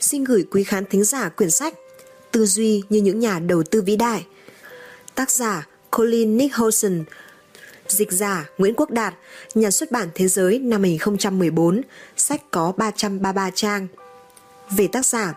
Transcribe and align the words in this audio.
xin 0.00 0.24
gửi 0.24 0.46
quý 0.50 0.64
khán 0.64 0.84
thính 0.84 1.04
giả 1.04 1.28
quyển 1.28 1.50
sách 1.50 1.74
Tư 2.30 2.46
duy 2.46 2.82
như 2.88 3.00
những 3.00 3.20
nhà 3.20 3.38
đầu 3.38 3.62
tư 3.62 3.82
vĩ 3.82 3.96
đại. 3.96 4.26
Tác 5.14 5.30
giả 5.30 5.66
Colin 5.90 6.36
Nicholson, 6.36 7.04
dịch 7.88 8.12
giả 8.12 8.44
Nguyễn 8.58 8.74
Quốc 8.76 8.90
Đạt, 8.90 9.14
nhà 9.54 9.70
xuất 9.70 9.90
bản 9.90 10.08
Thế 10.14 10.28
giới 10.28 10.58
năm 10.58 10.82
2014, 10.82 11.82
sách 12.16 12.42
có 12.50 12.72
333 12.76 13.50
trang. 13.50 13.86
Về 14.70 14.88
tác 14.92 15.06
giả, 15.06 15.34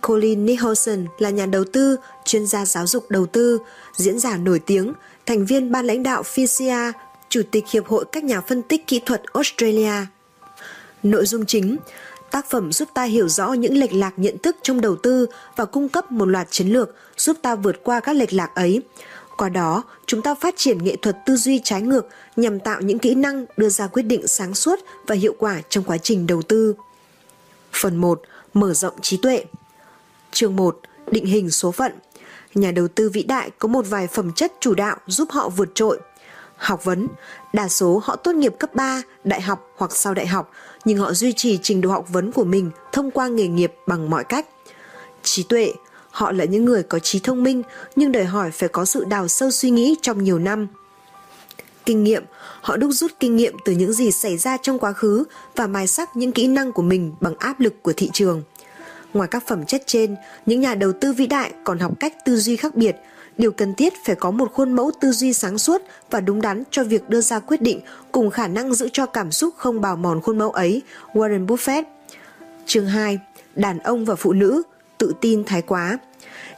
Colin 0.00 0.46
Nicholson 0.46 1.06
là 1.18 1.30
nhà 1.30 1.46
đầu 1.46 1.64
tư, 1.64 1.96
chuyên 2.24 2.46
gia 2.46 2.64
giáo 2.64 2.86
dục 2.86 3.10
đầu 3.10 3.26
tư, 3.26 3.58
diễn 3.96 4.18
giả 4.18 4.36
nổi 4.36 4.60
tiếng, 4.66 4.92
thành 5.26 5.46
viên 5.46 5.72
ban 5.72 5.86
lãnh 5.86 6.02
đạo 6.02 6.22
FISIA, 6.22 6.92
Chủ 7.28 7.42
tịch 7.50 7.64
Hiệp 7.72 7.86
hội 7.86 8.04
các 8.12 8.24
nhà 8.24 8.40
phân 8.40 8.62
tích 8.62 8.86
kỹ 8.86 9.00
thuật 9.06 9.22
Australia. 9.32 9.92
Nội 11.02 11.26
dung 11.26 11.46
chính 11.46 11.76
Tác 12.30 12.50
phẩm 12.50 12.72
giúp 12.72 12.88
ta 12.94 13.02
hiểu 13.02 13.28
rõ 13.28 13.52
những 13.52 13.78
lệch 13.78 13.92
lạc 13.92 14.12
nhận 14.16 14.38
thức 14.38 14.56
trong 14.62 14.80
đầu 14.80 14.96
tư 14.96 15.26
và 15.56 15.64
cung 15.64 15.88
cấp 15.88 16.12
một 16.12 16.24
loạt 16.24 16.46
chiến 16.50 16.68
lược 16.68 16.94
giúp 17.16 17.36
ta 17.42 17.54
vượt 17.54 17.84
qua 17.84 18.00
các 18.00 18.16
lệch 18.16 18.32
lạc 18.32 18.54
ấy. 18.54 18.82
Qua 19.36 19.48
đó, 19.48 19.82
chúng 20.06 20.22
ta 20.22 20.34
phát 20.34 20.54
triển 20.56 20.84
nghệ 20.84 20.96
thuật 20.96 21.16
tư 21.26 21.36
duy 21.36 21.60
trái 21.64 21.82
ngược 21.82 22.08
nhằm 22.36 22.60
tạo 22.60 22.80
những 22.80 22.98
kỹ 22.98 23.14
năng 23.14 23.46
đưa 23.56 23.68
ra 23.68 23.86
quyết 23.86 24.02
định 24.02 24.26
sáng 24.26 24.54
suốt 24.54 24.78
và 25.06 25.14
hiệu 25.14 25.34
quả 25.38 25.60
trong 25.68 25.84
quá 25.84 25.98
trình 25.98 26.26
đầu 26.26 26.42
tư. 26.42 26.74
Phần 27.72 27.96
1. 27.96 28.22
Mở 28.54 28.74
rộng 28.74 29.00
trí 29.02 29.16
tuệ 29.16 29.44
Chương 30.32 30.56
1. 30.56 30.80
Định 31.10 31.26
hình 31.26 31.50
số 31.50 31.72
phận 31.72 31.92
Nhà 32.54 32.70
đầu 32.70 32.88
tư 32.88 33.08
vĩ 33.08 33.22
đại 33.22 33.50
có 33.58 33.68
một 33.68 33.84
vài 33.88 34.06
phẩm 34.06 34.32
chất 34.32 34.52
chủ 34.60 34.74
đạo 34.74 34.96
giúp 35.06 35.28
họ 35.30 35.48
vượt 35.48 35.68
trội. 35.74 36.00
Học 36.56 36.84
vấn, 36.84 37.08
đa 37.52 37.68
số 37.68 38.00
họ 38.04 38.16
tốt 38.16 38.34
nghiệp 38.34 38.54
cấp 38.58 38.74
3, 38.74 39.02
đại 39.24 39.40
học 39.40 39.70
hoặc 39.76 39.96
sau 39.96 40.14
đại 40.14 40.26
học, 40.26 40.50
nhưng 40.84 40.98
họ 40.98 41.12
duy 41.12 41.32
trì 41.32 41.58
trình 41.62 41.80
độ 41.80 41.90
học 41.90 42.06
vấn 42.08 42.32
của 42.32 42.44
mình 42.44 42.70
thông 42.92 43.10
qua 43.10 43.28
nghề 43.28 43.46
nghiệp 43.46 43.72
bằng 43.86 44.10
mọi 44.10 44.24
cách. 44.24 44.46
Trí 45.22 45.42
tuệ, 45.42 45.72
họ 46.10 46.32
là 46.32 46.44
những 46.44 46.64
người 46.64 46.82
có 46.82 46.98
trí 46.98 47.18
thông 47.18 47.42
minh 47.42 47.62
nhưng 47.96 48.12
đòi 48.12 48.24
hỏi 48.24 48.50
phải 48.50 48.68
có 48.68 48.84
sự 48.84 49.04
đào 49.04 49.28
sâu 49.28 49.50
suy 49.50 49.70
nghĩ 49.70 49.96
trong 50.02 50.24
nhiều 50.24 50.38
năm. 50.38 50.66
Kinh 51.84 52.04
nghiệm, 52.04 52.24
họ 52.60 52.76
đúc 52.76 52.90
rút 52.92 53.12
kinh 53.20 53.36
nghiệm 53.36 53.56
từ 53.64 53.72
những 53.72 53.92
gì 53.92 54.10
xảy 54.10 54.36
ra 54.36 54.56
trong 54.62 54.78
quá 54.78 54.92
khứ 54.92 55.24
và 55.56 55.66
mài 55.66 55.86
sắc 55.86 56.16
những 56.16 56.32
kỹ 56.32 56.48
năng 56.48 56.72
của 56.72 56.82
mình 56.82 57.12
bằng 57.20 57.34
áp 57.38 57.60
lực 57.60 57.82
của 57.82 57.92
thị 57.96 58.10
trường. 58.12 58.42
Ngoài 59.14 59.28
các 59.30 59.46
phẩm 59.46 59.66
chất 59.66 59.82
trên, 59.86 60.16
những 60.46 60.60
nhà 60.60 60.74
đầu 60.74 60.92
tư 61.00 61.12
vĩ 61.12 61.26
đại 61.26 61.52
còn 61.64 61.78
học 61.78 61.92
cách 62.00 62.14
tư 62.24 62.36
duy 62.36 62.56
khác 62.56 62.74
biệt. 62.74 62.96
Điều 63.38 63.52
cần 63.52 63.74
thiết 63.74 63.92
phải 64.04 64.14
có 64.14 64.30
một 64.30 64.52
khuôn 64.52 64.72
mẫu 64.72 64.90
tư 65.00 65.12
duy 65.12 65.32
sáng 65.32 65.58
suốt 65.58 65.82
và 66.10 66.20
đúng 66.20 66.40
đắn 66.40 66.62
cho 66.70 66.84
việc 66.84 67.08
đưa 67.08 67.20
ra 67.20 67.38
quyết 67.38 67.62
định 67.62 67.80
cùng 68.12 68.30
khả 68.30 68.48
năng 68.48 68.74
giữ 68.74 68.88
cho 68.92 69.06
cảm 69.06 69.32
xúc 69.32 69.54
không 69.56 69.80
bào 69.80 69.96
mòn 69.96 70.20
khuôn 70.20 70.38
mẫu 70.38 70.50
ấy. 70.50 70.82
Warren 71.12 71.46
Buffett 71.46 71.82
Chương 72.66 72.86
2. 72.86 73.18
Đàn 73.54 73.78
ông 73.78 74.04
và 74.04 74.14
phụ 74.14 74.32
nữ 74.32 74.62
Tự 74.98 75.12
tin 75.20 75.44
thái 75.44 75.62
quá 75.62 75.98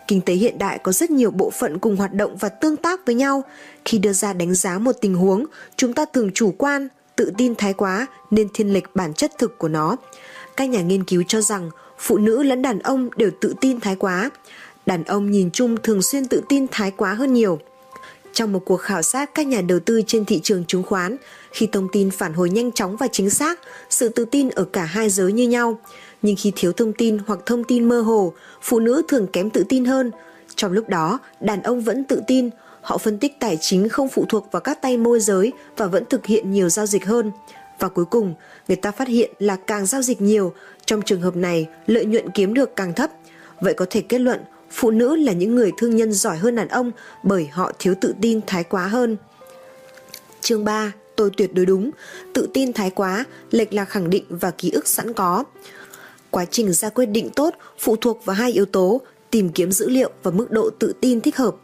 Kinh 0.08 0.20
tế 0.20 0.34
hiện 0.34 0.58
đại 0.58 0.78
có 0.78 0.92
rất 0.92 1.10
nhiều 1.10 1.30
bộ 1.30 1.50
phận 1.50 1.78
cùng 1.78 1.96
hoạt 1.96 2.14
động 2.14 2.36
và 2.36 2.48
tương 2.48 2.76
tác 2.76 3.06
với 3.06 3.14
nhau. 3.14 3.44
Khi 3.84 3.98
đưa 3.98 4.12
ra 4.12 4.32
đánh 4.32 4.54
giá 4.54 4.78
một 4.78 4.92
tình 5.00 5.14
huống, 5.14 5.44
chúng 5.76 5.92
ta 5.92 6.04
thường 6.12 6.30
chủ 6.34 6.54
quan, 6.58 6.88
tự 7.16 7.32
tin 7.38 7.54
thái 7.54 7.72
quá 7.72 8.06
nên 8.30 8.48
thiên 8.54 8.72
lệch 8.72 8.96
bản 8.96 9.14
chất 9.14 9.38
thực 9.38 9.58
của 9.58 9.68
nó. 9.68 9.96
Các 10.56 10.68
nhà 10.68 10.82
nghiên 10.82 11.04
cứu 11.04 11.22
cho 11.28 11.40
rằng 11.40 11.70
phụ 11.98 12.18
nữ 12.18 12.42
lẫn 12.42 12.62
đàn 12.62 12.78
ông 12.78 13.08
đều 13.16 13.30
tự 13.40 13.54
tin 13.60 13.80
thái 13.80 13.96
quá. 13.96 14.30
Đàn 14.88 15.04
ông 15.04 15.30
nhìn 15.30 15.50
chung 15.50 15.76
thường 15.82 16.02
xuyên 16.02 16.26
tự 16.26 16.42
tin 16.48 16.66
thái 16.70 16.90
quá 16.90 17.14
hơn 17.14 17.32
nhiều. 17.32 17.58
Trong 18.32 18.52
một 18.52 18.62
cuộc 18.64 18.76
khảo 18.76 19.02
sát 19.02 19.30
các 19.34 19.46
nhà 19.46 19.60
đầu 19.60 19.78
tư 19.80 20.02
trên 20.06 20.24
thị 20.24 20.40
trường 20.42 20.64
chứng 20.64 20.82
khoán, 20.82 21.16
khi 21.52 21.68
thông 21.72 21.88
tin 21.92 22.10
phản 22.10 22.32
hồi 22.32 22.50
nhanh 22.50 22.72
chóng 22.72 22.96
và 22.96 23.06
chính 23.12 23.30
xác, 23.30 23.60
sự 23.90 24.08
tự 24.08 24.24
tin 24.24 24.48
ở 24.48 24.64
cả 24.64 24.84
hai 24.84 25.10
giới 25.10 25.32
như 25.32 25.48
nhau. 25.48 25.78
Nhưng 26.22 26.36
khi 26.38 26.52
thiếu 26.56 26.72
thông 26.72 26.92
tin 26.92 27.18
hoặc 27.26 27.38
thông 27.46 27.64
tin 27.64 27.88
mơ 27.88 28.00
hồ, 28.00 28.32
phụ 28.62 28.80
nữ 28.80 29.02
thường 29.08 29.26
kém 29.32 29.50
tự 29.50 29.64
tin 29.68 29.84
hơn. 29.84 30.10
Trong 30.54 30.72
lúc 30.72 30.88
đó, 30.88 31.18
đàn 31.40 31.62
ông 31.62 31.80
vẫn 31.80 32.04
tự 32.04 32.20
tin, 32.26 32.50
họ 32.80 32.98
phân 32.98 33.18
tích 33.18 33.40
tài 33.40 33.58
chính 33.60 33.88
không 33.88 34.08
phụ 34.08 34.24
thuộc 34.28 34.48
vào 34.52 34.60
các 34.60 34.82
tay 34.82 34.96
môi 34.96 35.20
giới 35.20 35.52
và 35.76 35.86
vẫn 35.86 36.04
thực 36.10 36.26
hiện 36.26 36.50
nhiều 36.50 36.68
giao 36.68 36.86
dịch 36.86 37.06
hơn. 37.06 37.30
Và 37.78 37.88
cuối 37.88 38.04
cùng, 38.04 38.34
người 38.68 38.76
ta 38.76 38.90
phát 38.90 39.08
hiện 39.08 39.30
là 39.38 39.56
càng 39.56 39.86
giao 39.86 40.02
dịch 40.02 40.20
nhiều, 40.20 40.52
trong 40.84 41.02
trường 41.02 41.20
hợp 41.20 41.36
này 41.36 41.66
lợi 41.86 42.04
nhuận 42.04 42.30
kiếm 42.30 42.54
được 42.54 42.76
càng 42.76 42.92
thấp. 42.92 43.10
Vậy 43.60 43.74
có 43.74 43.86
thể 43.90 44.00
kết 44.00 44.18
luận 44.18 44.40
phụ 44.70 44.90
nữ 44.90 45.16
là 45.16 45.32
những 45.32 45.54
người 45.54 45.72
thương 45.78 45.96
nhân 45.96 46.12
giỏi 46.12 46.36
hơn 46.36 46.54
đàn 46.54 46.68
ông 46.68 46.92
bởi 47.22 47.46
họ 47.46 47.72
thiếu 47.78 47.94
tự 48.00 48.14
tin 48.20 48.40
thái 48.46 48.64
quá 48.64 48.86
hơn. 48.86 49.16
Chương 50.40 50.64
3. 50.64 50.92
Tôi 51.16 51.30
tuyệt 51.36 51.54
đối 51.54 51.66
đúng, 51.66 51.90
tự 52.34 52.48
tin 52.54 52.72
thái 52.72 52.90
quá, 52.90 53.24
lệch 53.50 53.74
là 53.74 53.84
khẳng 53.84 54.10
định 54.10 54.24
và 54.28 54.50
ký 54.50 54.70
ức 54.70 54.88
sẵn 54.88 55.12
có. 55.12 55.44
Quá 56.30 56.44
trình 56.44 56.72
ra 56.72 56.88
quyết 56.88 57.06
định 57.06 57.30
tốt 57.30 57.54
phụ 57.78 57.96
thuộc 57.96 58.24
vào 58.24 58.36
hai 58.36 58.52
yếu 58.52 58.64
tố, 58.64 59.00
tìm 59.30 59.48
kiếm 59.48 59.72
dữ 59.72 59.88
liệu 59.88 60.10
và 60.22 60.30
mức 60.30 60.50
độ 60.50 60.70
tự 60.78 60.92
tin 61.00 61.20
thích 61.20 61.36
hợp. 61.36 61.56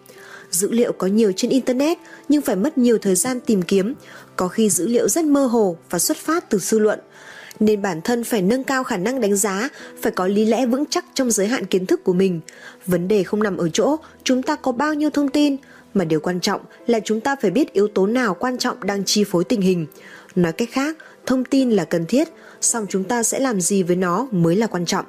Dữ 0.51 0.71
liệu 0.71 0.93
có 0.93 1.07
nhiều 1.07 1.33
trên 1.37 1.51
Internet 1.51 1.99
nhưng 2.29 2.43
phải 2.43 2.57
mất 2.57 2.79
nhiều 2.79 2.99
thời 2.99 3.15
gian 3.15 3.41
tìm 3.41 3.63
kiếm, 3.63 3.95
có 4.37 4.49
khi 4.49 4.71
dữ 4.71 4.87
liệu 4.87 5.09
rất 5.09 5.25
mơ 5.25 5.47
hồ 5.47 5.77
và 5.91 5.99
xuất 5.99 6.17
phát 6.17 6.51
từ 6.51 6.59
dư 6.59 6.79
luận. 6.79 7.01
Nên 7.65 7.83
bản 7.83 8.01
thân 8.03 8.25
phải 8.25 8.43
nâng 8.43 8.65
cao 8.65 8.85
khả 8.85 8.97
năng 8.97 9.21
đánh 9.21 9.37
giá, 9.37 9.69
phải 10.03 10.13
có 10.13 10.27
lý 10.27 10.45
lẽ 10.45 10.67
vững 10.67 10.85
chắc 10.91 11.05
trong 11.15 11.31
giới 11.31 11.47
hạn 11.47 11.65
kiến 11.65 11.87
thức 11.87 12.05
của 12.05 12.13
mình. 12.13 12.41
Vấn 12.87 13.09
đề 13.09 13.23
không 13.23 13.43
nằm 13.43 13.57
ở 13.57 13.69
chỗ 13.69 13.97
chúng 14.25 14.43
ta 14.43 14.57
có 14.57 14.73
bao 14.73 14.95
nhiêu 14.95 15.11
thông 15.11 15.29
tin, 15.29 15.57
mà 15.95 16.05
điều 16.05 16.21
quan 16.21 16.41
trọng 16.41 16.61
là 16.87 17.01
chúng 17.05 17.21
ta 17.21 17.37
phải 17.43 17.51
biết 17.51 17.73
yếu 17.73 17.89
tố 17.89 18.07
nào 18.07 18.35
quan 18.35 18.59
trọng 18.59 18.87
đang 18.87 19.05
chi 19.05 19.25
phối 19.25 19.45
tình 19.45 19.61
hình. 19.61 19.87
Nói 20.35 20.53
cách 20.53 20.69
khác, 20.73 20.97
thông 21.27 21.45
tin 21.45 21.71
là 21.71 21.85
cần 21.85 22.07
thiết, 22.07 22.29
song 22.61 22.87
chúng 22.89 23.05
ta 23.05 23.23
sẽ 23.23 23.39
làm 23.39 23.61
gì 23.61 23.83
với 23.83 23.97
nó 23.97 24.29
mới 24.31 24.57
là 24.57 24.67
quan 24.67 24.87
trọng 24.87 25.05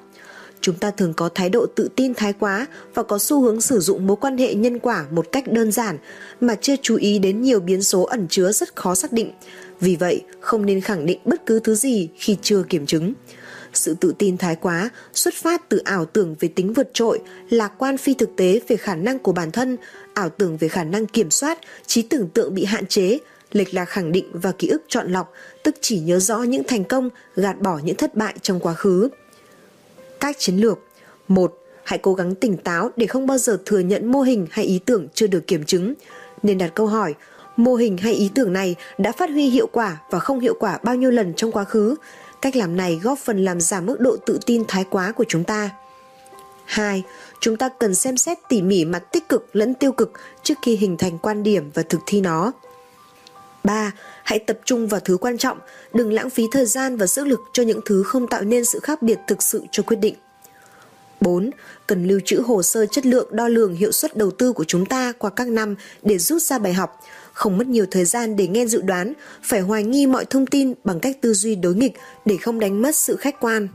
chúng 0.65 0.75
ta 0.75 0.91
thường 0.91 1.13
có 1.13 1.29
thái 1.35 1.49
độ 1.49 1.65
tự 1.75 1.89
tin 1.95 2.13
thái 2.13 2.33
quá 2.33 2.67
và 2.93 3.03
có 3.03 3.19
xu 3.19 3.41
hướng 3.41 3.61
sử 3.61 3.79
dụng 3.79 4.07
mối 4.07 4.17
quan 4.21 4.37
hệ 4.37 4.53
nhân 4.53 4.79
quả 4.79 5.05
một 5.11 5.31
cách 5.31 5.51
đơn 5.51 5.71
giản 5.71 5.97
mà 6.41 6.55
chưa 6.61 6.75
chú 6.81 6.95
ý 6.95 7.19
đến 7.19 7.41
nhiều 7.41 7.59
biến 7.59 7.83
số 7.83 8.03
ẩn 8.03 8.27
chứa 8.29 8.51
rất 8.51 8.75
khó 8.75 8.95
xác 8.95 9.11
định 9.11 9.31
vì 9.79 9.95
vậy, 9.95 10.23
không 10.39 10.65
nên 10.65 10.81
khẳng 10.81 11.05
định 11.05 11.19
bất 11.25 11.45
cứ 11.45 11.59
thứ 11.59 11.75
gì 11.75 12.09
khi 12.15 12.37
chưa 12.41 12.63
kiểm 12.69 12.85
chứng. 12.85 13.13
Sự 13.73 13.95
tự 13.99 14.13
tin 14.17 14.37
thái 14.37 14.55
quá, 14.55 14.89
xuất 15.13 15.33
phát 15.33 15.69
từ 15.69 15.77
ảo 15.77 16.05
tưởng 16.05 16.35
về 16.39 16.49
tính 16.55 16.73
vượt 16.73 16.89
trội 16.93 17.19
lạc 17.49 17.71
quan 17.77 17.97
phi 17.97 18.13
thực 18.13 18.29
tế 18.35 18.59
về 18.67 18.77
khả 18.77 18.95
năng 18.95 19.19
của 19.19 19.31
bản 19.31 19.51
thân, 19.51 19.77
ảo 20.13 20.29
tưởng 20.29 20.57
về 20.57 20.67
khả 20.67 20.83
năng 20.83 21.05
kiểm 21.05 21.31
soát, 21.31 21.59
trí 21.87 22.01
tưởng 22.01 22.27
tượng 22.27 22.53
bị 22.53 22.65
hạn 22.65 22.85
chế, 22.85 23.19
lệch 23.51 23.73
lạc 23.73 23.85
khẳng 23.85 24.11
định 24.11 24.25
và 24.33 24.51
ký 24.51 24.67
ức 24.67 24.81
chọn 24.87 25.11
lọc, 25.11 25.33
tức 25.63 25.75
chỉ 25.81 25.99
nhớ 25.99 26.19
rõ 26.19 26.37
những 26.37 26.63
thành 26.63 26.83
công, 26.83 27.09
gạt 27.35 27.61
bỏ 27.61 27.79
những 27.83 27.95
thất 27.95 28.15
bại 28.15 28.35
trong 28.41 28.59
quá 28.59 28.73
khứ. 28.73 29.09
Các 30.19 30.35
chiến 30.39 30.57
lược. 30.57 30.79
Một, 31.27 31.63
hãy 31.83 31.99
cố 31.99 32.13
gắng 32.13 32.35
tỉnh 32.35 32.57
táo 32.57 32.91
để 32.97 33.07
không 33.07 33.27
bao 33.27 33.37
giờ 33.37 33.57
thừa 33.65 33.79
nhận 33.79 34.11
mô 34.11 34.21
hình 34.21 34.47
hay 34.51 34.65
ý 34.65 34.79
tưởng 34.85 35.07
chưa 35.13 35.27
được 35.27 35.47
kiểm 35.47 35.63
chứng. 35.63 35.93
Nên 36.43 36.57
đặt 36.57 36.71
câu 36.75 36.87
hỏi 36.87 37.13
mô 37.57 37.75
hình 37.75 37.97
hay 37.97 38.13
ý 38.13 38.29
tưởng 38.35 38.53
này 38.53 38.75
đã 38.97 39.11
phát 39.11 39.29
huy 39.29 39.49
hiệu 39.49 39.67
quả 39.71 39.97
và 40.09 40.19
không 40.19 40.39
hiệu 40.39 40.55
quả 40.59 40.79
bao 40.83 40.95
nhiêu 40.95 41.11
lần 41.11 41.33
trong 41.33 41.51
quá 41.51 41.63
khứ 41.63 41.95
cách 42.41 42.55
làm 42.55 42.77
này 42.77 42.99
góp 43.03 43.19
phần 43.19 43.45
làm 43.45 43.61
giảm 43.61 43.85
mức 43.85 43.99
độ 43.99 44.17
tự 44.25 44.39
tin 44.45 44.63
thái 44.67 44.83
quá 44.89 45.11
của 45.11 45.25
chúng 45.27 45.43
ta 45.43 45.69
2. 46.65 47.03
Chúng 47.39 47.57
ta 47.57 47.69
cần 47.79 47.95
xem 47.95 48.17
xét 48.17 48.37
tỉ 48.49 48.61
mỉ 48.61 48.85
mặt 48.85 49.03
tích 49.11 49.29
cực 49.29 49.55
lẫn 49.55 49.73
tiêu 49.73 49.91
cực 49.91 50.11
trước 50.43 50.53
khi 50.61 50.75
hình 50.75 50.97
thành 50.97 51.17
quan 51.17 51.43
điểm 51.43 51.71
và 51.73 51.83
thực 51.89 51.99
thi 52.05 52.21
nó. 52.21 52.51
3. 53.63 53.91
Hãy 54.23 54.39
tập 54.39 54.59
trung 54.65 54.87
vào 54.87 54.99
thứ 54.99 55.17
quan 55.17 55.37
trọng, 55.37 55.57
đừng 55.93 56.13
lãng 56.13 56.29
phí 56.29 56.43
thời 56.51 56.65
gian 56.65 56.97
và 56.97 57.07
sức 57.07 57.27
lực 57.27 57.39
cho 57.53 57.63
những 57.63 57.79
thứ 57.85 58.03
không 58.03 58.27
tạo 58.27 58.41
nên 58.41 58.65
sự 58.65 58.79
khác 58.79 59.01
biệt 59.01 59.19
thực 59.27 59.43
sự 59.43 59.61
cho 59.71 59.83
quyết 59.83 59.97
định. 59.97 60.15
4. 61.21 61.51
Cần 61.87 62.07
lưu 62.07 62.19
trữ 62.25 62.41
hồ 62.41 62.63
sơ 62.63 62.85
chất 62.85 63.05
lượng 63.05 63.27
đo 63.31 63.47
lường 63.47 63.73
hiệu 63.73 63.91
suất 63.91 64.17
đầu 64.17 64.31
tư 64.31 64.53
của 64.53 64.63
chúng 64.63 64.85
ta 64.85 65.13
qua 65.17 65.29
các 65.29 65.47
năm 65.47 65.75
để 66.03 66.17
rút 66.17 66.41
ra 66.41 66.59
bài 66.59 66.73
học, 66.73 67.01
không 67.35 67.57
mất 67.57 67.67
nhiều 67.67 67.85
thời 67.91 68.05
gian 68.05 68.35
để 68.35 68.47
nghe 68.47 68.65
dự 68.65 68.81
đoán, 68.81 69.13
phải 69.43 69.61
hoài 69.61 69.83
nghi 69.83 70.07
mọi 70.07 70.25
thông 70.25 70.45
tin 70.45 70.73
bằng 70.83 70.99
cách 70.99 71.17
tư 71.21 71.33
duy 71.33 71.55
đối 71.55 71.75
nghịch 71.75 71.93
để 72.25 72.37
không 72.37 72.59
đánh 72.59 72.81
mất 72.81 72.95
sự 72.95 73.15
khách 73.15 73.39
quan. 73.39 73.67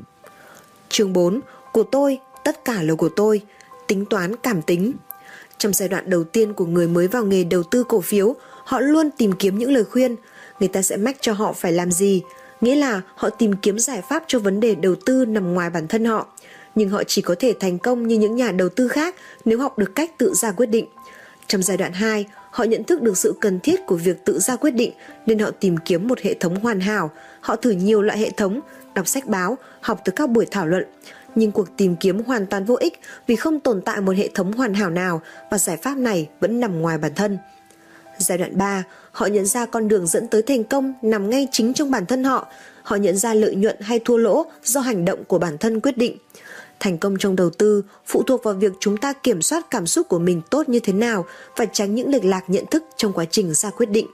Chương 0.88 1.12
4. 1.12 1.40
Của 1.72 1.82
tôi, 1.82 2.18
tất 2.44 2.64
cả 2.64 2.82
là 2.82 2.94
của 2.94 3.08
tôi. 3.08 3.42
Tính 3.86 4.04
toán 4.10 4.36
cảm 4.36 4.62
tính. 4.62 4.92
Trong 5.58 5.72
giai 5.72 5.88
đoạn 5.88 6.10
đầu 6.10 6.24
tiên 6.24 6.52
của 6.52 6.66
người 6.66 6.88
mới 6.88 7.08
vào 7.08 7.24
nghề 7.24 7.44
đầu 7.44 7.62
tư 7.62 7.84
cổ 7.84 8.00
phiếu, 8.00 8.34
họ 8.64 8.80
luôn 8.80 9.10
tìm 9.10 9.32
kiếm 9.32 9.58
những 9.58 9.72
lời 9.72 9.84
khuyên, 9.84 10.16
người 10.60 10.68
ta 10.68 10.82
sẽ 10.82 10.96
mách 10.96 11.16
cho 11.20 11.32
họ 11.32 11.52
phải 11.52 11.72
làm 11.72 11.90
gì, 11.90 12.22
nghĩa 12.60 12.76
là 12.76 13.00
họ 13.14 13.30
tìm 13.30 13.52
kiếm 13.62 13.78
giải 13.78 14.02
pháp 14.08 14.24
cho 14.26 14.38
vấn 14.38 14.60
đề 14.60 14.74
đầu 14.74 14.94
tư 14.94 15.24
nằm 15.24 15.54
ngoài 15.54 15.70
bản 15.70 15.88
thân 15.88 16.04
họ, 16.04 16.26
nhưng 16.74 16.88
họ 16.88 17.04
chỉ 17.04 17.22
có 17.22 17.34
thể 17.38 17.54
thành 17.60 17.78
công 17.78 18.08
như 18.08 18.18
những 18.18 18.36
nhà 18.36 18.52
đầu 18.52 18.68
tư 18.68 18.88
khác 18.88 19.14
nếu 19.44 19.58
học 19.58 19.78
được 19.78 19.94
cách 19.94 20.18
tự 20.18 20.34
ra 20.34 20.52
quyết 20.52 20.66
định. 20.66 20.86
Trong 21.46 21.62
giai 21.62 21.76
đoạn 21.76 21.92
2, 21.92 22.26
họ 22.50 22.64
nhận 22.64 22.84
thức 22.84 23.02
được 23.02 23.18
sự 23.18 23.34
cần 23.40 23.60
thiết 23.60 23.86
của 23.86 23.96
việc 23.96 24.24
tự 24.24 24.38
ra 24.38 24.56
quyết 24.56 24.70
định 24.70 24.92
nên 25.26 25.38
họ 25.38 25.50
tìm 25.50 25.76
kiếm 25.76 26.08
một 26.08 26.20
hệ 26.20 26.34
thống 26.34 26.60
hoàn 26.60 26.80
hảo, 26.80 27.10
họ 27.40 27.56
thử 27.56 27.70
nhiều 27.70 28.02
loại 28.02 28.18
hệ 28.18 28.30
thống, 28.30 28.60
đọc 28.94 29.08
sách 29.08 29.26
báo, 29.26 29.58
học 29.80 30.00
từ 30.04 30.12
các 30.16 30.30
buổi 30.30 30.46
thảo 30.50 30.66
luận. 30.66 30.84
Nhưng 31.34 31.52
cuộc 31.52 31.76
tìm 31.76 31.96
kiếm 31.96 32.22
hoàn 32.22 32.46
toàn 32.46 32.64
vô 32.64 32.76
ích 32.80 33.00
vì 33.26 33.36
không 33.36 33.60
tồn 33.60 33.80
tại 33.80 34.00
một 34.00 34.16
hệ 34.16 34.28
thống 34.34 34.52
hoàn 34.52 34.74
hảo 34.74 34.90
nào 34.90 35.22
và 35.50 35.58
giải 35.58 35.76
pháp 35.76 35.96
này 35.96 36.28
vẫn 36.40 36.60
nằm 36.60 36.80
ngoài 36.80 36.98
bản 36.98 37.14
thân. 37.14 37.38
Giai 38.18 38.38
đoạn 38.38 38.58
3, 38.58 38.84
họ 39.12 39.26
nhận 39.26 39.46
ra 39.46 39.66
con 39.66 39.88
đường 39.88 40.06
dẫn 40.06 40.28
tới 40.28 40.42
thành 40.42 40.64
công 40.64 40.94
nằm 41.02 41.30
ngay 41.30 41.48
chính 41.52 41.74
trong 41.74 41.90
bản 41.90 42.06
thân 42.06 42.24
họ. 42.24 42.46
Họ 42.82 42.96
nhận 42.96 43.16
ra 43.16 43.34
lợi 43.34 43.54
nhuận 43.54 43.76
hay 43.80 44.00
thua 44.04 44.16
lỗ 44.16 44.46
do 44.64 44.80
hành 44.80 45.04
động 45.04 45.24
của 45.24 45.38
bản 45.38 45.58
thân 45.58 45.80
quyết 45.80 45.96
định. 45.96 46.16
Thành 46.80 46.98
công 46.98 47.16
trong 47.18 47.36
đầu 47.36 47.50
tư, 47.50 47.84
phụ 48.06 48.22
thuộc 48.22 48.44
vào 48.44 48.54
việc 48.54 48.72
chúng 48.80 48.96
ta 48.96 49.12
kiểm 49.12 49.42
soát 49.42 49.70
cảm 49.70 49.86
xúc 49.86 50.08
của 50.08 50.18
mình 50.18 50.42
tốt 50.50 50.68
như 50.68 50.80
thế 50.80 50.92
nào 50.92 51.26
và 51.56 51.64
tránh 51.64 51.94
những 51.94 52.08
lệch 52.08 52.24
lạc 52.24 52.44
nhận 52.46 52.66
thức 52.66 52.84
trong 52.96 53.12
quá 53.12 53.24
trình 53.24 53.54
ra 53.54 53.70
quyết 53.70 53.90
định. 53.90 54.06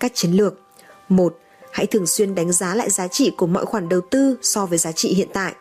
Các 0.00 0.12
chiến 0.14 0.32
lược 0.32 0.54
1. 1.08 1.38
Hãy 1.72 1.86
thường 1.86 2.06
xuyên 2.06 2.34
đánh 2.34 2.52
giá 2.52 2.74
lại 2.74 2.90
giá 2.90 3.08
trị 3.08 3.30
của 3.36 3.46
mọi 3.46 3.66
khoản 3.66 3.88
đầu 3.88 4.00
tư 4.00 4.36
so 4.42 4.66
với 4.66 4.78
giá 4.78 4.92
trị 4.92 5.14
hiện 5.14 5.28
tại. 5.32 5.52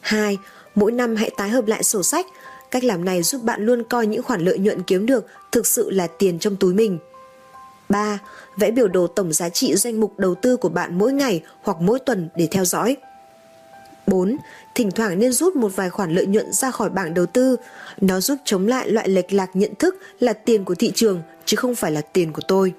2. 0.00 0.38
Mỗi 0.74 0.92
năm 0.92 1.16
hãy 1.16 1.30
tái 1.36 1.48
hợp 1.48 1.66
lại 1.66 1.82
sổ 1.82 2.02
sách. 2.02 2.26
Cách 2.70 2.84
làm 2.84 3.04
này 3.04 3.22
giúp 3.22 3.42
bạn 3.42 3.66
luôn 3.66 3.82
coi 3.84 4.06
những 4.06 4.22
khoản 4.22 4.44
lợi 4.44 4.58
nhuận 4.58 4.82
kiếm 4.82 5.06
được 5.06 5.26
thực 5.52 5.66
sự 5.66 5.90
là 5.90 6.06
tiền 6.06 6.38
trong 6.38 6.56
túi 6.56 6.74
mình. 6.74 6.98
3. 7.88 8.18
Vẽ 8.56 8.70
biểu 8.70 8.88
đồ 8.88 9.06
tổng 9.06 9.32
giá 9.32 9.48
trị 9.48 9.74
danh 9.76 10.00
mục 10.00 10.18
đầu 10.18 10.34
tư 10.34 10.56
của 10.56 10.68
bạn 10.68 10.98
mỗi 10.98 11.12
ngày 11.12 11.42
hoặc 11.62 11.76
mỗi 11.80 11.98
tuần 11.98 12.28
để 12.36 12.48
theo 12.50 12.64
dõi. 12.64 12.96
4. 14.06 14.36
Thỉnh 14.74 14.90
thoảng 14.90 15.18
nên 15.18 15.32
rút 15.32 15.56
một 15.56 15.76
vài 15.76 15.90
khoản 15.90 16.14
lợi 16.14 16.26
nhuận 16.26 16.52
ra 16.52 16.70
khỏi 16.70 16.90
bảng 16.90 17.14
đầu 17.14 17.26
tư. 17.26 17.56
Nó 18.00 18.20
giúp 18.20 18.38
chống 18.44 18.66
lại 18.66 18.90
loại 18.90 19.08
lệch 19.08 19.32
lạc 19.32 19.50
nhận 19.54 19.74
thức 19.74 19.96
là 20.20 20.32
tiền 20.32 20.64
của 20.64 20.74
thị 20.74 20.92
trường 20.94 21.22
chứ 21.44 21.56
không 21.56 21.74
phải 21.74 21.92
là 21.92 22.00
tiền 22.00 22.32
của 22.32 22.42
tôi. 22.48 22.72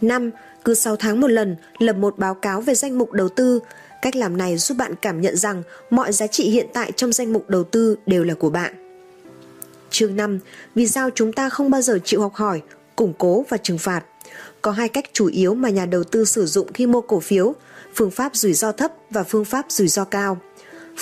5. 0.00 0.30
Cứ 0.64 0.74
6 0.74 0.96
tháng 0.96 1.20
một 1.20 1.28
lần 1.28 1.56
lập 1.78 1.96
một 1.96 2.18
báo 2.18 2.34
cáo 2.34 2.60
về 2.60 2.74
danh 2.74 2.98
mục 2.98 3.12
đầu 3.12 3.28
tư. 3.28 3.60
Cách 4.02 4.16
làm 4.16 4.36
này 4.36 4.56
giúp 4.56 4.76
bạn 4.76 4.94
cảm 5.02 5.20
nhận 5.20 5.36
rằng 5.36 5.62
mọi 5.90 6.12
giá 6.12 6.26
trị 6.26 6.50
hiện 6.50 6.66
tại 6.72 6.92
trong 6.96 7.12
danh 7.12 7.32
mục 7.32 7.50
đầu 7.50 7.64
tư 7.64 7.96
đều 8.06 8.24
là 8.24 8.34
của 8.34 8.50
bạn. 8.50 8.74
Chương 9.90 10.16
5. 10.16 10.38
Vì 10.74 10.86
sao 10.86 11.10
chúng 11.14 11.32
ta 11.32 11.48
không 11.48 11.70
bao 11.70 11.82
giờ 11.82 11.98
chịu 12.04 12.20
học 12.20 12.34
hỏi, 12.34 12.62
củng 12.96 13.12
cố 13.18 13.44
và 13.48 13.56
trừng 13.56 13.78
phạt? 13.78 14.04
Có 14.62 14.70
hai 14.70 14.88
cách 14.88 15.04
chủ 15.12 15.26
yếu 15.26 15.54
mà 15.54 15.70
nhà 15.70 15.86
đầu 15.86 16.04
tư 16.04 16.24
sử 16.24 16.46
dụng 16.46 16.72
khi 16.72 16.86
mua 16.86 17.00
cổ 17.00 17.20
phiếu, 17.20 17.54
phương 17.94 18.10
pháp 18.10 18.36
rủi 18.36 18.52
ro 18.52 18.72
thấp 18.72 18.92
và 19.10 19.22
phương 19.22 19.44
pháp 19.44 19.66
rủi 19.68 19.88
ro 19.88 20.04
cao. 20.04 20.38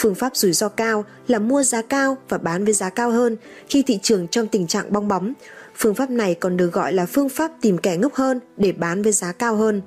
Phương 0.00 0.14
pháp 0.14 0.36
rủi 0.36 0.52
ro 0.52 0.68
cao 0.68 1.04
là 1.28 1.38
mua 1.38 1.62
giá 1.62 1.82
cao 1.82 2.16
và 2.28 2.38
bán 2.38 2.64
với 2.64 2.74
giá 2.74 2.90
cao 2.90 3.10
hơn 3.10 3.36
khi 3.68 3.82
thị 3.82 3.98
trường 4.02 4.28
trong 4.28 4.46
tình 4.48 4.66
trạng 4.66 4.92
bong 4.92 5.08
bóng. 5.08 5.32
Phương 5.76 5.94
pháp 5.94 6.10
này 6.10 6.34
còn 6.34 6.56
được 6.56 6.72
gọi 6.72 6.92
là 6.92 7.06
phương 7.06 7.28
pháp 7.28 7.50
tìm 7.60 7.78
kẻ 7.78 7.96
ngốc 7.96 8.14
hơn 8.14 8.40
để 8.56 8.72
bán 8.72 9.02
với 9.02 9.12
giá 9.12 9.32
cao 9.32 9.56
hơn. 9.56 9.82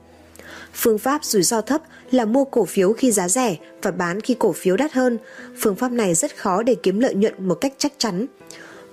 Phương 0.73 0.97
pháp 0.97 1.25
rủi 1.25 1.43
ro 1.43 1.61
thấp 1.61 1.81
là 2.11 2.25
mua 2.25 2.43
cổ 2.45 2.65
phiếu 2.65 2.93
khi 2.93 3.11
giá 3.11 3.29
rẻ 3.29 3.57
và 3.81 3.91
bán 3.91 4.21
khi 4.21 4.35
cổ 4.39 4.51
phiếu 4.51 4.77
đắt 4.77 4.93
hơn. 4.93 5.17
Phương 5.59 5.75
pháp 5.75 5.91
này 5.91 6.13
rất 6.13 6.37
khó 6.37 6.63
để 6.63 6.75
kiếm 6.83 6.99
lợi 6.99 7.15
nhuận 7.15 7.47
một 7.47 7.55
cách 7.55 7.73
chắc 7.77 7.93
chắn. 7.97 8.25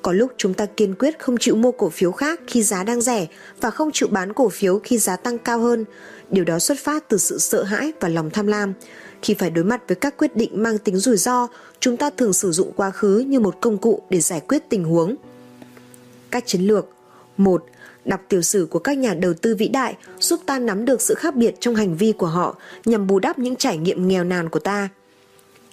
Có 0.03 0.13
lúc 0.13 0.33
chúng 0.37 0.55
ta 0.55 0.67
kiên 0.67 0.95
quyết 0.95 1.19
không 1.19 1.37
chịu 1.37 1.57
mua 1.57 1.73
cổ 1.73 1.89
phiếu 1.91 2.13
khác 2.13 2.41
khi 2.47 2.63
giá 2.63 2.85
đang 2.85 3.01
rẻ 3.01 3.27
và 3.61 3.71
không 3.71 3.91
chịu 3.93 4.09
bán 4.09 4.33
cổ 4.33 4.49
phiếu 4.49 4.79
khi 4.79 4.99
giá 4.99 5.17
tăng 5.17 5.39
cao 5.39 5.59
hơn. 5.59 5.85
Điều 6.31 6.45
đó 6.45 6.59
xuất 6.59 6.79
phát 6.79 7.09
từ 7.09 7.19
sự 7.19 7.39
sợ 7.39 7.63
hãi 7.63 7.93
và 8.01 8.09
lòng 8.09 8.31
tham 8.31 8.47
lam. 8.47 8.73
Khi 9.23 9.35
phải 9.35 9.51
đối 9.51 9.65
mặt 9.65 9.83
với 9.89 9.97
các 9.97 10.17
quyết 10.17 10.37
định 10.37 10.63
mang 10.63 10.79
tính 10.79 10.97
rủi 10.97 11.17
ro, 11.17 11.49
chúng 11.81 11.97
ta 11.97 12.11
thường 12.11 12.33
sử 12.33 12.53
dụng 12.53 12.73
quá 12.77 12.91
khứ 12.91 13.19
như 13.19 13.41
một 13.41 13.57
công 13.61 13.79
cụ 13.79 14.03
để 14.11 14.21
giải 14.21 14.41
quyết 14.49 14.63
tình 14.69 14.85
huống. 14.85 15.15
Các 16.31 16.47
chiến 16.47 16.63
lược 16.63 16.87
1. 17.37 17.65
Đọc 18.05 18.21
tiểu 18.29 18.43
sử 18.43 18.67
của 18.71 18.79
các 18.79 18.99
nhà 18.99 19.15
đầu 19.15 19.35
tư 19.35 19.55
vĩ 19.55 19.69
đại 19.69 19.97
giúp 20.21 20.41
ta 20.47 20.59
nắm 20.59 20.85
được 20.85 21.01
sự 21.01 21.15
khác 21.15 21.37
biệt 21.37 21.55
trong 21.61 21.75
hành 21.75 21.97
vi 21.97 22.13
của 22.13 22.27
họ 22.27 22.57
nhằm 22.85 23.07
bù 23.07 23.19
đắp 23.19 23.39
những 23.39 23.57
trải 23.57 23.79
nghiệm 23.79 24.09
nghèo 24.09 24.25
nàn 24.25 24.49
của 24.49 24.61
ta. 24.61 24.89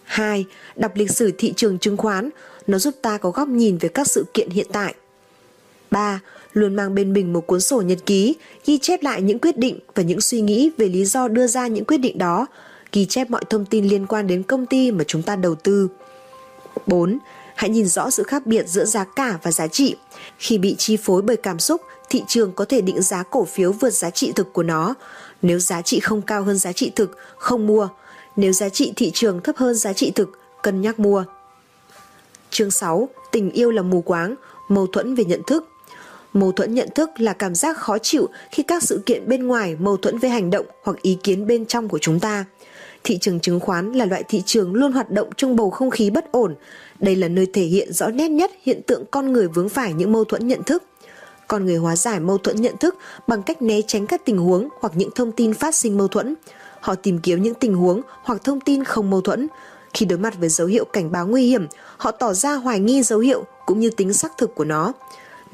2. 0.04 0.46
Đọc 0.76 0.92
lịch 0.96 1.12
sử 1.12 1.32
thị 1.38 1.54
trường 1.56 1.80
chứng 1.80 1.98
khoán, 1.98 2.30
nó 2.68 2.78
giúp 2.80 2.96
ta 3.02 3.18
có 3.18 3.32
góc 3.32 3.48
nhìn 3.48 3.78
về 3.78 3.90
các 3.90 4.08
sự 4.08 4.26
kiện 4.34 4.50
hiện 4.50 4.68
tại. 4.72 4.96
3. 5.92 6.20
Luôn 6.54 6.76
mang 6.76 6.96
bên 6.96 7.14
mình 7.14 7.34
một 7.34 7.48
cuốn 7.48 7.62
sổ 7.62 7.82
nhật 7.82 8.00
ký, 8.06 8.36
ghi 8.66 8.78
chép 8.78 9.04
lại 9.04 9.22
những 9.22 9.40
quyết 9.40 9.58
định 9.58 9.80
và 9.96 10.04
những 10.04 10.22
suy 10.22 10.42
nghĩ 10.42 10.72
về 10.78 10.88
lý 10.88 11.06
do 11.06 11.28
đưa 11.28 11.48
ra 11.48 11.68
những 11.68 11.86
quyết 11.86 11.98
định 11.98 12.18
đó, 12.18 12.48
ghi 12.96 13.06
chép 13.06 13.30
mọi 13.30 13.42
thông 13.50 13.66
tin 13.66 13.86
liên 13.86 14.08
quan 14.08 14.28
đến 14.28 14.44
công 14.44 14.66
ty 14.66 14.92
mà 14.92 15.04
chúng 15.08 15.22
ta 15.22 15.36
đầu 15.36 15.56
tư. 15.56 15.88
4. 16.88 17.18
Hãy 17.56 17.70
nhìn 17.70 17.86
rõ 17.86 18.10
sự 18.10 18.24
khác 18.24 18.46
biệt 18.46 18.68
giữa 18.68 18.86
giá 18.86 19.04
cả 19.04 19.40
và 19.44 19.52
giá 19.52 19.68
trị. 19.68 19.96
Khi 20.38 20.58
bị 20.58 20.76
chi 20.78 20.98
phối 20.98 21.22
bởi 21.22 21.38
cảm 21.38 21.60
xúc, 21.60 21.82
thị 22.10 22.24
trường 22.28 22.52
có 22.52 22.66
thể 22.66 22.82
định 22.82 23.02
giá 23.02 23.24
cổ 23.24 23.46
phiếu 23.46 23.72
vượt 23.72 23.90
giá 23.90 24.10
trị 24.10 24.32
thực 24.36 24.54
của 24.54 24.64
nó. 24.64 24.94
Nếu 25.42 25.60
giá 25.60 25.82
trị 25.82 26.00
không 26.00 26.22
cao 26.22 26.44
hơn 26.44 26.58
giá 26.58 26.72
trị 26.72 26.92
thực, 26.96 27.18
không 27.38 27.68
mua. 27.68 27.88
Nếu 28.36 28.52
giá 28.52 28.70
trị 28.70 28.94
thị 28.96 29.12
trường 29.14 29.42
thấp 29.42 29.58
hơn 29.58 29.76
giá 29.76 29.94
trị 29.94 30.12
thực, 30.16 30.40
cân 30.64 30.82
nhắc 30.82 31.00
mua. 31.00 31.24
Chương 32.50 32.72
6. 32.72 33.10
Tình 33.32 33.52
yêu 33.52 33.72
là 33.72 33.82
mù 33.82 34.02
quáng, 34.02 34.36
mâu 34.68 34.88
thuẫn 34.88 35.16
về 35.16 35.24
nhận 35.24 35.42
thức. 35.48 35.68
Mâu 36.34 36.52
thuẫn 36.52 36.74
nhận 36.74 36.90
thức 36.96 37.10
là 37.18 37.34
cảm 37.34 37.56
giác 37.56 37.78
khó 37.78 37.98
chịu 37.98 38.30
khi 38.52 38.64
các 38.64 38.84
sự 38.84 39.02
kiện 39.06 39.28
bên 39.28 39.48
ngoài 39.48 39.76
mâu 39.80 39.98
thuẫn 39.98 40.18
với 40.18 40.30
hành 40.30 40.50
động 40.50 40.66
hoặc 40.84 41.02
ý 41.02 41.18
kiến 41.24 41.48
bên 41.48 41.66
trong 41.66 41.90
của 41.90 42.00
chúng 42.00 42.20
ta. 42.20 42.46
Thị 43.06 43.18
trường 43.18 43.40
chứng 43.40 43.60
khoán 43.60 43.92
là 43.92 44.06
loại 44.06 44.24
thị 44.24 44.44
trường 44.46 44.74
luôn 44.74 44.92
hoạt 44.92 45.12
động 45.12 45.30
trong 45.38 45.56
bầu 45.56 45.70
không 45.70 45.90
khí 45.90 46.10
bất 46.10 46.32
ổn. 46.32 46.56
Đây 47.00 47.16
là 47.16 47.28
nơi 47.28 47.48
thể 47.54 47.62
hiện 47.62 47.94
rõ 47.94 48.08
nét 48.08 48.28
nhất 48.28 48.52
hiện 48.62 48.82
tượng 48.88 49.04
con 49.12 49.34
người 49.34 49.48
vướng 49.48 49.70
phải 49.70 49.94
những 49.94 50.12
mâu 50.12 50.24
thuẫn 50.24 50.48
nhận 50.48 50.64
thức. 50.64 50.84
Con 51.48 51.66
người 51.66 51.78
hóa 51.78 51.96
giải 51.96 52.20
mâu 52.20 52.38
thuẫn 52.38 52.62
nhận 52.62 52.78
thức 52.78 52.98
bằng 53.28 53.44
cách 53.44 53.62
né 53.62 53.82
tránh 53.88 54.08
các 54.08 54.26
tình 54.26 54.38
huống 54.38 54.70
hoặc 54.80 54.94
những 54.96 55.10
thông 55.16 55.32
tin 55.32 55.54
phát 55.54 55.76
sinh 55.76 55.98
mâu 55.98 56.08
thuẫn. 56.08 56.36
Họ 56.80 56.96
tìm 56.96 57.20
kiếm 57.20 57.42
những 57.42 57.54
tình 57.54 57.76
huống 57.76 58.02
hoặc 58.24 58.44
thông 58.44 58.60
tin 58.60 58.84
không 58.84 59.10
mâu 59.10 59.22
thuẫn. 59.22 59.48
Khi 59.94 60.06
đối 60.06 60.20
mặt 60.20 60.34
với 60.40 60.50
dấu 60.50 60.68
hiệu 60.68 60.86
cảnh 60.86 61.12
báo 61.12 61.28
nguy 61.28 61.48
hiểm, 61.48 61.68
họ 61.98 62.12
tỏ 62.12 62.34
ra 62.34 62.54
hoài 62.54 62.80
nghi 62.80 63.04
dấu 63.04 63.20
hiệu 63.20 63.46
cũng 63.66 63.80
như 63.80 63.90
tính 63.90 64.14
xác 64.14 64.38
thực 64.38 64.56
của 64.56 64.66
nó. 64.66 64.94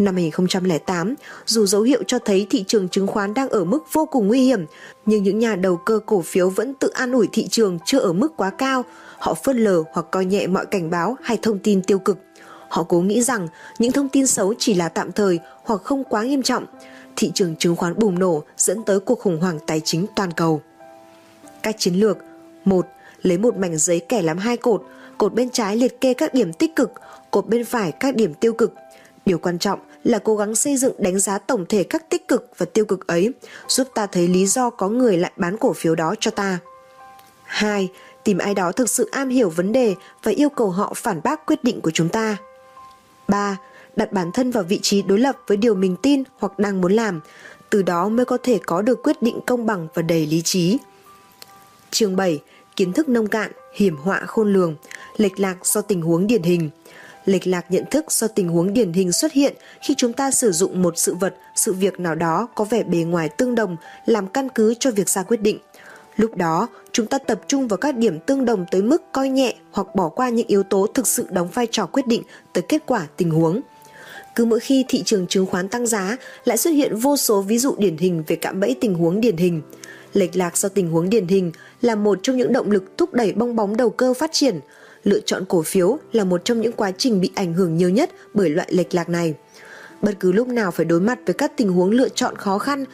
Năm 0.02 0.16
2008, 0.16 1.16
dù 1.46 1.66
dấu 1.66 1.82
hiệu 1.82 2.04
cho 2.08 2.20
thấy 2.20 2.48
thị 2.50 2.64
trường 2.68 2.90
chứng 2.90 3.08
khoán 3.08 3.34
đang 3.34 3.50
ở 3.50 3.64
mức 3.64 3.80
vô 3.92 4.06
cùng 4.06 4.28
nguy 4.28 4.42
hiểm, 4.42 4.66
nhưng 5.06 5.24
những 5.24 5.40
nhà 5.40 5.56
đầu 5.56 5.78
cơ 5.78 6.00
cổ 6.06 6.22
phiếu 6.22 6.50
vẫn 6.50 6.74
tự 6.74 6.88
an 6.88 7.12
ủi 7.12 7.28
thị 7.32 7.48
trường 7.48 7.80
chưa 7.86 8.00
ở 8.00 8.14
mức 8.14 8.38
quá 8.38 8.50
cao. 8.50 8.86
Họ 9.18 9.34
phớt 9.34 9.56
lờ 9.56 9.84
hoặc 9.94 10.06
coi 10.12 10.26
nhẹ 10.26 10.48
mọi 10.48 10.66
cảnh 10.66 10.90
báo 10.90 11.18
hay 11.22 11.40
thông 11.42 11.60
tin 11.60 11.82
tiêu 11.82 12.00
cực. 12.00 12.18
Họ 12.70 12.84
cố 12.84 13.02
nghĩ 13.02 13.22
rằng 13.22 13.48
những 13.80 13.92
thông 13.92 14.10
tin 14.10 14.28
xấu 14.28 14.54
chỉ 14.58 14.74
là 14.74 14.90
tạm 14.90 15.12
thời 15.12 15.40
hoặc 15.64 15.82
không 15.84 16.04
quá 16.04 16.24
nghiêm 16.24 16.42
trọng. 16.42 16.66
Thị 17.16 17.32
trường 17.34 17.56
chứng 17.56 17.76
khoán 17.76 18.00
bùng 18.00 18.20
nổ 18.20 18.44
dẫn 18.58 18.84
tới 18.84 19.00
cuộc 19.00 19.20
khủng 19.20 19.40
hoảng 19.42 19.60
tài 19.68 19.80
chính 19.80 20.06
toàn 20.16 20.32
cầu. 20.32 20.62
Cách 21.64 21.76
chiến 21.80 21.94
lược 21.94 22.18
1. 22.66 22.88
Lấy 23.22 23.38
một 23.38 23.58
mảnh 23.58 23.78
giấy 23.78 24.00
kẻ 24.00 24.22
làm 24.22 24.38
hai 24.38 24.58
cột, 24.58 24.84
cột 25.18 25.34
bên 25.34 25.50
trái 25.50 25.78
liệt 25.78 26.02
kê 26.02 26.14
các 26.14 26.34
điểm 26.34 26.54
tích 26.54 26.76
cực, 26.76 26.92
cột 27.32 27.48
bên 27.48 27.66
phải 27.66 27.92
các 27.92 28.16
điểm 28.16 28.34
tiêu 28.34 28.54
cực. 28.54 28.74
Điều 29.26 29.38
quan 29.38 29.60
trọng 29.60 29.80
là 30.04 30.20
cố 30.20 30.36
gắng 30.36 30.56
xây 30.56 30.78
dựng 30.78 30.94
đánh 30.98 31.20
giá 31.20 31.38
tổng 31.38 31.66
thể 31.70 31.84
các 31.84 32.10
tích 32.10 32.28
cực 32.28 32.52
và 32.58 32.66
tiêu 32.66 32.86
cực 32.86 33.08
ấy, 33.08 33.32
giúp 33.68 33.88
ta 33.94 34.06
thấy 34.06 34.28
lý 34.28 34.46
do 34.46 34.70
có 34.70 34.90
người 34.90 35.18
lại 35.18 35.32
bán 35.38 35.58
cổ 35.58 35.74
phiếu 35.74 35.96
đó 35.96 36.16
cho 36.20 36.32
ta. 36.32 36.60
2. 37.44 37.90
Tìm 38.24 38.38
ai 38.38 38.54
đó 38.54 38.72
thực 38.72 38.90
sự 38.90 39.10
am 39.12 39.30
hiểu 39.30 39.50
vấn 39.50 39.72
đề 39.72 39.96
và 40.24 40.32
yêu 40.32 40.50
cầu 40.50 40.70
họ 40.70 40.94
phản 40.96 41.22
bác 41.24 41.46
quyết 41.46 41.64
định 41.64 41.82
của 41.82 41.92
chúng 41.92 42.10
ta. 42.10 42.38
3. 43.28 43.58
Đặt 43.96 44.12
bản 44.12 44.32
thân 44.32 44.52
vào 44.52 44.64
vị 44.64 44.80
trí 44.82 45.02
đối 45.02 45.20
lập 45.20 45.38
với 45.48 45.58
điều 45.58 45.76
mình 45.76 45.96
tin 46.02 46.24
hoặc 46.38 46.60
đang 46.60 46.82
muốn 46.82 46.94
làm, 46.94 47.20
từ 47.70 47.82
đó 47.82 48.10
mới 48.10 48.26
có 48.26 48.38
thể 48.44 48.60
có 48.66 48.82
được 48.82 49.04
quyết 49.04 49.22
định 49.22 49.40
công 49.46 49.66
bằng 49.66 49.88
và 49.94 50.02
đầy 50.02 50.26
lý 50.26 50.42
trí. 50.42 50.78
Chương 51.92 52.16
7. 52.16 52.40
Kiến 52.76 52.94
thức 52.94 53.10
nông 53.10 53.28
cạn, 53.28 53.52
hiểm 53.74 53.98
họa 53.98 54.20
khôn 54.28 54.54
lường, 54.54 54.76
lệch 55.18 55.40
lạc 55.40 55.66
do 55.66 55.82
tình 55.82 56.02
huống 56.02 56.28
điển 56.28 56.44
hình– 56.44 56.70
lệch 57.26 57.48
lạc 57.48 57.66
nhận 57.70 57.84
thức 57.92 58.12
do 58.12 58.28
tình 58.28 58.50
huống 58.50 58.74
điển 58.74 58.94
hình 58.94 59.12
xuất 59.12 59.32
hiện 59.32 59.54
khi 59.82 59.94
chúng 59.98 60.14
ta 60.14 60.32
sử 60.32 60.52
dụng 60.52 60.82
một 60.82 60.98
sự 60.98 61.16
vật, 61.16 61.36
sự 61.56 61.74
việc 61.74 62.00
nào 62.00 62.16
đó 62.16 62.48
có 62.56 62.64
vẻ 62.64 62.84
bề 62.84 62.98
ngoài 62.98 63.30
tương 63.30 63.56
đồng 63.56 63.78
làm 64.06 64.28
căn 64.28 64.50
cứ 64.50 64.74
cho 64.80 64.92
việc 64.92 65.10
ra 65.10 65.24
quyết 65.24 65.42
định. 65.42 65.58
Lúc 66.16 66.36
đó, 66.36 66.68
chúng 66.92 67.08
ta 67.08 67.18
tập 67.18 67.42
trung 67.48 67.68
vào 67.68 67.78
các 67.78 67.98
điểm 67.98 68.20
tương 68.20 68.46
đồng 68.46 68.66
tới 68.72 68.82
mức 68.82 69.12
coi 69.12 69.30
nhẹ 69.30 69.56
hoặc 69.72 69.96
bỏ 69.96 70.10
qua 70.10 70.30
những 70.30 70.48
yếu 70.48 70.64
tố 70.64 70.88
thực 70.94 71.08
sự 71.08 71.26
đóng 71.30 71.48
vai 71.54 71.68
trò 71.72 71.86
quyết 71.86 72.08
định 72.08 72.24
tới 72.54 72.64
kết 72.70 72.84
quả 72.86 73.08
tình 73.18 73.32
huống. 73.32 73.62
Cứ 74.36 74.46
mỗi 74.46 74.60
khi 74.60 74.86
thị 74.88 75.04
trường 75.06 75.28
chứng 75.28 75.46
khoán 75.46 75.70
tăng 75.70 75.88
giá, 75.88 76.18
lại 76.46 76.58
xuất 76.58 76.72
hiện 76.72 76.96
vô 76.96 77.18
số 77.18 77.42
ví 77.42 77.58
dụ 77.58 77.76
điển 77.78 77.98
hình 77.98 78.24
về 78.28 78.36
cạm 78.36 78.60
bẫy 78.60 78.76
tình 78.82 78.94
huống 78.94 79.22
điển 79.22 79.38
hình. 79.38 79.62
Lệch 80.14 80.36
lạc 80.36 80.58
do 80.58 80.70
tình 80.70 80.90
huống 80.90 81.10
điển 81.10 81.28
hình 81.28 81.52
là 81.82 81.96
một 81.96 82.20
trong 82.24 82.38
những 82.38 82.54
động 82.54 82.72
lực 82.72 82.98
thúc 82.98 83.14
đẩy 83.14 83.34
bong 83.34 83.56
bóng 83.56 83.78
đầu 83.78 83.90
cơ 83.90 84.14
phát 84.14 84.32
triển, 84.34 84.60
lựa 85.04 85.20
chọn 85.20 85.46
cổ 85.46 85.62
phiếu 85.62 86.00
là 86.12 86.24
một 86.24 86.46
trong 86.46 86.62
những 86.62 86.72
quá 86.72 86.92
trình 86.98 87.22
bị 87.22 87.32
ảnh 87.36 87.54
hưởng 87.54 87.78
nhiều 87.78 87.90
nhất 87.90 88.12
bởi 88.34 88.50
loại 88.50 88.68
lệch 88.72 88.94
lạc 88.94 89.10
này. 89.10 89.34
Bất 90.02 90.20
cứ 90.20 90.32
lúc 90.32 90.48
nào 90.48 90.72
phải 90.72 90.86
đối 90.86 91.02
mặt 91.02 91.20
với 91.26 91.34
các 91.34 91.52
tình 91.58 91.70
huống 91.70 91.92
lựa 91.92 92.10
chọn 92.10 92.36
khó 92.36 92.58
khăn, 92.58 92.86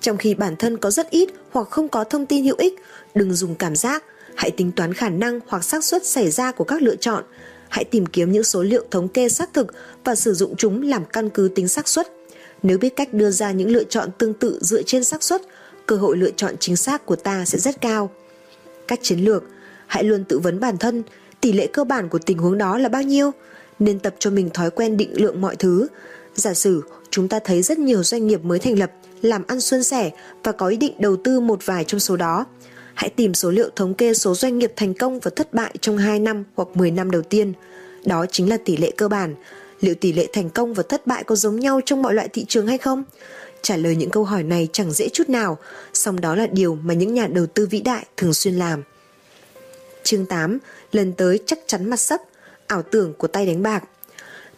trong 0.00 0.16
khi 0.16 0.34
bản 0.34 0.56
thân 0.56 0.78
có 0.78 0.90
rất 0.90 1.10
ít 1.10 1.28
hoặc 1.50 1.68
không 1.70 1.88
có 1.88 2.04
thông 2.04 2.26
tin 2.26 2.44
hữu 2.44 2.56
ích, 2.58 2.74
đừng 3.14 3.34
dùng 3.34 3.54
cảm 3.54 3.76
giác, 3.76 4.04
hãy 4.34 4.50
tính 4.50 4.72
toán 4.72 4.94
khả 4.94 5.08
năng 5.08 5.40
hoặc 5.46 5.64
xác 5.64 5.84
suất 5.84 6.06
xảy 6.06 6.30
ra 6.30 6.52
của 6.52 6.64
các 6.64 6.82
lựa 6.82 6.96
chọn. 6.96 7.24
Hãy 7.68 7.84
tìm 7.84 8.06
kiếm 8.06 8.32
những 8.32 8.44
số 8.44 8.62
liệu 8.62 8.84
thống 8.90 9.08
kê 9.08 9.28
xác 9.28 9.54
thực 9.54 9.74
và 10.04 10.14
sử 10.14 10.34
dụng 10.34 10.56
chúng 10.56 10.82
làm 10.82 11.04
căn 11.04 11.30
cứ 11.30 11.48
tính 11.54 11.68
xác 11.68 11.88
suất. 11.88 12.08
Nếu 12.62 12.78
biết 12.78 12.96
cách 12.96 13.14
đưa 13.14 13.30
ra 13.30 13.52
những 13.52 13.68
lựa 13.68 13.84
chọn 13.84 14.08
tương 14.18 14.34
tự 14.34 14.58
dựa 14.62 14.82
trên 14.82 15.04
xác 15.04 15.22
suất, 15.22 15.42
cơ 15.86 15.96
hội 15.96 16.16
lựa 16.16 16.30
chọn 16.30 16.54
chính 16.60 16.76
xác 16.76 17.06
của 17.06 17.16
ta 17.16 17.44
sẽ 17.44 17.58
rất 17.58 17.80
cao. 17.80 18.10
Cách 18.88 18.98
chiến 19.02 19.18
lược, 19.18 19.44
hãy 19.86 20.04
luôn 20.04 20.24
tự 20.24 20.38
vấn 20.38 20.60
bản 20.60 20.78
thân, 20.78 21.02
tỷ 21.46 21.52
lệ 21.52 21.66
cơ 21.66 21.84
bản 21.84 22.08
của 22.08 22.18
tình 22.18 22.38
huống 22.38 22.58
đó 22.58 22.78
là 22.78 22.88
bao 22.88 23.02
nhiêu, 23.02 23.30
nên 23.78 23.98
tập 23.98 24.14
cho 24.18 24.30
mình 24.30 24.50
thói 24.50 24.70
quen 24.70 24.96
định 24.96 25.10
lượng 25.14 25.40
mọi 25.40 25.56
thứ. 25.56 25.86
Giả 26.34 26.54
sử 26.54 26.82
chúng 27.10 27.28
ta 27.28 27.38
thấy 27.44 27.62
rất 27.62 27.78
nhiều 27.78 28.02
doanh 28.02 28.26
nghiệp 28.26 28.44
mới 28.44 28.58
thành 28.58 28.78
lập, 28.78 28.92
làm 29.22 29.42
ăn 29.46 29.60
xuân 29.60 29.84
sẻ 29.84 30.10
và 30.44 30.52
có 30.52 30.68
ý 30.68 30.76
định 30.76 30.92
đầu 30.98 31.16
tư 31.16 31.40
một 31.40 31.66
vài 31.66 31.84
trong 31.84 32.00
số 32.00 32.16
đó. 32.16 32.44
Hãy 32.94 33.10
tìm 33.10 33.34
số 33.34 33.50
liệu 33.50 33.68
thống 33.76 33.94
kê 33.94 34.14
số 34.14 34.34
doanh 34.34 34.58
nghiệp 34.58 34.72
thành 34.76 34.94
công 34.94 35.20
và 35.20 35.30
thất 35.36 35.54
bại 35.54 35.74
trong 35.80 35.98
2 35.98 36.18
năm 36.18 36.44
hoặc 36.56 36.68
10 36.74 36.90
năm 36.90 37.10
đầu 37.10 37.22
tiên. 37.22 37.52
Đó 38.04 38.26
chính 38.30 38.50
là 38.50 38.56
tỷ 38.64 38.76
lệ 38.76 38.90
cơ 38.96 39.08
bản. 39.08 39.34
Liệu 39.80 39.94
tỷ 39.94 40.12
lệ 40.12 40.26
thành 40.32 40.50
công 40.50 40.74
và 40.74 40.82
thất 40.88 41.06
bại 41.06 41.24
có 41.24 41.34
giống 41.34 41.60
nhau 41.60 41.80
trong 41.86 42.02
mọi 42.02 42.14
loại 42.14 42.28
thị 42.28 42.44
trường 42.48 42.66
hay 42.66 42.78
không? 42.78 43.04
Trả 43.62 43.76
lời 43.76 43.96
những 43.96 44.10
câu 44.10 44.24
hỏi 44.24 44.42
này 44.42 44.68
chẳng 44.72 44.92
dễ 44.92 45.08
chút 45.08 45.28
nào, 45.28 45.58
song 45.92 46.20
đó 46.20 46.34
là 46.34 46.46
điều 46.46 46.74
mà 46.74 46.94
những 46.94 47.14
nhà 47.14 47.26
đầu 47.26 47.46
tư 47.46 47.66
vĩ 47.66 47.80
đại 47.80 48.06
thường 48.16 48.34
xuyên 48.34 48.54
làm. 48.54 48.82
Chương 50.06 50.26
8. 50.26 50.58
Lần 50.92 51.12
tới 51.12 51.40
chắc 51.46 51.58
chắn 51.66 51.90
mặt 51.90 52.00
sấp, 52.00 52.20
ảo 52.66 52.82
tưởng 52.82 53.14
của 53.14 53.26
tay 53.26 53.46
đánh 53.46 53.62
bạc. 53.62 53.84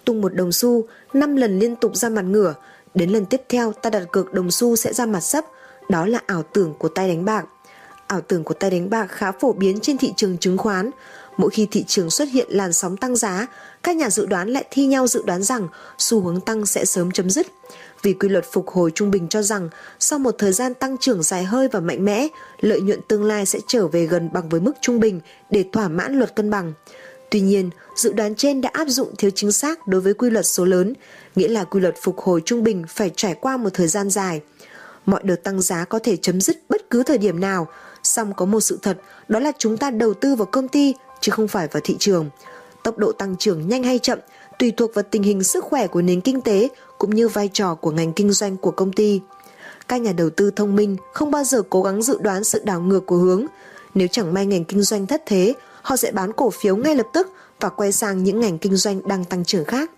Tung 0.05 0.21
một 0.21 0.35
đồng 0.35 0.52
xu, 0.52 0.85
5 1.12 1.37
lần 1.37 1.59
liên 1.59 1.76
tục 1.76 1.97
ra 1.97 2.09
mặt 2.09 2.23
ngửa, 2.23 2.55
đến 2.95 3.11
lần 3.11 3.26
tiếp 3.26 3.43
theo 3.49 3.73
ta 3.73 3.90
đặt 3.90 4.05
cược 4.12 4.33
đồng 4.33 4.50
xu 4.50 4.76
sẽ 4.76 4.93
ra 4.93 5.07
mặt 5.07 5.21
sấp, 5.21 5.45
đó 5.88 6.07
là 6.07 6.21
ảo 6.26 6.43
tưởng 6.43 6.75
của 6.78 6.88
tay 6.88 7.09
đánh 7.09 7.25
bạc. 7.25 7.45
Ảo 8.07 8.21
tưởng 8.21 8.45
của 8.45 8.55
tay 8.55 8.71
đánh 8.71 8.90
bạc 8.90 9.07
khá 9.07 9.33
phổ 9.33 9.52
biến 9.52 9.81
trên 9.81 9.99
thị 9.99 10.12
trường 10.17 10.38
chứng 10.38 10.59
khoán. 10.59 10.90
Mỗi 11.37 11.50
khi 11.50 11.67
thị 11.71 11.85
trường 11.87 12.11
xuất 12.11 12.28
hiện 12.28 12.47
làn 12.50 12.73
sóng 12.73 12.97
tăng 12.97 13.17
giá, 13.17 13.47
các 13.83 13.97
nhà 13.97 14.11
dự 14.11 14.26
đoán 14.26 14.49
lại 14.49 14.64
thi 14.71 14.87
nhau 14.87 15.07
dự 15.07 15.23
đoán 15.26 15.43
rằng 15.43 15.69
xu 15.99 16.21
hướng 16.21 16.40
tăng 16.40 16.67
sẽ 16.67 16.85
sớm 16.85 17.11
chấm 17.11 17.31
dứt. 17.31 17.47
Vì 18.02 18.12
quy 18.14 18.28
luật 18.28 18.45
phục 18.52 18.69
hồi 18.69 18.90
trung 18.95 19.11
bình 19.11 19.28
cho 19.28 19.43
rằng 19.43 19.69
sau 19.99 20.19
một 20.19 20.35
thời 20.38 20.52
gian 20.52 20.75
tăng 20.75 20.99
trưởng 20.99 21.23
dài 21.23 21.45
hơi 21.45 21.69
và 21.69 21.81
mạnh 21.81 22.05
mẽ, 22.05 22.28
lợi 22.61 22.81
nhuận 22.81 23.00
tương 23.09 23.25
lai 23.25 23.47
sẽ 23.47 23.59
trở 23.67 23.87
về 23.87 24.07
gần 24.07 24.31
bằng 24.33 24.49
với 24.49 24.61
mức 24.61 24.73
trung 24.81 25.00
bình 25.00 25.21
để 25.50 25.64
thỏa 25.73 25.88
mãn 25.88 26.19
luật 26.19 26.37
cân 26.37 26.50
bằng. 26.50 26.73
Tuy 27.31 27.40
nhiên, 27.40 27.71
dự 27.97 28.12
đoán 28.12 28.35
trên 28.35 28.61
đã 28.61 28.71
áp 28.73 28.88
dụng 28.88 29.14
thiếu 29.19 29.31
chính 29.35 29.52
xác 29.52 29.87
đối 29.87 30.00
với 30.00 30.14
quy 30.14 30.31
luật 30.31 30.47
số 30.47 30.64
lớn, 30.64 30.95
nghĩa 31.37 31.49
là 31.49 31.64
quy 31.64 31.81
luật 31.81 31.95
phục 32.02 32.19
hồi 32.19 32.43
trung 32.45 32.64
bình 32.64 32.85
phải 32.88 33.11
trải 33.17 33.35
qua 33.35 33.57
một 33.57 33.71
thời 33.75 33.88
gian 33.88 34.11
dài. 34.11 34.40
Mọi 35.07 35.21
đợt 35.25 35.43
tăng 35.43 35.61
giá 35.61 35.85
có 35.85 35.99
thể 35.99 36.17
chấm 36.17 36.40
dứt 36.40 36.57
bất 36.69 36.90
cứ 36.90 37.02
thời 37.02 37.19
điểm 37.19 37.40
nào, 37.40 37.67
song 38.02 38.33
có 38.37 38.45
một 38.45 38.61
sự 38.61 38.78
thật, 38.83 38.99
đó 39.28 39.38
là 39.40 39.52
chúng 39.59 39.76
ta 39.76 39.90
đầu 39.90 40.14
tư 40.14 40.35
vào 40.35 40.47
công 40.47 40.69
ty 40.69 40.95
chứ 41.21 41.33
không 41.33 41.49
phải 41.49 41.69
vào 41.73 41.81
thị 41.85 41.97
trường. 41.99 42.31
Tốc 42.83 42.99
độ 42.99 43.12
tăng 43.12 43.37
trưởng 43.37 43.69
nhanh 43.69 43.83
hay 43.83 43.99
chậm 43.99 44.19
tùy 44.59 44.73
thuộc 44.76 44.95
vào 44.95 45.05
tình 45.11 45.23
hình 45.23 45.45
sức 45.45 45.64
khỏe 45.64 45.87
của 45.87 46.02
nền 46.02 46.21
kinh 46.21 46.40
tế 46.40 46.69
cũng 46.99 47.14
như 47.14 47.28
vai 47.28 47.50
trò 47.52 47.75
của 47.75 47.90
ngành 47.90 48.12
kinh 48.12 48.33
doanh 48.33 48.57
của 48.57 48.71
công 48.71 48.93
ty. 48.93 49.21
Các 49.88 50.00
nhà 50.00 50.12
đầu 50.12 50.31
tư 50.31 50.50
thông 50.50 50.76
minh 50.76 50.97
không 51.12 51.31
bao 51.31 51.45
giờ 51.45 51.62
cố 51.71 51.83
gắng 51.83 52.02
dự 52.02 52.19
đoán 52.21 52.45
sự 52.45 52.62
đảo 52.64 52.81
ngược 52.81 53.07
của 53.07 53.17
hướng. 53.17 53.47
Nếu 53.95 54.09
chẳng 54.09 54.35
may 54.35 54.47
ngành 54.47 54.64
kinh 54.64 54.83
doanh 54.83 55.07
thất 55.07 55.23
thế, 55.26 55.55
họ 55.83 55.97
sẽ 55.97 56.12
bán 56.12 56.33
cổ 56.33 56.50
phiếu 56.50 56.76
ngay 56.76 56.95
lập 56.95 57.07
tức 57.12 57.33
và 57.61 57.69
quay 57.69 57.93
sang 57.93 58.25
những 58.25 58.40
ngành 58.40 58.59
kinh 58.59 58.76
doanh 58.76 59.09
đang 59.09 59.25
tăng 59.25 59.45
trưởng 59.45 59.64
khác. 59.64 59.90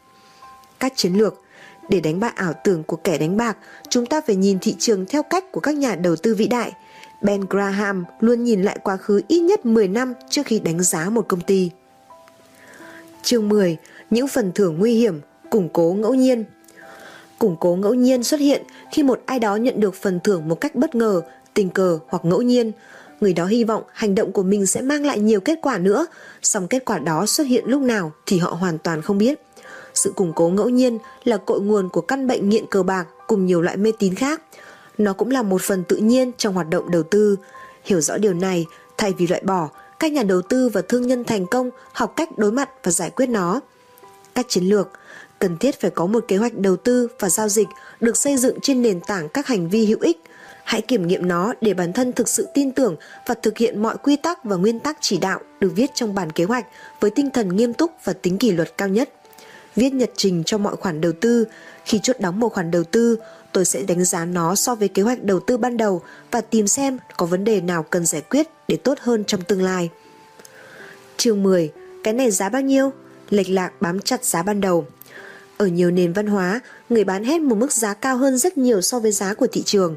Các 0.81 0.93
chiến 0.97 1.15
lược 1.15 1.41
để 1.89 2.01
đánh 2.01 2.21
bại 2.21 2.33
ảo 2.35 2.53
tưởng 2.65 2.83
của 2.83 2.97
kẻ 2.97 3.19
đánh 3.19 3.37
bạc, 3.37 3.57
chúng 3.89 4.07
ta 4.07 4.21
phải 4.27 4.37
nhìn 4.37 4.59
thị 4.59 4.77
trường 4.79 5.07
theo 5.07 5.23
cách 5.23 5.53
của 5.53 5.61
các 5.61 5.75
nhà 5.75 5.95
đầu 5.95 6.17
tư 6.17 6.35
vĩ 6.35 6.47
đại. 6.47 6.73
Ben 7.23 7.45
Graham 7.51 8.05
luôn 8.21 8.45
nhìn 8.45 8.63
lại 8.63 8.79
quá 8.83 8.97
khứ 8.97 9.21
ít 9.29 9.41
nhất 9.41 9.67
10 9.67 9.89
năm 9.89 10.15
trước 10.31 10.43
khi 10.47 10.59
đánh 10.59 10.83
giá 10.83 11.11
một 11.11 11.29
công 11.29 11.41
ty. 11.41 11.71
Chương 13.23 13.49
10. 13.49 13.77
Những 14.11 14.29
phần 14.29 14.53
thưởng 14.55 14.79
nguy 14.79 14.95
hiểm, 14.95 15.21
củng 15.51 15.69
cố 15.73 15.97
ngẫu 15.99 16.15
nhiên 16.15 16.45
Củng 17.41 17.57
cố 17.61 17.77
ngẫu 17.77 17.95
nhiên 17.95 18.23
xuất 18.23 18.41
hiện 18.41 18.63
khi 18.93 19.03
một 19.03 19.21
ai 19.27 19.39
đó 19.39 19.57
nhận 19.57 19.81
được 19.81 19.95
phần 19.95 20.21
thưởng 20.25 20.49
một 20.49 20.61
cách 20.61 20.75
bất 20.75 20.95
ngờ, 20.95 21.23
tình 21.55 21.71
cờ 21.71 21.99
hoặc 22.09 22.25
ngẫu 22.25 22.43
nhiên. 22.43 22.73
Người 23.21 23.33
đó 23.33 23.47
hy 23.47 23.65
vọng 23.65 23.83
hành 23.93 24.15
động 24.15 24.33
của 24.33 24.43
mình 24.43 24.67
sẽ 24.67 24.81
mang 24.81 25.07
lại 25.07 25.19
nhiều 25.19 25.41
kết 25.41 25.59
quả 25.63 25.79
nữa, 25.79 26.07
song 26.43 26.67
kết 26.69 26.85
quả 26.85 26.99
đó 26.99 27.27
xuất 27.27 27.47
hiện 27.47 27.65
lúc 27.67 27.83
nào 27.83 28.13
thì 28.27 28.39
họ 28.39 28.51
hoàn 28.51 28.79
toàn 28.79 29.03
không 29.03 29.19
biết. 29.19 29.41
Sự 29.95 30.13
củng 30.17 30.33
cố 30.33 30.49
ngẫu 30.49 30.69
nhiên 30.69 30.99
là 31.25 31.37
cội 31.37 31.61
nguồn 31.61 31.89
của 31.89 32.01
căn 32.01 32.27
bệnh 32.27 32.49
nghiện 32.49 32.67
cờ 32.67 32.83
bạc 32.83 33.07
cùng 33.27 33.47
nhiều 33.47 33.63
loại 33.63 33.77
mê 33.77 33.93
tín 33.99 34.15
khác. 34.15 34.43
Nó 34.99 35.13
cũng 35.13 35.31
là 35.31 35.43
một 35.43 35.63
phần 35.63 35.85
tự 35.85 35.97
nhiên 35.97 36.33
trong 36.37 36.55
hoạt 36.55 36.71
động 36.71 36.91
đầu 36.91 37.03
tư. 37.03 37.37
Hiểu 37.85 38.01
rõ 38.01 38.17
điều 38.17 38.35
này, 38.35 38.67
thay 38.99 39.13
vì 39.19 39.27
loại 39.27 39.43
bỏ, 39.45 39.69
các 39.99 40.13
nhà 40.13 40.23
đầu 40.23 40.43
tư 40.43 40.69
và 40.69 40.83
thương 40.89 41.07
nhân 41.07 41.25
thành 41.25 41.47
công 41.47 41.71
học 41.93 42.13
cách 42.17 42.39
đối 42.39 42.53
mặt 42.53 42.71
và 42.83 42.93
giải 42.93 43.11
quyết 43.11 43.27
nó. 43.27 43.61
Các 44.35 44.47
chiến 44.49 44.65
lược 44.65 44.89
cần 45.41 45.59
thiết 45.59 45.81
phải 45.81 45.91
có 45.91 46.07
một 46.07 46.25
kế 46.29 46.37
hoạch 46.37 46.55
đầu 46.55 46.77
tư 46.77 47.09
và 47.19 47.29
giao 47.29 47.49
dịch 47.49 47.69
được 48.01 48.17
xây 48.17 48.37
dựng 48.37 48.59
trên 48.63 48.83
nền 48.83 49.01
tảng 49.01 49.29
các 49.29 49.47
hành 49.47 49.69
vi 49.69 49.87
hữu 49.87 49.99
ích. 50.01 50.23
Hãy 50.65 50.81
kiểm 50.81 51.07
nghiệm 51.07 51.29
nó 51.29 51.53
để 51.61 51.75
bản 51.75 51.93
thân 51.93 52.13
thực 52.13 52.29
sự 52.29 52.49
tin 52.55 52.73
tưởng 52.73 52.97
và 53.27 53.35
thực 53.35 53.59
hiện 53.59 53.83
mọi 53.83 53.97
quy 54.03 54.17
tắc 54.17 54.45
và 54.45 54.57
nguyên 54.57 54.81
tắc 54.81 54.99
chỉ 55.01 55.19
đạo 55.19 55.41
được 55.61 55.73
viết 55.77 55.91
trong 55.95 56.15
bản 56.15 56.33
kế 56.33 56.45
hoạch 56.45 56.67
với 57.01 57.11
tinh 57.11 57.31
thần 57.31 57.57
nghiêm 57.57 57.75
túc 57.75 57.91
và 58.05 58.13
tính 58.13 58.39
kỷ 58.39 58.53
luật 58.53 58.79
cao 58.79 58.89
nhất. 58.89 59.11
Viết 59.77 59.93
nhật 59.93 60.11
trình 60.17 60.43
cho 60.47 60.59
mọi 60.59 60.77
khoản 60.77 61.01
đầu 61.01 61.13
tư. 61.21 61.45
Khi 61.85 62.01
chốt 62.03 62.17
đóng 62.21 62.41
một 62.41 62.49
khoản 62.49 62.71
đầu 62.71 62.85
tư, 62.85 63.19
tôi 63.53 63.65
sẽ 63.65 63.83
đánh 63.83 64.05
giá 64.05 64.25
nó 64.25 64.55
so 64.55 64.75
với 64.75 64.89
kế 64.89 65.03
hoạch 65.03 65.23
đầu 65.23 65.41
tư 65.41 65.57
ban 65.57 65.77
đầu 65.77 66.03
và 66.31 66.41
tìm 66.41 66.67
xem 66.67 66.99
có 67.17 67.27
vấn 67.27 67.45
đề 67.45 67.61
nào 67.61 67.83
cần 67.83 68.07
giải 68.07 68.23
quyết 68.31 68.47
để 68.69 68.77
tốt 68.77 68.99
hơn 69.01 69.25
trong 69.25 69.43
tương 69.43 69.63
lai. 69.63 69.91
Chương 71.17 71.43
10. 71.43 71.73
Cái 72.05 72.15
này 72.15 72.31
giá 72.31 72.49
bao 72.49 72.63
nhiêu? 72.63 72.93
Lệch 73.31 73.51
lạc 73.51 73.73
bám 73.81 74.01
chặt 74.01 74.25
giá 74.25 74.43
ban 74.43 74.61
đầu. 74.61 74.87
Ở 75.61 75.67
nhiều 75.67 75.91
nền 75.91 76.13
văn 76.13 76.27
hóa, 76.27 76.61
người 76.89 77.05
bán 77.05 77.25
hết 77.25 77.41
một 77.41 77.57
mức 77.57 77.73
giá 77.73 77.95
cao 77.95 78.17
hơn 78.17 78.39
rất 78.39 78.59
nhiều 78.59 78.81
so 78.81 79.01
với 79.01 79.13
giá 79.13 79.35
của 79.35 79.47
thị 79.47 79.63
trường. 79.63 79.97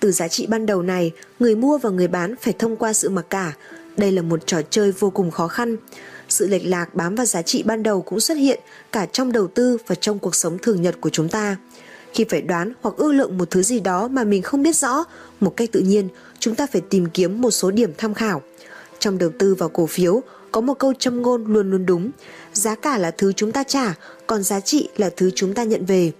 Từ 0.00 0.12
giá 0.12 0.28
trị 0.28 0.46
ban 0.46 0.66
đầu 0.66 0.82
này, 0.82 1.12
người 1.38 1.54
mua 1.56 1.78
và 1.78 1.90
người 1.90 2.08
bán 2.08 2.34
phải 2.40 2.54
thông 2.58 2.76
qua 2.76 2.92
sự 2.92 3.08
mặc 3.08 3.26
cả. 3.30 3.52
Đây 3.96 4.12
là 4.12 4.22
một 4.22 4.46
trò 4.46 4.62
chơi 4.70 4.92
vô 4.92 5.10
cùng 5.10 5.30
khó 5.30 5.48
khăn. 5.48 5.76
Sự 6.28 6.46
lệch 6.46 6.66
lạc 6.66 6.94
bám 6.94 7.14
vào 7.14 7.26
giá 7.26 7.42
trị 7.42 7.62
ban 7.62 7.82
đầu 7.82 8.02
cũng 8.02 8.20
xuất 8.20 8.34
hiện 8.34 8.60
cả 8.92 9.06
trong 9.06 9.32
đầu 9.32 9.46
tư 9.46 9.78
và 9.86 9.94
trong 9.94 10.18
cuộc 10.18 10.34
sống 10.34 10.58
thường 10.58 10.82
nhật 10.82 10.94
của 11.00 11.10
chúng 11.10 11.28
ta. 11.28 11.56
Khi 12.12 12.24
phải 12.28 12.42
đoán 12.42 12.72
hoặc 12.82 12.94
ước 12.96 13.12
lượng 13.12 13.38
một 13.38 13.50
thứ 13.50 13.62
gì 13.62 13.80
đó 13.80 14.08
mà 14.08 14.24
mình 14.24 14.42
không 14.42 14.62
biết 14.62 14.76
rõ, 14.76 15.04
một 15.40 15.56
cách 15.56 15.72
tự 15.72 15.80
nhiên, 15.80 16.08
chúng 16.38 16.54
ta 16.54 16.66
phải 16.72 16.82
tìm 16.90 17.06
kiếm 17.06 17.40
một 17.40 17.50
số 17.50 17.70
điểm 17.70 17.92
tham 17.98 18.14
khảo. 18.14 18.42
Trong 18.98 19.18
đầu 19.18 19.30
tư 19.38 19.54
vào 19.54 19.68
cổ 19.68 19.86
phiếu, 19.86 20.22
có 20.52 20.60
một 20.60 20.74
câu 20.74 20.92
châm 20.98 21.22
ngôn 21.22 21.44
luôn 21.52 21.70
luôn 21.70 21.86
đúng. 21.86 22.10
Giá 22.52 22.74
cả 22.74 22.98
là 22.98 23.10
thứ 23.10 23.32
chúng 23.32 23.52
ta 23.52 23.62
trả, 23.62 23.94
còn 24.26 24.42
giá 24.42 24.60
trị 24.60 24.88
là 24.96 25.10
thứ 25.16 25.30
chúng 25.34 25.54
ta 25.54 25.64
nhận 25.64 25.84
về. 25.84 26.12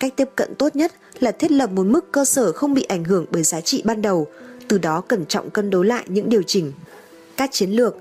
Cách 0.00 0.12
tiếp 0.16 0.28
cận 0.36 0.54
tốt 0.54 0.76
nhất 0.76 0.92
là 1.20 1.32
thiết 1.32 1.50
lập 1.50 1.70
một 1.70 1.86
mức 1.86 2.12
cơ 2.12 2.24
sở 2.24 2.52
không 2.52 2.74
bị 2.74 2.82
ảnh 2.82 3.04
hưởng 3.04 3.26
bởi 3.30 3.42
giá 3.42 3.60
trị 3.60 3.82
ban 3.84 4.02
đầu, 4.02 4.26
từ 4.68 4.78
đó 4.78 5.00
cẩn 5.00 5.26
trọng 5.26 5.50
cân 5.50 5.70
đối 5.70 5.86
lại 5.86 6.04
những 6.08 6.28
điều 6.28 6.42
chỉnh. 6.42 6.72
Các 7.36 7.52
chiến 7.52 7.70
lược 7.70 7.96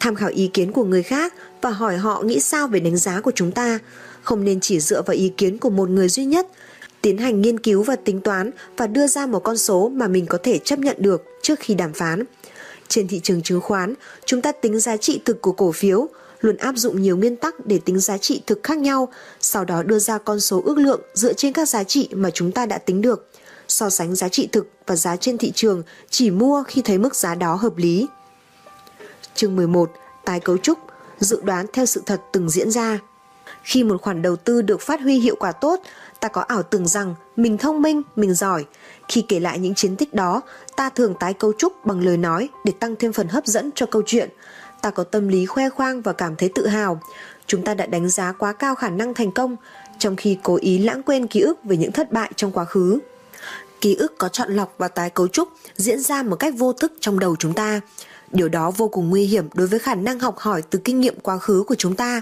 tham 0.00 0.14
khảo 0.14 0.28
ý 0.28 0.50
kiến 0.54 0.72
của 0.72 0.84
người 0.84 1.02
khác 1.02 1.34
và 1.62 1.70
hỏi 1.70 1.96
họ 1.96 2.22
nghĩ 2.22 2.40
sao 2.40 2.68
về 2.68 2.80
đánh 2.80 2.96
giá 2.96 3.20
của 3.20 3.32
chúng 3.34 3.52
ta, 3.52 3.78
không 4.22 4.44
nên 4.44 4.60
chỉ 4.60 4.80
dựa 4.80 5.02
vào 5.02 5.14
ý 5.14 5.32
kiến 5.36 5.58
của 5.58 5.70
một 5.70 5.90
người 5.90 6.08
duy 6.08 6.24
nhất, 6.24 6.46
tiến 7.00 7.18
hành 7.18 7.40
nghiên 7.40 7.58
cứu 7.58 7.82
và 7.82 7.96
tính 7.96 8.20
toán 8.20 8.50
và 8.76 8.86
đưa 8.86 9.06
ra 9.06 9.26
một 9.26 9.40
con 9.40 9.56
số 9.56 9.88
mà 9.88 10.08
mình 10.08 10.26
có 10.26 10.38
thể 10.42 10.58
chấp 10.58 10.78
nhận 10.78 10.96
được 10.98 11.24
trước 11.42 11.58
khi 11.60 11.74
đàm 11.74 11.92
phán. 11.92 12.24
Trên 12.88 13.08
thị 13.08 13.20
trường 13.22 13.42
chứng 13.42 13.60
khoán, 13.60 13.94
chúng 14.24 14.42
ta 14.42 14.52
tính 14.52 14.80
giá 14.80 14.96
trị 14.96 15.20
thực 15.24 15.40
của 15.42 15.52
cổ 15.52 15.72
phiếu, 15.72 16.08
luôn 16.44 16.56
áp 16.56 16.76
dụng 16.76 17.02
nhiều 17.02 17.16
nguyên 17.16 17.36
tắc 17.36 17.66
để 17.66 17.78
tính 17.84 17.98
giá 17.98 18.18
trị 18.18 18.42
thực 18.46 18.62
khác 18.62 18.78
nhau, 18.78 19.08
sau 19.40 19.64
đó 19.64 19.82
đưa 19.82 19.98
ra 19.98 20.18
con 20.18 20.40
số 20.40 20.62
ước 20.64 20.78
lượng 20.78 21.00
dựa 21.14 21.32
trên 21.32 21.52
các 21.52 21.68
giá 21.68 21.84
trị 21.84 22.08
mà 22.12 22.30
chúng 22.30 22.52
ta 22.52 22.66
đã 22.66 22.78
tính 22.78 23.00
được. 23.00 23.30
So 23.68 23.90
sánh 23.90 24.14
giá 24.14 24.28
trị 24.28 24.48
thực 24.52 24.68
và 24.86 24.96
giá 24.96 25.16
trên 25.16 25.38
thị 25.38 25.52
trường 25.54 25.82
chỉ 26.10 26.30
mua 26.30 26.62
khi 26.62 26.82
thấy 26.82 26.98
mức 26.98 27.16
giá 27.16 27.34
đó 27.34 27.54
hợp 27.54 27.76
lý. 27.76 28.06
Chương 29.34 29.56
11. 29.56 29.90
Tái 30.24 30.40
cấu 30.40 30.58
trúc, 30.58 30.78
dự 31.18 31.40
đoán 31.42 31.66
theo 31.72 31.86
sự 31.86 32.02
thật 32.06 32.20
từng 32.32 32.50
diễn 32.50 32.70
ra. 32.70 32.98
Khi 33.62 33.84
một 33.84 34.02
khoản 34.02 34.22
đầu 34.22 34.36
tư 34.36 34.62
được 34.62 34.80
phát 34.80 35.00
huy 35.00 35.18
hiệu 35.18 35.36
quả 35.38 35.52
tốt, 35.52 35.80
ta 36.20 36.28
có 36.28 36.40
ảo 36.40 36.62
tưởng 36.62 36.86
rằng 36.86 37.14
mình 37.36 37.58
thông 37.58 37.82
minh, 37.82 38.02
mình 38.16 38.34
giỏi. 38.34 38.64
Khi 39.08 39.24
kể 39.28 39.40
lại 39.40 39.58
những 39.58 39.74
chiến 39.74 39.96
tích 39.96 40.14
đó, 40.14 40.40
ta 40.76 40.90
thường 40.90 41.14
tái 41.20 41.34
cấu 41.34 41.52
trúc 41.52 41.86
bằng 41.86 42.04
lời 42.04 42.16
nói 42.16 42.48
để 42.64 42.72
tăng 42.80 42.96
thêm 42.96 43.12
phần 43.12 43.28
hấp 43.28 43.46
dẫn 43.46 43.70
cho 43.74 43.86
câu 43.86 44.02
chuyện. 44.06 44.30
Ta 44.84 44.90
có 44.90 45.04
tâm 45.04 45.28
lý 45.28 45.46
khoe 45.46 45.68
khoang 45.68 46.02
và 46.02 46.12
cảm 46.12 46.36
thấy 46.36 46.50
tự 46.54 46.66
hào. 46.66 47.00
Chúng 47.46 47.62
ta 47.62 47.74
đã 47.74 47.86
đánh 47.86 48.08
giá 48.08 48.32
quá 48.32 48.52
cao 48.52 48.74
khả 48.74 48.88
năng 48.88 49.14
thành 49.14 49.32
công, 49.32 49.56
trong 49.98 50.16
khi 50.16 50.38
cố 50.42 50.58
ý 50.60 50.78
lãng 50.78 51.02
quên 51.02 51.26
ký 51.26 51.40
ức 51.40 51.64
về 51.64 51.76
những 51.76 51.92
thất 51.92 52.12
bại 52.12 52.32
trong 52.36 52.52
quá 52.52 52.64
khứ. 52.64 52.98
Ký 53.80 53.94
ức 53.94 54.18
có 54.18 54.28
chọn 54.28 54.52
lọc 54.52 54.74
và 54.78 54.88
tái 54.88 55.10
cấu 55.10 55.28
trúc 55.28 55.48
diễn 55.76 56.00
ra 56.00 56.22
một 56.22 56.36
cách 56.36 56.54
vô 56.56 56.72
thức 56.72 56.92
trong 57.00 57.18
đầu 57.18 57.36
chúng 57.36 57.52
ta. 57.52 57.80
Điều 58.30 58.48
đó 58.48 58.70
vô 58.70 58.88
cùng 58.88 59.10
nguy 59.10 59.24
hiểm 59.24 59.48
đối 59.54 59.66
với 59.66 59.78
khả 59.78 59.94
năng 59.94 60.18
học 60.18 60.38
hỏi 60.38 60.62
từ 60.70 60.78
kinh 60.84 61.00
nghiệm 61.00 61.20
quá 61.20 61.38
khứ 61.38 61.64
của 61.66 61.74
chúng 61.74 61.96
ta. 61.96 62.20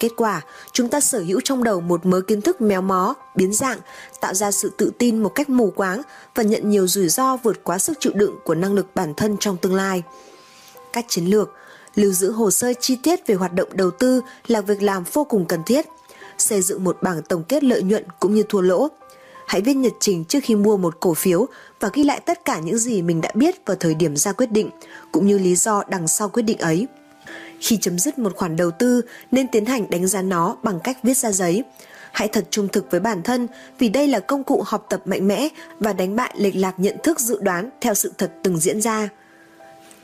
Kết 0.00 0.12
quả, 0.16 0.42
chúng 0.72 0.88
ta 0.88 1.00
sở 1.00 1.18
hữu 1.18 1.40
trong 1.44 1.64
đầu 1.64 1.80
một 1.80 2.06
mớ 2.06 2.20
kiến 2.20 2.42
thức 2.42 2.60
méo 2.60 2.82
mó, 2.82 3.14
biến 3.36 3.52
dạng, 3.52 3.78
tạo 4.20 4.34
ra 4.34 4.50
sự 4.50 4.70
tự 4.76 4.90
tin 4.98 5.22
một 5.22 5.32
cách 5.34 5.48
mù 5.48 5.70
quáng 5.70 6.02
và 6.34 6.42
nhận 6.42 6.70
nhiều 6.70 6.86
rủi 6.86 7.08
ro 7.08 7.36
vượt 7.36 7.64
quá 7.64 7.78
sức 7.78 7.96
chịu 8.00 8.12
đựng 8.14 8.36
của 8.44 8.54
năng 8.54 8.74
lực 8.74 8.86
bản 8.94 9.14
thân 9.14 9.36
trong 9.40 9.56
tương 9.56 9.74
lai. 9.74 10.02
Các 10.92 11.04
chiến 11.08 11.24
lược 11.24 11.50
Lưu 11.94 12.12
giữ 12.12 12.30
hồ 12.30 12.50
sơ 12.50 12.72
chi 12.80 12.96
tiết 13.02 13.26
về 13.26 13.34
hoạt 13.34 13.52
động 13.52 13.68
đầu 13.72 13.90
tư 13.90 14.20
là 14.46 14.60
việc 14.60 14.82
làm 14.82 15.04
vô 15.12 15.24
cùng 15.24 15.46
cần 15.46 15.60
thiết. 15.66 15.86
Xây 16.38 16.62
dựng 16.62 16.84
một 16.84 16.98
bảng 17.02 17.22
tổng 17.22 17.44
kết 17.48 17.64
lợi 17.64 17.82
nhuận 17.82 18.04
cũng 18.20 18.34
như 18.34 18.42
thua 18.48 18.60
lỗ. 18.60 18.88
Hãy 19.46 19.60
viết 19.60 19.74
nhật 19.74 19.92
trình 20.00 20.24
trước 20.24 20.38
khi 20.42 20.56
mua 20.56 20.76
một 20.76 21.00
cổ 21.00 21.14
phiếu 21.14 21.46
và 21.80 21.90
ghi 21.92 22.04
lại 22.04 22.20
tất 22.20 22.44
cả 22.44 22.58
những 22.58 22.78
gì 22.78 23.02
mình 23.02 23.20
đã 23.20 23.30
biết 23.34 23.66
vào 23.66 23.76
thời 23.80 23.94
điểm 23.94 24.16
ra 24.16 24.32
quyết 24.32 24.52
định, 24.52 24.70
cũng 25.12 25.26
như 25.26 25.38
lý 25.38 25.54
do 25.56 25.82
đằng 25.88 26.08
sau 26.08 26.28
quyết 26.28 26.42
định 26.42 26.58
ấy. 26.58 26.86
Khi 27.60 27.76
chấm 27.76 27.98
dứt 27.98 28.18
một 28.18 28.36
khoản 28.36 28.56
đầu 28.56 28.70
tư 28.70 29.00
nên 29.30 29.48
tiến 29.48 29.64
hành 29.64 29.90
đánh 29.90 30.06
giá 30.06 30.22
nó 30.22 30.56
bằng 30.62 30.80
cách 30.84 30.98
viết 31.02 31.16
ra 31.16 31.32
giấy. 31.32 31.64
Hãy 32.12 32.28
thật 32.28 32.46
trung 32.50 32.68
thực 32.68 32.90
với 32.90 33.00
bản 33.00 33.22
thân 33.22 33.48
vì 33.78 33.88
đây 33.88 34.08
là 34.08 34.20
công 34.20 34.44
cụ 34.44 34.62
học 34.66 34.86
tập 34.88 35.02
mạnh 35.04 35.28
mẽ 35.28 35.48
và 35.80 35.92
đánh 35.92 36.16
bại 36.16 36.34
lệch 36.38 36.56
lạc 36.56 36.74
nhận 36.76 36.96
thức 37.02 37.20
dự 37.20 37.38
đoán 37.40 37.70
theo 37.80 37.94
sự 37.94 38.12
thật 38.18 38.32
từng 38.42 38.58
diễn 38.58 38.80
ra. 38.80 39.08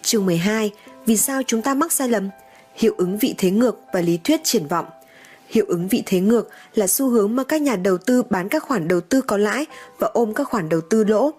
Chương 0.02 0.26
12. 0.26 0.70
Vì 1.06 1.16
sao 1.16 1.42
chúng 1.46 1.62
ta 1.62 1.74
mắc 1.74 1.92
sai 1.92 2.08
lầm? 2.08 2.28
Hiệu 2.74 2.94
ứng 2.96 3.18
vị 3.18 3.34
thế 3.38 3.50
ngược 3.50 3.78
và 3.92 4.00
lý 4.00 4.18
thuyết 4.24 4.40
triển 4.44 4.66
vọng. 4.66 4.86
Hiệu 5.48 5.64
ứng 5.68 5.88
vị 5.88 6.02
thế 6.06 6.20
ngược 6.20 6.48
là 6.74 6.86
xu 6.86 7.08
hướng 7.08 7.36
mà 7.36 7.44
các 7.44 7.62
nhà 7.62 7.76
đầu 7.76 7.98
tư 7.98 8.22
bán 8.22 8.48
các 8.48 8.62
khoản 8.62 8.88
đầu 8.88 9.00
tư 9.00 9.20
có 9.20 9.36
lãi 9.36 9.66
và 9.98 10.10
ôm 10.12 10.34
các 10.34 10.48
khoản 10.48 10.68
đầu 10.68 10.80
tư 10.80 11.04
lỗ. 11.04 11.30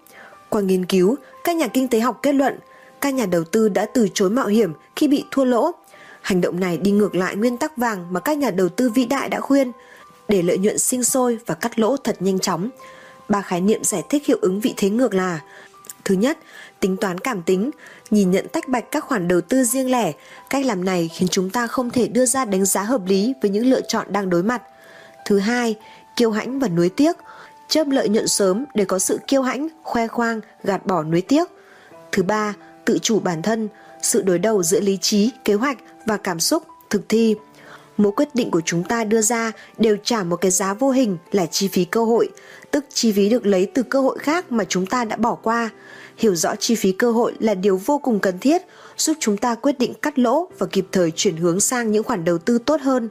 Qua 0.48 0.60
nghiên 0.60 0.86
cứu, 0.86 1.16
các 1.44 1.56
nhà 1.56 1.66
kinh 1.66 1.88
tế 1.88 2.00
học 2.00 2.18
kết 2.22 2.32
luận 2.32 2.58
các 3.02 3.14
nhà 3.14 3.26
đầu 3.26 3.44
tư 3.44 3.68
đã 3.68 3.86
từ 3.86 4.08
chối 4.14 4.30
mạo 4.30 4.46
hiểm 4.46 4.72
khi 4.96 5.08
bị 5.08 5.24
thua 5.30 5.44
lỗ. 5.44 5.70
Hành 6.20 6.40
động 6.40 6.60
này 6.60 6.78
đi 6.78 6.90
ngược 6.90 7.14
lại 7.14 7.36
nguyên 7.36 7.56
tắc 7.56 7.76
vàng 7.76 8.12
mà 8.12 8.20
các 8.20 8.38
nhà 8.38 8.50
đầu 8.50 8.68
tư 8.68 8.90
vĩ 8.90 9.04
đại 9.04 9.28
đã 9.28 9.40
khuyên, 9.40 9.72
để 10.28 10.42
lợi 10.42 10.58
nhuận 10.58 10.78
sinh 10.78 11.04
sôi 11.04 11.38
và 11.46 11.54
cắt 11.54 11.78
lỗ 11.78 11.96
thật 11.96 12.16
nhanh 12.20 12.38
chóng. 12.38 12.68
Ba 13.28 13.42
khái 13.42 13.60
niệm 13.60 13.84
giải 13.84 14.02
thích 14.08 14.26
hiệu 14.26 14.38
ứng 14.40 14.60
vị 14.60 14.74
thế 14.76 14.90
ngược 14.90 15.14
là 15.14 15.40
Thứ 16.04 16.14
nhất, 16.14 16.38
tính 16.80 16.96
toán 16.96 17.18
cảm 17.18 17.42
tính, 17.42 17.70
nhìn 18.10 18.30
nhận 18.30 18.48
tách 18.48 18.68
bạch 18.68 18.90
các 18.90 19.04
khoản 19.04 19.28
đầu 19.28 19.40
tư 19.40 19.64
riêng 19.64 19.90
lẻ. 19.90 20.12
Cách 20.50 20.66
làm 20.66 20.84
này 20.84 21.10
khiến 21.14 21.28
chúng 21.28 21.50
ta 21.50 21.66
không 21.66 21.90
thể 21.90 22.08
đưa 22.08 22.26
ra 22.26 22.44
đánh 22.44 22.64
giá 22.64 22.82
hợp 22.82 23.06
lý 23.06 23.34
với 23.42 23.50
những 23.50 23.66
lựa 23.66 23.80
chọn 23.80 24.06
đang 24.10 24.30
đối 24.30 24.42
mặt. 24.42 24.62
Thứ 25.24 25.38
hai, 25.38 25.76
kiêu 26.16 26.30
hãnh 26.30 26.58
và 26.58 26.68
nuối 26.68 26.88
tiếc, 26.88 27.16
chớp 27.68 27.88
lợi 27.88 28.08
nhuận 28.08 28.28
sớm 28.28 28.64
để 28.74 28.84
có 28.84 28.98
sự 28.98 29.18
kiêu 29.26 29.42
hãnh, 29.42 29.68
khoe 29.82 30.06
khoang, 30.06 30.40
gạt 30.64 30.86
bỏ 30.86 31.02
nuối 31.02 31.20
tiếc. 31.20 31.48
Thứ 32.12 32.22
ba, 32.22 32.54
tự 32.84 32.98
chủ 33.02 33.20
bản 33.20 33.42
thân, 33.42 33.68
sự 34.02 34.22
đối 34.22 34.38
đầu 34.38 34.62
giữa 34.62 34.80
lý 34.80 34.96
trí, 34.96 35.30
kế 35.44 35.54
hoạch 35.54 35.78
và 36.06 36.16
cảm 36.16 36.40
xúc, 36.40 36.62
thực 36.90 37.08
thi. 37.08 37.34
Mỗi 37.96 38.12
quyết 38.12 38.34
định 38.34 38.50
của 38.50 38.60
chúng 38.64 38.84
ta 38.84 39.04
đưa 39.04 39.22
ra 39.22 39.52
đều 39.78 39.96
trả 40.04 40.22
một 40.22 40.36
cái 40.36 40.50
giá 40.50 40.74
vô 40.74 40.90
hình 40.90 41.16
là 41.32 41.46
chi 41.46 41.68
phí 41.68 41.84
cơ 41.84 42.04
hội, 42.04 42.28
tức 42.70 42.84
chi 42.94 43.12
phí 43.12 43.28
được 43.28 43.46
lấy 43.46 43.66
từ 43.74 43.82
cơ 43.82 44.00
hội 44.00 44.18
khác 44.18 44.52
mà 44.52 44.64
chúng 44.68 44.86
ta 44.86 45.04
đã 45.04 45.16
bỏ 45.16 45.34
qua. 45.34 45.70
Hiểu 46.16 46.34
rõ 46.34 46.56
chi 46.56 46.74
phí 46.74 46.92
cơ 46.92 47.12
hội 47.12 47.32
là 47.38 47.54
điều 47.54 47.76
vô 47.76 47.98
cùng 47.98 48.20
cần 48.20 48.38
thiết, 48.38 48.62
giúp 48.96 49.16
chúng 49.20 49.36
ta 49.36 49.54
quyết 49.54 49.78
định 49.78 49.94
cắt 49.94 50.18
lỗ 50.18 50.48
và 50.58 50.66
kịp 50.66 50.86
thời 50.92 51.10
chuyển 51.10 51.36
hướng 51.36 51.60
sang 51.60 51.92
những 51.92 52.04
khoản 52.04 52.24
đầu 52.24 52.38
tư 52.38 52.58
tốt 52.58 52.80
hơn. 52.80 53.08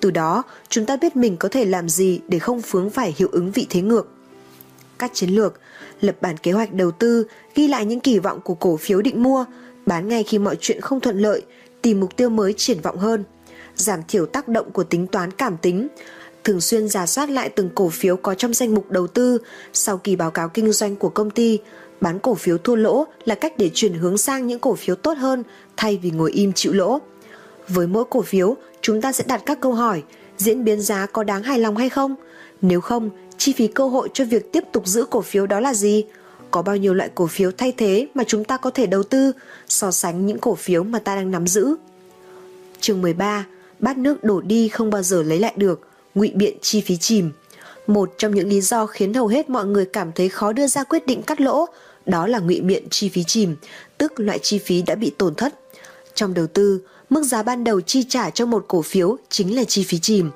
Từ 0.00 0.10
đó, 0.10 0.42
chúng 0.68 0.86
ta 0.86 0.96
biết 0.96 1.16
mình 1.16 1.36
có 1.36 1.48
thể 1.48 1.64
làm 1.64 1.88
gì 1.88 2.20
để 2.28 2.38
không 2.38 2.60
vướng 2.70 2.90
phải 2.90 3.14
hiệu 3.18 3.28
ứng 3.32 3.50
vị 3.50 3.66
thế 3.70 3.80
ngược. 3.80 4.08
Các 4.98 5.10
chiến 5.14 5.30
lược, 5.30 5.60
lập 6.00 6.16
bản 6.20 6.36
kế 6.36 6.52
hoạch 6.52 6.72
đầu 6.72 6.90
tư, 6.90 7.26
ghi 7.54 7.68
lại 7.68 7.84
những 7.84 8.00
kỳ 8.00 8.18
vọng 8.18 8.40
của 8.40 8.54
cổ 8.54 8.76
phiếu 8.76 9.02
định 9.02 9.22
mua, 9.22 9.44
bán 9.86 10.08
ngay 10.08 10.22
khi 10.22 10.38
mọi 10.38 10.56
chuyện 10.60 10.80
không 10.80 11.00
thuận 11.00 11.18
lợi, 11.18 11.42
tìm 11.82 12.00
mục 12.00 12.16
tiêu 12.16 12.28
mới 12.28 12.52
triển 12.52 12.80
vọng 12.80 12.98
hơn, 12.98 13.24
giảm 13.74 14.00
thiểu 14.08 14.26
tác 14.26 14.48
động 14.48 14.70
của 14.70 14.84
tính 14.84 15.06
toán 15.06 15.30
cảm 15.30 15.56
tính, 15.56 15.88
thường 16.44 16.60
xuyên 16.60 16.88
giả 16.88 17.06
soát 17.06 17.30
lại 17.30 17.48
từng 17.48 17.70
cổ 17.74 17.88
phiếu 17.88 18.16
có 18.16 18.34
trong 18.34 18.54
danh 18.54 18.74
mục 18.74 18.90
đầu 18.90 19.06
tư 19.06 19.38
sau 19.72 19.98
kỳ 19.98 20.16
báo 20.16 20.30
cáo 20.30 20.48
kinh 20.48 20.72
doanh 20.72 20.96
của 20.96 21.08
công 21.08 21.30
ty, 21.30 21.58
bán 22.04 22.18
cổ 22.18 22.34
phiếu 22.34 22.58
thua 22.58 22.74
lỗ 22.74 23.06
là 23.24 23.34
cách 23.34 23.52
để 23.58 23.70
chuyển 23.74 23.94
hướng 23.94 24.18
sang 24.18 24.46
những 24.46 24.58
cổ 24.58 24.74
phiếu 24.74 24.94
tốt 24.94 25.18
hơn 25.18 25.42
thay 25.76 25.96
vì 26.02 26.10
ngồi 26.10 26.32
im 26.32 26.52
chịu 26.52 26.72
lỗ. 26.72 26.98
Với 27.68 27.86
mỗi 27.86 28.04
cổ 28.10 28.22
phiếu, 28.22 28.56
chúng 28.80 29.00
ta 29.00 29.12
sẽ 29.12 29.24
đặt 29.26 29.42
các 29.46 29.60
câu 29.60 29.72
hỏi, 29.72 30.02
diễn 30.36 30.64
biến 30.64 30.80
giá 30.80 31.06
có 31.06 31.24
đáng 31.24 31.42
hài 31.42 31.58
lòng 31.58 31.76
hay 31.76 31.88
không? 31.88 32.14
Nếu 32.62 32.80
không, 32.80 33.10
chi 33.38 33.52
phí 33.52 33.66
cơ 33.66 33.88
hội 33.88 34.08
cho 34.14 34.24
việc 34.24 34.52
tiếp 34.52 34.64
tục 34.72 34.86
giữ 34.86 35.04
cổ 35.10 35.20
phiếu 35.20 35.46
đó 35.46 35.60
là 35.60 35.74
gì? 35.74 36.04
Có 36.50 36.62
bao 36.62 36.76
nhiêu 36.76 36.94
loại 36.94 37.10
cổ 37.14 37.26
phiếu 37.26 37.50
thay 37.58 37.72
thế 37.76 38.08
mà 38.14 38.24
chúng 38.26 38.44
ta 38.44 38.56
có 38.56 38.70
thể 38.70 38.86
đầu 38.86 39.02
tư 39.02 39.32
so 39.68 39.90
sánh 39.90 40.26
những 40.26 40.38
cổ 40.38 40.54
phiếu 40.54 40.82
mà 40.82 40.98
ta 40.98 41.16
đang 41.16 41.30
nắm 41.30 41.46
giữ? 41.46 41.74
Chương 42.80 43.02
13. 43.02 43.46
Bát 43.78 43.98
nước 43.98 44.24
đổ 44.24 44.40
đi 44.40 44.68
không 44.68 44.90
bao 44.90 45.02
giờ 45.02 45.22
lấy 45.22 45.38
lại 45.38 45.52
được, 45.56 45.80
ngụy 46.14 46.32
biện 46.34 46.56
chi 46.60 46.80
phí 46.80 46.96
chìm. 46.96 47.30
Một 47.86 48.14
trong 48.18 48.34
những 48.34 48.48
lý 48.48 48.60
do 48.60 48.86
khiến 48.86 49.14
hầu 49.14 49.26
hết 49.26 49.50
mọi 49.50 49.66
người 49.66 49.86
cảm 49.86 50.12
thấy 50.12 50.28
khó 50.28 50.52
đưa 50.52 50.66
ra 50.66 50.84
quyết 50.84 51.06
định 51.06 51.22
cắt 51.22 51.40
lỗ, 51.40 51.66
đó 52.06 52.26
là 52.26 52.38
ngụy 52.38 52.60
biện 52.60 52.88
chi 52.90 53.08
phí 53.08 53.24
chìm, 53.24 53.56
tức 53.98 54.12
loại 54.16 54.38
chi 54.42 54.58
phí 54.58 54.82
đã 54.82 54.94
bị 54.94 55.10
tổn 55.18 55.34
thất. 55.34 55.54
Trong 56.14 56.34
đầu 56.34 56.46
tư, 56.46 56.80
mức 57.10 57.22
giá 57.22 57.42
ban 57.42 57.64
đầu 57.64 57.80
chi 57.80 58.04
trả 58.08 58.30
cho 58.30 58.46
một 58.46 58.64
cổ 58.68 58.82
phiếu 58.82 59.16
chính 59.28 59.56
là 59.56 59.64
chi 59.64 59.84
phí 59.84 59.98
chìm. 59.98 60.30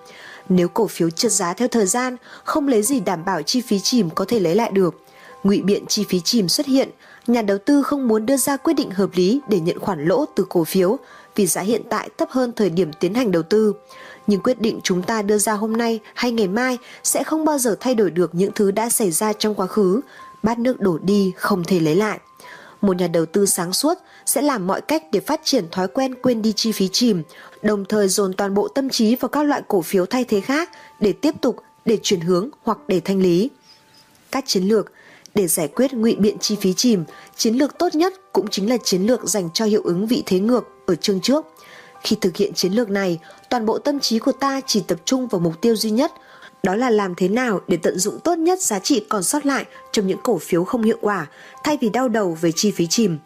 Nếu 0.49 0.69
cổ 0.69 0.87
phiếu 0.87 1.11
trượt 1.11 1.33
giá 1.33 1.53
theo 1.53 1.69
thời 1.69 1.87
gian, 1.87 2.17
không 2.45 2.69
lấy 2.69 2.83
gì 2.83 3.01
đảm 3.01 3.25
bảo 3.25 3.43
chi 3.43 3.61
phí 3.61 3.81
chìm 3.81 4.11
có 4.11 4.25
thể 4.25 4.41
lấy 4.41 4.55
lại 4.55 4.71
được. 4.71 4.95
Ngụy 5.43 5.63
biện 5.63 5.87
chi 5.87 6.05
phí 6.09 6.21
chìm 6.21 6.49
xuất 6.49 6.67
hiện, 6.67 6.89
nhà 7.27 7.43
đầu 7.43 7.59
tư 7.59 7.83
không 7.83 8.09
muốn 8.09 8.27
đưa 8.27 8.37
ra 8.37 8.57
quyết 8.57 8.75
định 8.75 8.91
hợp 8.91 9.11
lý 9.15 9.41
để 9.49 9.61
nhận 9.61 9.79
khoản 9.79 10.05
lỗ 10.05 10.25
từ 10.37 10.47
cổ 10.49 10.65
phiếu 10.65 10.99
vì 11.35 11.47
giá 11.47 11.61
hiện 11.61 11.83
tại 11.91 12.11
thấp 12.19 12.31
hơn 12.31 12.53
thời 12.57 12.71
điểm 12.71 12.93
tiến 12.93 13.15
hành 13.15 13.33
đầu 13.33 13.43
tư. 13.43 13.73
Nhưng 14.27 14.41
quyết 14.41 14.61
định 14.61 14.81
chúng 14.83 15.03
ta 15.03 15.23
đưa 15.23 15.39
ra 15.39 15.53
hôm 15.53 15.73
nay 15.77 16.01
hay 16.15 16.31
ngày 16.31 16.49
mai 16.49 16.79
sẽ 17.03 17.25
không 17.25 17.45
bao 17.45 17.59
giờ 17.59 17.77
thay 17.81 17.95
đổi 17.95 18.11
được 18.11 18.35
những 18.35 18.51
thứ 18.55 18.71
đã 18.71 18.89
xảy 18.89 19.11
ra 19.11 19.33
trong 19.33 19.55
quá 19.55 19.67
khứ. 19.67 20.01
Bát 20.43 20.59
nước 20.59 20.81
đổ 20.81 20.99
đi 20.99 21.33
không 21.37 21.65
thể 21.65 21.81
lấy 21.81 21.95
lại. 21.95 22.21
Một 22.81 22.97
nhà 22.97 23.07
đầu 23.07 23.27
tư 23.27 23.47
sáng 23.47 23.73
suốt 23.73 23.99
sẽ 24.27 24.43
làm 24.43 24.67
mọi 24.67 24.81
cách 24.81 25.03
để 25.13 25.21
phát 25.21 25.41
triển 25.45 25.65
thói 25.71 25.89
quen 25.89 26.15
quên 26.15 26.43
đi 26.43 26.53
chi 26.53 26.73
phí 26.73 26.89
chìm, 26.89 27.23
đồng 27.63 27.85
thời 27.85 28.09
dồn 28.09 28.33
toàn 28.33 28.55
bộ 28.55 28.69
tâm 28.69 28.89
trí 28.89 29.17
vào 29.17 29.29
các 29.29 29.43
loại 29.43 29.63
cổ 29.69 29.83
phiếu 29.83 30.07
thay 30.07 30.25
thế 30.25 30.41
khác 30.41 30.71
để 31.01 31.13
tiếp 31.13 31.35
tục, 31.41 31.57
để 31.85 31.99
chuyển 32.03 32.21
hướng 32.21 32.49
hoặc 32.63 32.79
để 32.89 33.01
thanh 33.01 33.21
lý. 33.21 33.51
Các 34.31 34.45
chiến 34.47 34.65
lược 34.65 34.93
để 35.35 35.47
giải 35.47 35.69
quyết 35.69 35.93
ngụy 35.93 36.17
biện 36.17 36.39
chi 36.39 36.57
phí 36.61 36.75
chìm, 36.75 37.05
chiến 37.37 37.55
lược 37.55 37.79
tốt 37.79 37.95
nhất 37.95 38.15
cũng 38.33 38.49
chính 38.51 38.71
là 38.71 38.77
chiến 38.85 39.03
lược 39.03 39.25
dành 39.25 39.49
cho 39.55 39.65
hiệu 39.65 39.83
ứng 39.85 40.07
vị 40.07 40.23
thế 40.27 40.41
ngược 40.41 40.65
ở 40.87 40.95
chương 40.95 41.21
trước. 41.21 41.47
Khi 42.03 42.17
thực 42.21 42.37
hiện 42.37 42.55
chiến 42.55 42.73
lược 42.73 42.91
này, 42.91 43.19
toàn 43.51 43.67
bộ 43.67 43.79
tâm 43.79 44.01
trí 44.01 44.19
của 44.19 44.33
ta 44.33 44.61
chỉ 44.67 44.81
tập 44.81 44.99
trung 45.05 45.27
vào 45.27 45.41
mục 45.41 45.61
tiêu 45.61 45.77
duy 45.77 45.91
nhất, 45.91 46.13
đó 46.63 46.75
là 46.75 46.91
làm 46.91 47.15
thế 47.15 47.29
nào 47.29 47.61
để 47.69 47.79
tận 47.83 47.99
dụng 47.99 48.19
tốt 48.25 48.39
nhất 48.39 48.61
giá 48.61 48.79
trị 48.79 49.05
còn 49.09 49.23
sót 49.23 49.47
lại 49.47 49.65
trong 49.93 50.07
những 50.07 50.19
cổ 50.23 50.39
phiếu 50.39 50.65
không 50.65 50.83
hiệu 50.83 50.99
quả, 51.01 51.27
thay 51.65 51.79
vì 51.81 51.89
đau 51.89 52.09
đầu 52.09 52.39
về 52.41 52.53
chi 52.53 52.71
phí 52.71 52.87
chìm. 52.87 53.19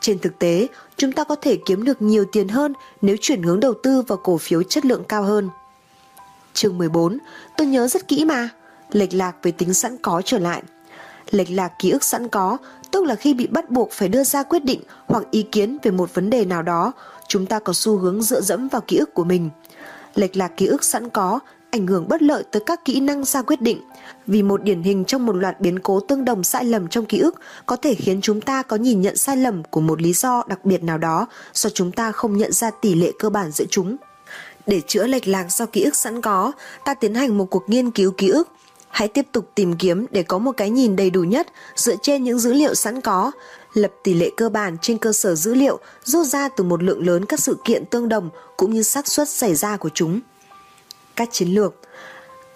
Trên 0.00 0.18
thực 0.18 0.38
tế, 0.38 0.68
chúng 0.96 1.12
ta 1.12 1.24
có 1.24 1.34
thể 1.34 1.58
kiếm 1.66 1.84
được 1.84 2.02
nhiều 2.02 2.24
tiền 2.32 2.48
hơn 2.48 2.72
nếu 3.00 3.16
chuyển 3.20 3.42
hướng 3.42 3.60
đầu 3.60 3.74
tư 3.82 4.02
vào 4.02 4.18
cổ 4.18 4.36
phiếu 4.38 4.62
chất 4.62 4.84
lượng 4.84 5.04
cao 5.08 5.22
hơn. 5.22 5.48
Chương 6.52 6.78
14, 6.78 7.18
tôi 7.56 7.66
nhớ 7.66 7.88
rất 7.88 8.08
kỹ 8.08 8.24
mà, 8.24 8.48
lệch 8.90 9.14
lạc 9.14 9.36
về 9.42 9.52
tính 9.52 9.74
sẵn 9.74 9.96
có 10.02 10.22
trở 10.24 10.38
lại. 10.38 10.62
Lệch 11.30 11.50
lạc 11.50 11.72
ký 11.78 11.90
ức 11.90 12.04
sẵn 12.04 12.28
có, 12.28 12.56
tức 12.90 13.04
là 13.04 13.14
khi 13.14 13.34
bị 13.34 13.46
bắt 13.46 13.70
buộc 13.70 13.92
phải 13.92 14.08
đưa 14.08 14.24
ra 14.24 14.42
quyết 14.42 14.64
định 14.64 14.80
hoặc 15.06 15.24
ý 15.30 15.42
kiến 15.42 15.78
về 15.82 15.90
một 15.90 16.14
vấn 16.14 16.30
đề 16.30 16.44
nào 16.44 16.62
đó, 16.62 16.92
chúng 17.28 17.46
ta 17.46 17.58
có 17.58 17.72
xu 17.72 17.96
hướng 17.96 18.22
dựa 18.22 18.40
dẫm 18.40 18.68
vào 18.68 18.80
ký 18.80 18.96
ức 18.96 19.14
của 19.14 19.24
mình. 19.24 19.50
Lệch 20.14 20.36
lạc 20.36 20.48
ký 20.56 20.66
ức 20.66 20.84
sẵn 20.84 21.08
có 21.08 21.40
ảnh 21.70 21.86
hưởng 21.86 22.08
bất 22.08 22.22
lợi 22.22 22.44
tới 22.50 22.62
các 22.66 22.84
kỹ 22.84 23.00
năng 23.00 23.24
ra 23.24 23.42
quyết 23.42 23.60
định. 23.60 23.80
Vì 24.26 24.42
một 24.42 24.62
điển 24.62 24.82
hình 24.82 25.04
trong 25.04 25.26
một 25.26 25.36
loạt 25.36 25.60
biến 25.60 25.78
cố 25.78 26.00
tương 26.00 26.24
đồng 26.24 26.44
sai 26.44 26.64
lầm 26.64 26.88
trong 26.88 27.06
ký 27.06 27.18
ức, 27.18 27.34
có 27.66 27.76
thể 27.76 27.94
khiến 27.94 28.20
chúng 28.20 28.40
ta 28.40 28.62
có 28.62 28.76
nhìn 28.76 29.00
nhận 29.00 29.16
sai 29.16 29.36
lầm 29.36 29.64
của 29.64 29.80
một 29.80 30.02
lý 30.02 30.12
do 30.12 30.42
đặc 30.48 30.64
biệt 30.64 30.82
nào 30.82 30.98
đó 30.98 31.26
do 31.54 31.70
chúng 31.70 31.92
ta 31.92 32.12
không 32.12 32.36
nhận 32.36 32.52
ra 32.52 32.70
tỷ 32.70 32.94
lệ 32.94 33.12
cơ 33.18 33.30
bản 33.30 33.50
giữa 33.50 33.64
chúng. 33.70 33.96
Để 34.66 34.80
chữa 34.86 35.06
lệch 35.06 35.28
lạc 35.28 35.52
do 35.52 35.66
ký 35.66 35.82
ức 35.82 35.96
sẵn 35.96 36.20
có, 36.20 36.52
ta 36.84 36.94
tiến 36.94 37.14
hành 37.14 37.38
một 37.38 37.44
cuộc 37.50 37.70
nghiên 37.70 37.90
cứu 37.90 38.10
ký 38.10 38.28
ức. 38.28 38.48
Hãy 38.88 39.08
tiếp 39.08 39.26
tục 39.32 39.50
tìm 39.54 39.76
kiếm 39.76 40.06
để 40.10 40.22
có 40.22 40.38
một 40.38 40.52
cái 40.56 40.70
nhìn 40.70 40.96
đầy 40.96 41.10
đủ 41.10 41.20
nhất 41.20 41.46
dựa 41.76 41.94
trên 42.02 42.24
những 42.24 42.38
dữ 42.38 42.52
liệu 42.52 42.74
sẵn 42.74 43.00
có. 43.00 43.30
Lập 43.72 43.92
tỷ 44.04 44.14
lệ 44.14 44.30
cơ 44.36 44.48
bản 44.48 44.76
trên 44.82 44.98
cơ 44.98 45.12
sở 45.12 45.34
dữ 45.34 45.54
liệu, 45.54 45.78
rút 46.04 46.26
ra 46.26 46.48
từ 46.48 46.64
một 46.64 46.82
lượng 46.82 47.06
lớn 47.06 47.24
các 47.24 47.40
sự 47.40 47.56
kiện 47.64 47.84
tương 47.84 48.08
đồng 48.08 48.30
cũng 48.56 48.74
như 48.74 48.82
xác 48.82 49.06
suất 49.06 49.28
xảy 49.28 49.54
ra 49.54 49.76
của 49.76 49.90
chúng 49.94 50.20
các 51.18 51.28
chiến 51.32 51.48
lược. 51.48 51.74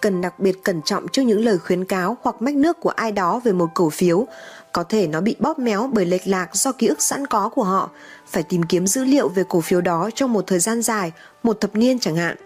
Cần 0.00 0.20
đặc 0.20 0.38
biệt 0.38 0.62
cẩn 0.62 0.82
trọng 0.82 1.08
trước 1.08 1.22
những 1.22 1.44
lời 1.44 1.58
khuyến 1.58 1.84
cáo 1.84 2.16
hoặc 2.22 2.42
mách 2.42 2.54
nước 2.54 2.80
của 2.80 2.90
ai 2.90 3.12
đó 3.12 3.40
về 3.44 3.52
một 3.52 3.70
cổ 3.74 3.90
phiếu. 3.90 4.26
Có 4.72 4.84
thể 4.84 5.06
nó 5.06 5.20
bị 5.20 5.36
bóp 5.38 5.58
méo 5.58 5.90
bởi 5.92 6.06
lệch 6.06 6.26
lạc 6.26 6.56
do 6.56 6.72
ký 6.72 6.86
ức 6.86 7.02
sẵn 7.02 7.26
có 7.26 7.48
của 7.48 7.64
họ. 7.64 7.90
Phải 8.26 8.42
tìm 8.42 8.62
kiếm 8.62 8.86
dữ 8.86 9.04
liệu 9.04 9.28
về 9.28 9.44
cổ 9.48 9.60
phiếu 9.60 9.80
đó 9.80 10.10
trong 10.14 10.32
một 10.32 10.46
thời 10.46 10.58
gian 10.58 10.82
dài, 10.82 11.12
một 11.42 11.60
thập 11.60 11.76
niên 11.76 11.98
chẳng 11.98 12.16
hạn. 12.16 12.36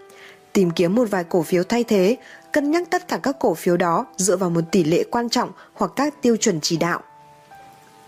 Tìm 0.53 0.71
kiếm 0.71 0.95
một 0.95 1.05
vài 1.09 1.23
cổ 1.23 1.41
phiếu 1.41 1.63
thay 1.63 1.83
thế, 1.83 2.17
cân 2.53 2.71
nhắc 2.71 2.83
tất 2.89 3.07
cả 3.07 3.17
các 3.17 3.35
cổ 3.39 3.53
phiếu 3.53 3.77
đó 3.77 4.05
dựa 4.17 4.37
vào 4.37 4.49
một 4.49 4.61
tỷ 4.71 4.83
lệ 4.83 5.03
quan 5.11 5.29
trọng 5.29 5.51
hoặc 5.73 5.91
các 5.95 6.21
tiêu 6.21 6.37
chuẩn 6.37 6.59
chỉ 6.61 6.77
đạo. 6.77 7.01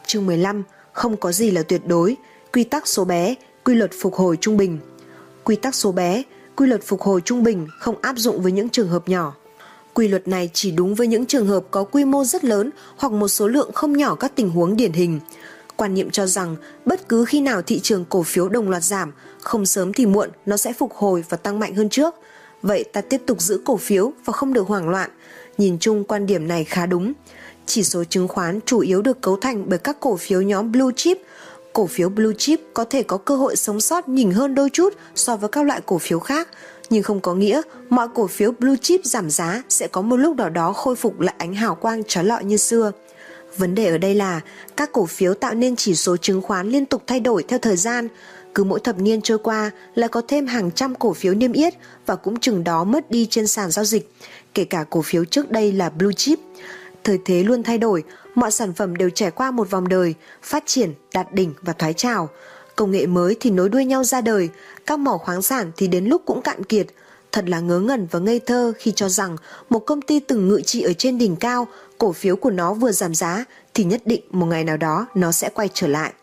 Chương 0.06 0.26
15 0.26 0.64
không 0.94 1.18
có 1.18 1.32
gì 1.32 1.52
là 1.52 1.64
tuyệt 1.64 1.82
đối. 1.88 2.18
Quy 2.54 2.64
tắc 2.64 2.88
số 2.88 3.06
bé, 3.06 3.36
quy 3.64 3.76
luật 3.76 3.92
phục 4.02 4.16
hồi 4.16 4.38
trung 4.42 4.58
bình. 4.58 4.80
Quy 5.44 5.56
tắc 5.56 5.76
số 5.76 5.92
bé 5.92 6.24
quy 6.60 6.68
luật 6.68 6.82
phục 6.84 7.02
hồi 7.02 7.22
trung 7.26 7.44
bình 7.44 7.68
không 7.80 7.96
áp 8.02 8.18
dụng 8.18 8.42
với 8.42 8.52
những 8.52 8.70
trường 8.70 8.88
hợp 8.88 9.10
nhỏ. 9.10 9.36
Quy 9.94 10.08
luật 10.08 10.28
này 10.28 10.50
chỉ 10.54 10.72
đúng 10.72 10.96
với 10.96 11.08
những 11.08 11.26
trường 11.26 11.48
hợp 11.48 11.64
có 11.72 11.84
quy 11.84 12.06
mô 12.06 12.24
rất 12.24 12.44
lớn 12.44 12.70
hoặc 12.98 13.14
một 13.14 13.28
số 13.28 13.48
lượng 13.48 13.72
không 13.74 13.98
nhỏ 13.98 14.16
các 14.16 14.32
tình 14.36 14.50
huống 14.50 14.78
điển 14.78 14.94
hình. 14.94 15.20
Quan 15.76 15.94
niệm 15.94 16.10
cho 16.10 16.26
rằng 16.26 16.56
bất 16.86 17.10
cứ 17.10 17.26
khi 17.26 17.42
nào 17.42 17.62
thị 17.62 17.80
trường 17.80 18.06
cổ 18.10 18.24
phiếu 18.24 18.50
đồng 18.50 18.70
loạt 18.70 18.84
giảm, 18.84 19.12
không 19.42 19.66
sớm 19.66 19.94
thì 19.94 20.06
muộn 20.06 20.30
nó 20.46 20.58
sẽ 20.58 20.74
phục 20.74 20.94
hồi 20.94 21.24
và 21.30 21.38
tăng 21.38 21.60
mạnh 21.60 21.76
hơn 21.76 21.90
trước. 21.90 22.16
Vậy 22.62 22.84
ta 22.94 23.02
tiếp 23.02 23.22
tục 23.26 23.42
giữ 23.42 23.62
cổ 23.66 23.78
phiếu 23.78 24.14
và 24.26 24.34
không 24.34 24.54
được 24.54 24.68
hoảng 24.68 24.90
loạn. 24.90 25.10
Nhìn 25.58 25.78
chung 25.80 26.04
quan 26.04 26.26
điểm 26.26 26.48
này 26.48 26.64
khá 26.64 26.86
đúng. 26.86 27.14
Chỉ 27.66 27.84
số 27.84 28.04
chứng 28.04 28.28
khoán 28.28 28.60
chủ 28.66 28.80
yếu 28.80 29.02
được 29.02 29.22
cấu 29.22 29.36
thành 29.36 29.70
bởi 29.70 29.80
các 29.80 30.00
cổ 30.00 30.18
phiếu 30.18 30.42
nhóm 30.42 30.72
blue 30.72 30.92
chip 30.96 31.18
cổ 31.80 31.88
phiếu 31.88 32.10
blue 32.10 32.34
chip 32.38 32.62
có 32.74 32.86
thể 32.86 33.04
có 33.04 33.18
cơ 33.18 33.36
hội 33.36 33.56
sống 33.56 33.82
sót 33.82 34.10
nhỉnh 34.10 34.32
hơn 34.32 34.56
đôi 34.56 34.70
chút 34.70 34.94
so 35.16 35.36
với 35.38 35.50
các 35.50 35.66
loại 35.66 35.82
cổ 35.86 35.98
phiếu 35.98 36.20
khác, 36.20 36.48
nhưng 36.90 37.04
không 37.04 37.20
có 37.22 37.36
nghĩa 37.36 37.62
mọi 37.90 38.08
cổ 38.16 38.28
phiếu 38.28 38.52
blue 38.52 38.76
chip 38.82 39.06
giảm 39.06 39.30
giá 39.30 39.64
sẽ 39.70 39.88
có 39.88 40.02
một 40.02 40.16
lúc 40.16 40.38
nào 40.38 40.50
đó 40.50 40.74
khôi 40.74 40.96
phục 40.96 41.20
lại 41.20 41.36
ánh 41.38 41.54
hào 41.54 41.76
quang 41.76 42.04
trói 42.04 42.24
lọi 42.24 42.44
như 42.44 42.58
xưa. 42.58 42.92
Vấn 43.58 43.76
đề 43.76 43.86
ở 43.86 43.98
đây 43.98 44.16
là 44.16 44.42
các 44.78 44.92
cổ 44.92 45.06
phiếu 45.06 45.34
tạo 45.34 45.54
nên 45.54 45.76
chỉ 45.76 45.96
số 45.96 46.18
chứng 46.18 46.42
khoán 46.42 46.70
liên 46.70 46.86
tục 46.86 47.04
thay 47.08 47.20
đổi 47.20 47.44
theo 47.44 47.60
thời 47.60 47.76
gian, 47.76 48.08
cứ 48.56 48.64
mỗi 48.64 48.80
thập 48.80 49.00
niên 49.00 49.22
trôi 49.22 49.38
qua 49.38 49.72
là 49.96 50.08
có 50.08 50.22
thêm 50.28 50.48
hàng 50.48 50.72
trăm 50.72 50.96
cổ 50.96 51.14
phiếu 51.14 51.34
niêm 51.34 51.54
yết 51.54 51.74
và 52.06 52.16
cũng 52.16 52.40
chừng 52.40 52.64
đó 52.64 52.84
mất 52.84 53.12
đi 53.12 53.26
trên 53.26 53.48
sàn 53.48 53.72
giao 53.72 53.86
dịch, 53.86 54.12
kể 54.54 54.64
cả 54.64 54.86
cổ 54.90 55.02
phiếu 55.02 55.26
trước 55.26 55.52
đây 55.52 55.72
là 55.72 55.90
blue 55.90 56.14
chip. 56.14 56.40
Thời 57.04 57.20
thế 57.26 57.44
luôn 57.44 57.64
thay 57.64 57.78
đổi, 57.78 58.04
mọi 58.36 58.52
sản 58.52 58.74
phẩm 58.74 58.96
đều 58.96 59.10
trải 59.10 59.32
qua 59.32 59.52
một 59.52 59.70
vòng 59.70 59.88
đời, 59.88 60.16
phát 60.44 60.64
triển, 60.66 60.94
đạt 61.14 61.34
đỉnh 61.34 61.54
và 61.62 61.74
thoái 61.74 61.94
trào. 61.94 62.30
Công 62.76 62.92
nghệ 62.92 63.06
mới 63.06 63.38
thì 63.40 63.52
nối 63.52 63.70
đuôi 63.70 63.86
nhau 63.86 64.04
ra 64.04 64.22
đời, 64.22 64.50
các 64.86 65.00
mỏ 65.00 65.18
khoáng 65.18 65.42
sản 65.42 65.72
thì 65.78 65.88
đến 65.88 66.06
lúc 66.06 66.22
cũng 66.26 66.42
cạn 66.42 66.64
kiệt. 66.64 66.88
Thật 67.32 67.50
là 67.50 67.60
ngớ 67.60 67.80
ngẩn 67.80 68.08
và 68.12 68.20
ngây 68.20 68.40
thơ 68.40 68.74
khi 68.78 68.92
cho 68.92 69.10
rằng 69.10 69.36
một 69.70 69.80
công 69.80 70.02
ty 70.02 70.20
từng 70.20 70.48
ngự 70.48 70.62
trị 70.62 70.82
ở 70.82 70.94
trên 70.94 71.18
đỉnh 71.18 71.36
cao, 71.36 71.68
cổ 71.98 72.12
phiếu 72.12 72.36
của 72.36 72.50
nó 72.50 72.74
vừa 72.74 72.92
giảm 72.92 73.16
giá 73.16 73.46
thì 73.74 73.84
nhất 73.84 74.02
định 74.06 74.22
một 74.32 74.46
ngày 74.46 74.64
nào 74.64 74.78
đó 74.78 75.08
nó 75.16 75.32
sẽ 75.32 75.50
quay 75.54 75.70
trở 75.74 75.88
lại. 75.88 76.14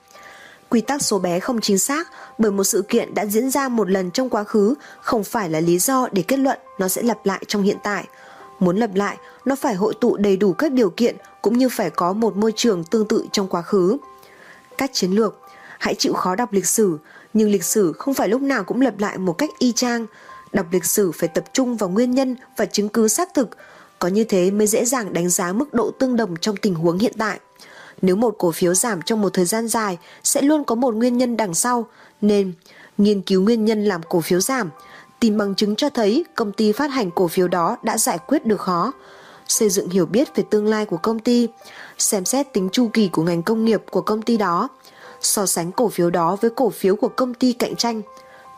Quy 0.69 0.81
tắc 0.81 1.03
số 1.03 1.19
bé 1.19 1.41
không 1.41 1.61
chính 1.61 1.79
xác 1.79 2.09
bởi 2.39 2.51
một 2.51 2.65
sự 2.65 2.83
kiện 2.89 3.15
đã 3.15 3.27
diễn 3.27 3.51
ra 3.51 3.69
một 3.69 3.91
lần 3.91 4.11
trong 4.11 4.31
quá 4.31 4.45
khứ 4.45 4.75
không 5.01 5.25
phải 5.25 5.51
là 5.51 5.61
lý 5.61 5.79
do 5.79 6.09
để 6.13 6.23
kết 6.29 6.37
luận 6.37 6.59
nó 6.79 6.89
sẽ 6.89 7.03
lặp 7.03 7.27
lại 7.27 7.43
trong 7.47 7.63
hiện 7.63 7.77
tại. 7.83 8.05
Muốn 8.59 8.77
lập 8.77 8.91
lại, 8.95 9.17
nó 9.45 9.57
phải 9.57 9.75
hội 9.75 9.95
tụ 10.01 10.17
đầy 10.17 10.37
đủ 10.37 10.53
các 10.53 10.73
điều 10.73 10.91
kiện 10.91 11.17
cũng 11.43 11.59
như 11.59 11.69
phải 11.69 11.91
có 11.91 12.13
một 12.13 12.37
môi 12.37 12.53
trường 12.57 12.85
tương 12.85 13.09
tự 13.09 13.27
trong 13.33 13.49
quá 13.49 13.63
khứ. 13.63 13.97
các 14.79 14.91
chiến 14.93 15.13
lược 15.13 15.41
Hãy 15.79 15.95
chịu 15.95 16.13
khó 16.13 16.35
đọc 16.35 16.53
lịch 16.53 16.67
sử, 16.67 16.99
nhưng 17.35 17.51
lịch 17.51 17.65
sử 17.65 17.93
không 17.93 18.15
phải 18.15 18.29
lúc 18.29 18.43
nào 18.43 18.65
cũng 18.65 18.81
lập 18.81 18.95
lại 18.99 19.19
một 19.19 19.33
cách 19.33 19.51
y 19.59 19.73
chang. 19.73 20.07
Đọc 20.53 20.67
lịch 20.73 20.85
sử 20.85 21.13
phải 21.13 21.29
tập 21.29 21.45
trung 21.53 21.77
vào 21.77 21.89
nguyên 21.89 22.11
nhân 22.11 22.37
và 22.57 22.67
chứng 22.67 22.89
cứ 22.89 23.09
xác 23.09 23.35
thực, 23.35 23.49
có 23.99 24.09
như 24.09 24.25
thế 24.25 24.51
mới 24.51 24.67
dễ 24.67 24.85
dàng 24.85 25.13
đánh 25.13 25.29
giá 25.29 25.53
mức 25.53 25.75
độ 25.75 25.91
tương 25.91 26.17
đồng 26.17 26.37
trong 26.37 26.57
tình 26.57 26.75
huống 26.75 26.99
hiện 26.99 27.13
tại. 27.19 27.41
Nếu 28.03 28.17
một 28.17 28.35
cổ 28.39 28.51
phiếu 28.51 28.75
giảm 28.75 29.03
trong 29.03 29.23
một 29.23 29.31
thời 29.33 29.45
gian 29.45 29.69
dài 29.69 29.99
sẽ 30.23 30.43
luôn 30.43 30.65
có 30.65 30.75
một 30.75 30.95
nguyên 30.95 31.19
nhân 31.19 31.37
đằng 31.37 31.55
sau, 31.55 31.87
nên 32.21 32.53
nghiên 32.99 33.23
cứu 33.23 33.43
nguyên 33.43 33.65
nhân 33.65 33.85
làm 33.85 34.01
cổ 34.03 34.21
phiếu 34.21 34.41
giảm, 34.41 34.71
tìm 35.21 35.37
bằng 35.37 35.55
chứng 35.55 35.77
cho 35.77 35.91
thấy 35.91 36.25
công 36.35 36.53
ty 36.53 36.73
phát 36.73 36.91
hành 36.91 37.11
cổ 37.11 37.29
phiếu 37.29 37.49
đó 37.49 37.77
đã 37.83 37.99
giải 37.99 38.19
quyết 38.27 38.47
được 38.47 38.61
khó, 38.61 38.93
xây 39.49 39.71
dựng 39.71 39.91
hiểu 39.91 40.07
biết 40.07 40.37
về 40.37 40.45
tương 40.51 40.67
lai 40.67 40.87
của 40.87 40.97
công 40.97 41.19
ty, 41.19 41.49
xem 41.99 42.25
xét 42.25 42.53
tính 42.53 42.69
chu 42.73 42.91
kỳ 42.93 43.09
của 43.09 43.23
ngành 43.23 43.43
công 43.43 43.65
nghiệp 43.65 43.83
của 43.91 44.01
công 44.01 44.23
ty 44.23 44.37
đó, 44.37 44.69
so 45.21 45.47
sánh 45.47 45.73
cổ 45.73 45.89
phiếu 45.89 46.11
đó 46.11 46.37
với 46.41 46.51
cổ 46.51 46.71
phiếu 46.71 46.97
của 46.97 47.09
công 47.09 47.35
ty 47.35 47.53
cạnh 47.53 47.77
tranh. 47.77 48.03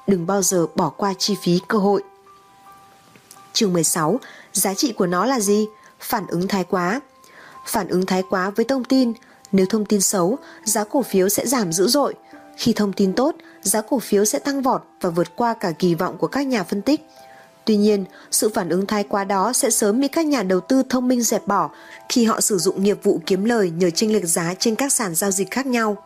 Đừng 0.07 0.27
bao 0.27 0.43
giờ 0.43 0.67
bỏ 0.75 0.89
qua 0.89 1.15
chi 1.19 1.37
phí 1.43 1.61
cơ 1.69 1.79
hội. 1.79 2.03
Chương 3.53 3.73
16, 3.73 4.21
giá 4.53 4.75
trị 4.75 4.93
của 4.93 5.07
nó 5.07 5.27
là 5.27 5.41
gì? 5.41 5.67
Phản 6.01 6.27
ứng 6.27 6.49
thái 6.49 6.65
quá. 6.65 7.01
Phản 7.67 7.89
ứng 7.89 8.07
thái 8.07 8.23
quá 8.31 8.51
với 8.51 8.65
thông 8.65 8.85
tin, 8.85 9.13
nếu 9.53 9.67
thông 9.67 9.85
tin 9.85 10.01
xấu, 10.01 10.39
giá 10.65 10.85
cổ 10.85 11.03
phiếu 11.03 11.29
sẽ 11.29 11.47
giảm 11.47 11.73
dữ 11.73 11.89
dội. 11.89 12.15
Khi 12.57 12.73
thông 12.73 12.93
tin 12.93 13.13
tốt, 13.13 13.37
giá 13.63 13.81
cổ 13.81 13.99
phiếu 13.99 14.25
sẽ 14.25 14.39
tăng 14.39 14.63
vọt 14.63 14.83
và 15.01 15.11
vượt 15.11 15.37
qua 15.37 15.55
cả 15.55 15.73
kỳ 15.79 15.95
vọng 15.95 16.19
của 16.19 16.27
các 16.27 16.47
nhà 16.47 16.63
phân 16.63 16.83
tích. 16.83 17.01
Tuy 17.65 17.77
nhiên, 17.77 18.05
sự 18.31 18.51
phản 18.55 18.69
ứng 18.69 18.87
thái 18.87 19.05
quá 19.05 19.25
đó 19.25 19.53
sẽ 19.53 19.71
sớm 19.71 20.01
bị 20.01 20.09
các 20.09 20.27
nhà 20.27 20.43
đầu 20.43 20.61
tư 20.61 20.83
thông 20.89 21.09
minh 21.09 21.23
dẹp 21.23 21.47
bỏ 21.47 21.71
khi 22.09 22.25
họ 22.25 22.41
sử 22.41 22.59
dụng 22.59 22.83
nghiệp 22.83 22.99
vụ 23.03 23.21
kiếm 23.27 23.45
lời 23.45 23.71
nhờ 23.71 23.91
chênh 23.91 24.13
lệch 24.13 24.25
giá 24.25 24.55
trên 24.59 24.75
các 24.75 24.93
sàn 24.93 25.15
giao 25.15 25.31
dịch 25.31 25.51
khác 25.51 25.67
nhau. 25.67 25.97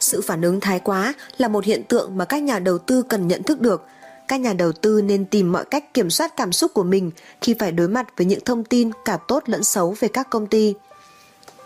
Sự 0.00 0.20
phản 0.26 0.42
ứng 0.42 0.60
thái 0.60 0.80
quá 0.80 1.14
là 1.38 1.48
một 1.48 1.64
hiện 1.64 1.84
tượng 1.84 2.16
mà 2.16 2.24
các 2.24 2.42
nhà 2.42 2.58
đầu 2.58 2.78
tư 2.78 3.02
cần 3.02 3.28
nhận 3.28 3.42
thức 3.42 3.60
được. 3.60 3.86
Các 4.28 4.40
nhà 4.40 4.52
đầu 4.52 4.72
tư 4.72 5.02
nên 5.02 5.24
tìm 5.24 5.52
mọi 5.52 5.64
cách 5.64 5.94
kiểm 5.94 6.10
soát 6.10 6.36
cảm 6.36 6.52
xúc 6.52 6.74
của 6.74 6.82
mình 6.82 7.10
khi 7.40 7.54
phải 7.58 7.72
đối 7.72 7.88
mặt 7.88 8.06
với 8.16 8.26
những 8.26 8.44
thông 8.44 8.64
tin 8.64 8.90
cả 9.04 9.18
tốt 9.28 9.42
lẫn 9.46 9.64
xấu 9.64 9.94
về 10.00 10.08
các 10.08 10.30
công 10.30 10.46
ty. 10.46 10.74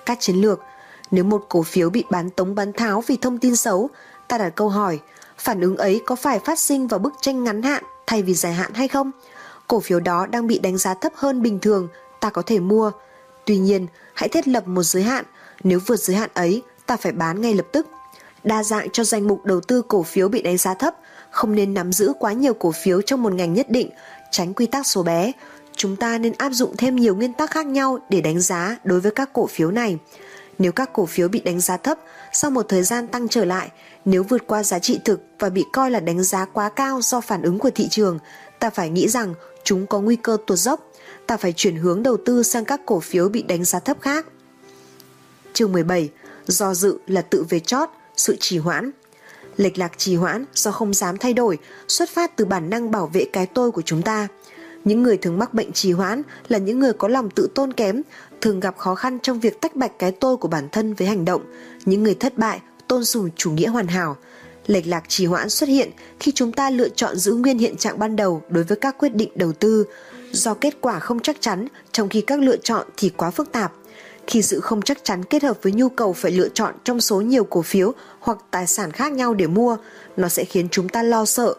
Các 0.07 0.18
chiến 0.20 0.37
lược 0.37 0.61
Nếu 1.11 1.24
một 1.24 1.44
cổ 1.48 1.62
phiếu 1.62 1.90
bị 1.90 2.05
bán 2.11 2.31
tống 2.31 2.55
bán 2.55 2.72
tháo 2.72 3.05
vì 3.07 3.16
thông 3.16 3.38
tin 3.38 3.57
xấu, 3.57 3.90
ta 4.29 4.38
đặt 4.38 4.51
câu 4.51 4.68
hỏi, 4.68 4.98
phản 5.38 5.61
ứng 5.61 5.77
ấy 5.77 6.03
có 6.07 6.16
phải 6.16 6.38
phát 6.38 6.59
sinh 6.59 6.87
vào 6.87 6.98
bức 6.98 7.12
tranh 7.20 7.44
ngắn 7.44 7.62
hạn 7.62 7.85
thay 8.07 8.22
vì 8.22 8.35
dài 8.35 8.53
hạn 8.53 8.74
hay 8.74 8.88
không? 8.88 9.11
Cổ 9.68 9.81
phiếu 9.81 10.01
đó 10.01 10.27
đang 10.27 10.46
bị 10.46 10.59
đánh 10.59 10.79
giá 10.79 10.94
thấp 10.94 11.12
hơn 11.16 11.42
bình 11.42 11.59
thường, 11.59 11.88
ta 12.20 12.31
có 12.31 12.42
thể 12.42 12.61
mua. 12.61 12.90
Tuy 13.44 13.59
nhiên, 13.59 13.87
hãy 14.14 14.29
thiết 14.29 14.48
lập 14.48 14.68
một 14.68 14.83
giới 14.83 15.03
hạn, 15.03 15.24
nếu 15.64 15.81
vượt 15.87 15.96
giới 15.96 16.16
hạn 16.16 16.31
ấy, 16.35 16.62
ta 16.87 16.96
phải 16.96 17.12
bán 17.12 17.40
ngay 17.40 17.55
lập 17.55 17.66
tức 17.72 17.87
đa 18.44 18.62
dạng 18.62 18.90
cho 18.90 19.05
danh 19.05 19.29
mục 19.29 19.44
đầu 19.44 19.61
tư 19.61 19.83
cổ 19.88 20.03
phiếu 20.03 20.29
bị 20.29 20.42
đánh 20.42 20.59
giá 20.59 20.74
thấp, 20.74 20.94
không 21.31 21.55
nên 21.55 21.74
nắm 21.74 21.92
giữ 21.92 22.12
quá 22.18 22.33
nhiều 22.33 22.55
cổ 22.55 22.72
phiếu 22.72 23.03
trong 23.03 23.22
một 23.22 23.33
ngành 23.33 23.55
nhất 23.55 23.70
định, 23.70 23.90
tránh 24.31 24.55
quy 24.55 24.66
tắc 24.66 24.87
số 24.87 25.03
bé. 25.03 25.33
Chúng 25.77 25.96
ta 25.96 26.18
nên 26.18 26.33
áp 26.38 26.51
dụng 26.51 26.77
thêm 26.77 26.96
nhiều 26.96 27.16
nguyên 27.16 27.33
tắc 27.33 27.51
khác 27.51 27.66
nhau 27.66 27.98
để 28.09 28.20
đánh 28.20 28.40
giá 28.40 28.77
đối 28.85 29.01
với 29.01 29.12
các 29.12 29.33
cổ 29.33 29.46
phiếu 29.46 29.70
này. 29.70 29.98
Nếu 30.59 30.73
các 30.73 30.92
cổ 30.92 31.07
phiếu 31.07 31.29
bị 31.29 31.40
đánh 31.40 31.61
giá 31.61 31.77
thấp, 31.77 31.99
sau 32.33 32.51
một 32.51 32.66
thời 32.68 32.83
gian 32.83 33.07
tăng 33.07 33.29
trở 33.29 33.44
lại, 33.44 33.71
nếu 34.05 34.23
vượt 34.23 34.47
qua 34.47 34.62
giá 34.62 34.79
trị 34.79 35.01
thực 35.05 35.21
và 35.38 35.49
bị 35.49 35.64
coi 35.73 35.90
là 35.90 36.01
đánh 36.01 36.23
giá 36.23 36.44
quá 36.44 36.68
cao 36.68 37.01
do 37.03 37.21
phản 37.21 37.42
ứng 37.42 37.59
của 37.59 37.71
thị 37.71 37.88
trường, 37.90 38.18
ta 38.59 38.71
phải 38.71 38.90
nghĩ 38.90 39.09
rằng 39.09 39.35
chúng 39.64 39.87
có 39.87 40.01
nguy 40.01 40.16
cơ 40.16 40.37
tuột 40.47 40.59
dốc, 40.59 40.92
ta 41.27 41.37
phải 41.37 41.53
chuyển 41.53 41.77
hướng 41.77 42.03
đầu 42.03 42.16
tư 42.25 42.42
sang 42.42 42.64
các 42.64 42.81
cổ 42.87 43.01
phiếu 43.01 43.29
bị 43.29 43.42
đánh 43.42 43.64
giá 43.64 43.79
thấp 43.79 43.97
khác. 44.01 44.27
Chương 45.53 45.73
17. 45.73 46.11
Do 46.47 46.75
dự 46.75 46.99
là 47.07 47.23
tự 47.23 47.44
về 47.49 47.61
chót, 47.61 47.88
sự 48.16 48.37
trì 48.40 48.59
hoãn. 48.59 48.90
Lệch 49.57 49.79
lạc 49.79 49.99
trì 49.99 50.16
hoãn 50.16 50.44
do 50.55 50.71
không 50.71 50.94
dám 50.94 51.16
thay 51.16 51.33
đổi 51.33 51.59
xuất 51.88 52.09
phát 52.11 52.37
từ 52.37 52.44
bản 52.44 52.71
năng 52.71 52.90
bảo 52.90 53.07
vệ 53.07 53.25
cái 53.33 53.47
tôi 53.47 53.71
của 53.71 53.83
chúng 53.83 54.03
ta. 54.03 54.29
Những 54.88 55.03
người 55.03 55.16
thường 55.16 55.38
mắc 55.38 55.55
bệnh 55.55 55.72
trì 55.72 55.92
hoãn 55.92 56.22
là 56.48 56.59
những 56.59 56.79
người 56.79 56.92
có 56.92 57.09
lòng 57.09 57.31
tự 57.31 57.48
tôn 57.55 57.72
kém, 57.72 58.03
thường 58.40 58.61
gặp 58.61 58.79
khó 58.79 58.94
khăn 58.94 59.18
trong 59.22 59.40
việc 59.40 59.61
tách 59.61 59.77
bạch 59.77 59.98
cái 59.98 60.12
tôi 60.12 60.37
của 60.37 60.48
bản 60.48 60.68
thân 60.72 60.94
với 60.94 61.09
hành 61.09 61.24
động, 61.24 61.42
những 61.85 62.03
người 62.03 62.14
thất 62.14 62.38
bại, 62.38 62.61
tôn 62.87 63.05
sùng 63.05 63.31
chủ 63.37 63.51
nghĩa 63.51 63.68
hoàn 63.68 63.87
hảo. 63.87 64.16
Lệch 64.66 64.87
lạc 64.87 65.05
trì 65.09 65.27
hoãn 65.27 65.48
xuất 65.51 65.68
hiện 65.68 65.90
khi 66.20 66.33
chúng 66.33 66.53
ta 66.53 66.70
lựa 66.70 66.88
chọn 66.88 67.16
giữ 67.16 67.33
nguyên 67.33 67.59
hiện 67.59 67.77
trạng 67.77 67.98
ban 67.98 68.16
đầu 68.16 68.42
đối 68.48 68.64
với 68.64 68.77
các 68.77 68.98
quyết 68.98 69.14
định 69.14 69.31
đầu 69.35 69.53
tư, 69.53 69.85
do 70.33 70.55
kết 70.55 70.81
quả 70.81 70.98
không 70.98 71.20
chắc 71.20 71.37
chắn 71.40 71.68
trong 71.92 72.09
khi 72.09 72.20
các 72.20 72.40
lựa 72.40 72.57
chọn 72.57 72.87
thì 72.96 73.09
quá 73.09 73.31
phức 73.31 73.53
tạp– 73.53 73.72
khi 74.29 74.42
sự 74.42 74.61
không 74.61 74.83
chắc 74.83 75.05
chắn 75.05 75.24
kết 75.24 75.42
hợp 75.42 75.59
với 75.62 75.72
nhu 75.72 75.88
cầu 75.88 76.12
phải 76.12 76.33
lựa 76.33 76.48
chọn 76.48 76.74
trong 76.85 77.01
số 77.01 77.20
nhiều 77.20 77.44
cổ 77.44 77.62
phiếu 77.62 77.92
hoặc 78.20 78.38
tài 78.51 78.66
sản 78.66 78.92
khác 78.92 79.12
nhau 79.12 79.35
để 79.35 79.46
mua, 79.46 79.77
nó 80.16 80.29
sẽ 80.29 80.44
khiến 80.44 80.68
chúng 80.70 80.88
ta 80.88 81.03
lo 81.03 81.24
sợ. 81.24 81.55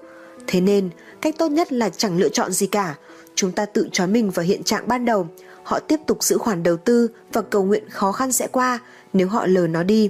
Thế 0.48 0.62
nên, 0.62 0.90
cách 1.22 1.36
tốt 1.38 1.52
nhất 1.52 1.74
là 1.74 1.90
chẳng 1.90 2.18
lựa 2.18 2.30
chọn 2.30 2.52
gì 2.52 2.68
cả. 2.68 2.96
Chúng 3.40 3.52
ta 3.52 3.66
tự 3.66 3.88
trói 3.92 4.08
mình 4.08 4.30
vào 4.30 4.46
hiện 4.46 4.64
trạng 4.64 4.88
ban 4.88 5.06
đầu. 5.06 5.28
Họ 5.64 5.80
tiếp 5.80 6.00
tục 6.08 6.24
giữ 6.24 6.38
khoản 6.38 6.64
đầu 6.64 6.78
tư 6.78 7.08
và 7.34 7.42
cầu 7.42 7.64
nguyện 7.64 7.90
khó 7.90 8.12
khăn 8.12 8.32
sẽ 8.32 8.48
qua 8.48 8.80
nếu 9.14 9.28
họ 9.28 9.46
lờ 9.46 9.68
nó 9.68 9.84
đi. 9.84 10.10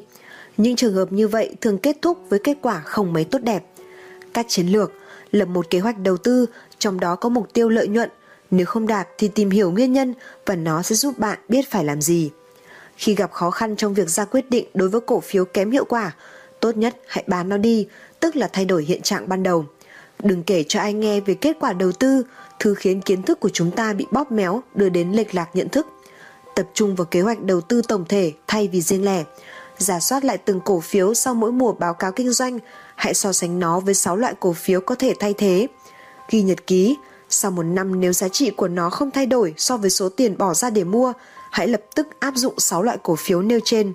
Những 0.58 0.76
trường 0.76 0.94
hợp 0.94 1.12
như 1.12 1.28
vậy 1.28 1.56
thường 1.62 1.78
kết 1.78 1.98
thúc 2.02 2.18
với 2.30 2.40
kết 2.44 2.58
quả 2.62 2.80
không 2.80 3.14
mấy 3.14 3.24
tốt 3.24 3.40
đẹp. 3.44 3.64
Các 4.34 4.46
chiến 4.50 4.68
lược 4.68 4.92
lập 5.32 5.46
một 5.46 5.70
kế 5.70 5.80
hoạch 5.80 6.00
đầu 6.00 6.18
tư, 6.18 6.46
trong 6.80 7.00
đó 7.00 7.16
có 7.16 7.30
mục 7.30 7.54
tiêu 7.54 7.70
lợi 7.70 7.88
nhuận. 7.88 8.10
Nếu 8.52 8.66
không 8.66 8.88
đạt 8.88 9.08
thì 9.18 9.28
tìm 9.28 9.50
hiểu 9.50 9.72
nguyên 9.72 9.94
nhân 9.94 10.14
và 10.46 10.56
nó 10.56 10.82
sẽ 10.82 10.96
giúp 10.96 11.20
bạn 11.20 11.40
biết 11.50 11.72
phải 11.72 11.84
làm 11.84 12.02
gì. 12.02 12.32
Khi 12.96 13.16
gặp 13.16 13.32
khó 13.32 13.52
khăn 13.52 13.76
trong 13.76 13.94
việc 13.94 14.10
ra 14.10 14.26
quyết 14.26 14.50
định 14.50 14.66
đối 14.74 14.90
với 14.90 15.02
cổ 15.02 15.20
phiếu 15.20 15.46
kém 15.46 15.72
hiệu 15.72 15.86
quả, 15.86 16.16
tốt 16.60 16.78
nhất 16.78 16.96
hãy 17.08 17.24
bán 17.28 17.50
nó 17.50 17.58
đi, 17.58 17.88
tức 18.20 18.36
là 18.36 18.50
thay 18.54 18.66
đổi 18.66 18.84
hiện 18.84 19.02
trạng 19.02 19.30
ban 19.30 19.44
đầu. 19.44 19.66
Đừng 20.24 20.44
kể 20.44 20.64
cho 20.68 20.80
ai 20.80 20.94
nghe 20.94 21.20
về 21.20 21.34
kết 21.34 21.58
quả 21.60 21.74
đầu 21.74 21.92
tư, 21.92 22.24
thứ 22.60 22.74
khiến 22.74 23.02
kiến 23.02 23.24
thức 23.24 23.40
của 23.40 23.50
chúng 23.50 23.72
ta 23.72 23.94
bị 23.94 24.06
bóp 24.12 24.32
méo 24.32 24.64
đưa 24.76 24.90
đến 24.90 25.12
lệch 25.12 25.36
lạc 25.36 25.50
nhận 25.54 25.70
thức. 25.70 25.88
Tập 26.56 26.70
trung 26.74 26.96
vào 26.96 27.06
kế 27.06 27.22
hoạch 27.22 27.42
đầu 27.42 27.62
tư 27.62 27.82
tổng 27.82 28.06
thể 28.10 28.34
thay 28.48 28.68
vì 28.68 28.82
riêng 28.82 29.06
lẻ. 29.06 29.24
Giả 29.78 30.00
soát 30.00 30.26
lại 30.26 30.38
từng 30.38 30.60
cổ 30.66 30.80
phiếu 30.80 31.14
sau 31.14 31.34
mỗi 31.34 31.52
mùa 31.52 31.74
báo 31.74 31.94
cáo 31.94 32.12
kinh 32.12 32.32
doanh, 32.32 32.60
hãy 32.96 33.14
so 33.14 33.34
sánh 33.34 33.60
nó 33.60 33.80
với 33.80 33.94
6 33.94 34.16
loại 34.16 34.34
cổ 34.40 34.54
phiếu 34.54 34.82
có 34.82 34.96
thể 34.96 35.14
thay 35.20 35.34
thế. 35.34 35.68
Ghi 36.30 36.42
nhật 36.42 36.68
ký, 36.68 36.98
sau 37.30 37.52
một 37.52 37.64
năm 37.64 38.00
nếu 38.00 38.14
giá 38.14 38.30
trị 38.30 38.50
của 38.50 38.68
nó 38.68 38.90
không 38.90 39.12
thay 39.12 39.26
đổi 39.26 39.54
so 39.58 39.78
với 39.78 39.90
số 39.90 40.10
tiền 40.10 40.38
bỏ 40.38 40.54
ra 40.54 40.70
để 40.70 40.84
mua, 40.84 41.14
hãy 41.52 41.68
lập 41.68 41.82
tức 41.96 42.08
áp 42.20 42.34
dụng 42.36 42.54
6 42.58 42.84
loại 42.84 42.98
cổ 43.04 43.16
phiếu 43.16 43.42
nêu 43.42 43.60
trên. 43.66 43.94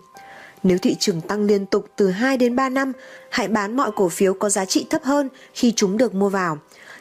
Nếu 0.64 0.78
thị 0.78 0.96
trường 0.98 1.20
tăng 1.20 1.44
liên 1.44 1.66
tục 1.66 1.86
từ 1.96 2.10
2 2.10 2.36
đến 2.36 2.56
3 2.56 2.68
năm, 2.68 2.92
hãy 3.30 3.48
bán 3.48 3.76
mọi 3.76 3.90
cổ 3.96 4.08
phiếu 4.08 4.34
có 4.34 4.48
giá 4.48 4.64
trị 4.64 4.86
thấp 4.90 5.02
hơn 5.04 5.28
khi 5.54 5.72
chúng 5.76 5.96
được 5.96 6.14
mua 6.14 6.28
vào. 6.28 6.58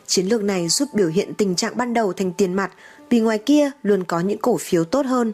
Chiến 0.07 0.25
lược 0.25 0.43
này 0.43 0.67
giúp 0.67 0.89
biểu 0.93 1.07
hiện 1.07 1.33
tình 1.33 1.55
trạng 1.55 1.77
ban 1.77 1.93
đầu 1.93 2.13
thành 2.13 2.33
tiền 2.33 2.53
mặt 2.53 2.71
vì 3.09 3.19
ngoài 3.19 3.37
kia 3.37 3.71
luôn 3.83 4.03
có 4.03 4.19
những 4.19 4.37
cổ 4.37 4.57
phiếu 4.57 4.83
tốt 4.83 5.05
hơn. 5.05 5.33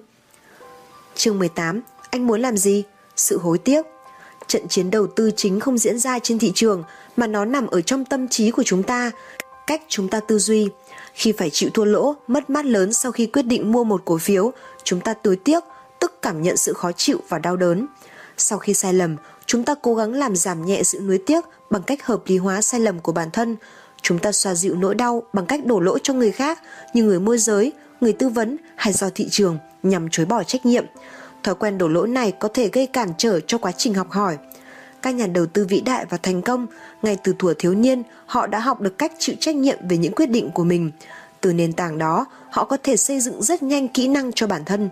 Chương 1.15 1.39
18. 1.39 1.81
Anh 2.09 2.27
muốn 2.27 2.41
làm 2.41 2.57
gì? 2.57 2.83
Sự 3.15 3.37
hối 3.37 3.57
tiếc. 3.57 3.85
Trận 4.47 4.67
chiến 4.67 4.91
đầu 4.91 5.07
tư 5.07 5.31
chính 5.35 5.59
không 5.59 5.77
diễn 5.77 5.99
ra 5.99 6.19
trên 6.19 6.39
thị 6.39 6.51
trường 6.55 6.83
mà 7.17 7.27
nó 7.27 7.45
nằm 7.45 7.67
ở 7.67 7.81
trong 7.81 8.05
tâm 8.05 8.27
trí 8.27 8.51
của 8.51 8.63
chúng 8.63 8.83
ta, 8.83 9.11
cách 9.67 9.81
chúng 9.87 10.07
ta 10.07 10.19
tư 10.19 10.39
duy. 10.39 10.69
Khi 11.13 11.31
phải 11.31 11.49
chịu 11.49 11.69
thua 11.73 11.85
lỗ, 11.85 12.15
mất 12.27 12.49
mát 12.49 12.65
lớn 12.65 12.93
sau 12.93 13.11
khi 13.11 13.25
quyết 13.25 13.41
định 13.41 13.71
mua 13.71 13.83
một 13.83 14.01
cổ 14.05 14.17
phiếu, 14.17 14.51
chúng 14.83 15.01
ta 15.01 15.13
tối 15.13 15.35
tiếc, 15.35 15.63
tức 15.99 16.21
cảm 16.21 16.41
nhận 16.41 16.57
sự 16.57 16.73
khó 16.73 16.91
chịu 16.91 17.19
và 17.29 17.39
đau 17.39 17.57
đớn. 17.57 17.87
Sau 18.41 18.59
khi 18.59 18.73
sai 18.73 18.93
lầm, 18.93 19.15
chúng 19.45 19.63
ta 19.63 19.75
cố 19.81 19.95
gắng 19.95 20.13
làm 20.13 20.35
giảm 20.35 20.65
nhẹ 20.65 20.83
sự 20.83 20.99
nuối 20.99 21.19
tiếc 21.25 21.45
bằng 21.69 21.83
cách 21.83 22.05
hợp 22.05 22.21
lý 22.25 22.37
hóa 22.37 22.61
sai 22.61 22.79
lầm 22.79 22.99
của 22.99 23.11
bản 23.11 23.31
thân. 23.31 23.57
Chúng 24.01 24.19
ta 24.19 24.31
xoa 24.31 24.55
dịu 24.55 24.75
nỗi 24.75 24.95
đau 24.95 25.23
bằng 25.33 25.45
cách 25.45 25.65
đổ 25.65 25.79
lỗi 25.79 25.99
cho 26.03 26.13
người 26.13 26.31
khác 26.31 26.59
như 26.93 27.03
người 27.03 27.19
môi 27.19 27.37
giới, 27.37 27.71
người 28.01 28.13
tư 28.13 28.29
vấn 28.29 28.57
hay 28.75 28.93
do 28.93 29.09
thị 29.15 29.27
trường 29.31 29.57
nhằm 29.83 30.09
chối 30.09 30.25
bỏ 30.25 30.43
trách 30.43 30.65
nhiệm. 30.65 30.85
thói 31.43 31.55
quen 31.55 31.77
đổ 31.77 31.87
lỗi 31.87 32.07
này 32.07 32.31
có 32.31 32.49
thể 32.53 32.69
gây 32.73 32.87
cản 32.87 33.09
trở 33.17 33.39
cho 33.39 33.57
quá 33.57 33.71
trình 33.71 33.93
học 33.93 34.11
hỏi. 34.11 34.37
Các 35.01 35.11
nhà 35.11 35.27
đầu 35.27 35.45
tư 35.45 35.65
vĩ 35.65 35.81
đại 35.81 36.05
và 36.09 36.17
thành 36.17 36.41
công, 36.41 36.67
ngay 37.01 37.17
từ 37.23 37.35
tuổi 37.39 37.53
thiếu 37.59 37.75
niên, 37.75 38.03
họ 38.25 38.47
đã 38.47 38.59
học 38.59 38.81
được 38.81 38.97
cách 38.97 39.11
chịu 39.19 39.35
trách 39.39 39.55
nhiệm 39.55 39.87
về 39.89 39.97
những 39.97 40.13
quyết 40.13 40.29
định 40.29 40.51
của 40.51 40.63
mình. 40.63 40.91
Từ 41.41 41.53
nền 41.53 41.73
tảng 41.73 41.97
đó, 41.97 42.25
họ 42.51 42.65
có 42.65 42.77
thể 42.83 42.97
xây 42.97 43.19
dựng 43.19 43.41
rất 43.41 43.63
nhanh 43.63 43.87
kỹ 43.87 44.07
năng 44.07 44.31
cho 44.31 44.47
bản 44.47 44.65
thân. 44.65 44.89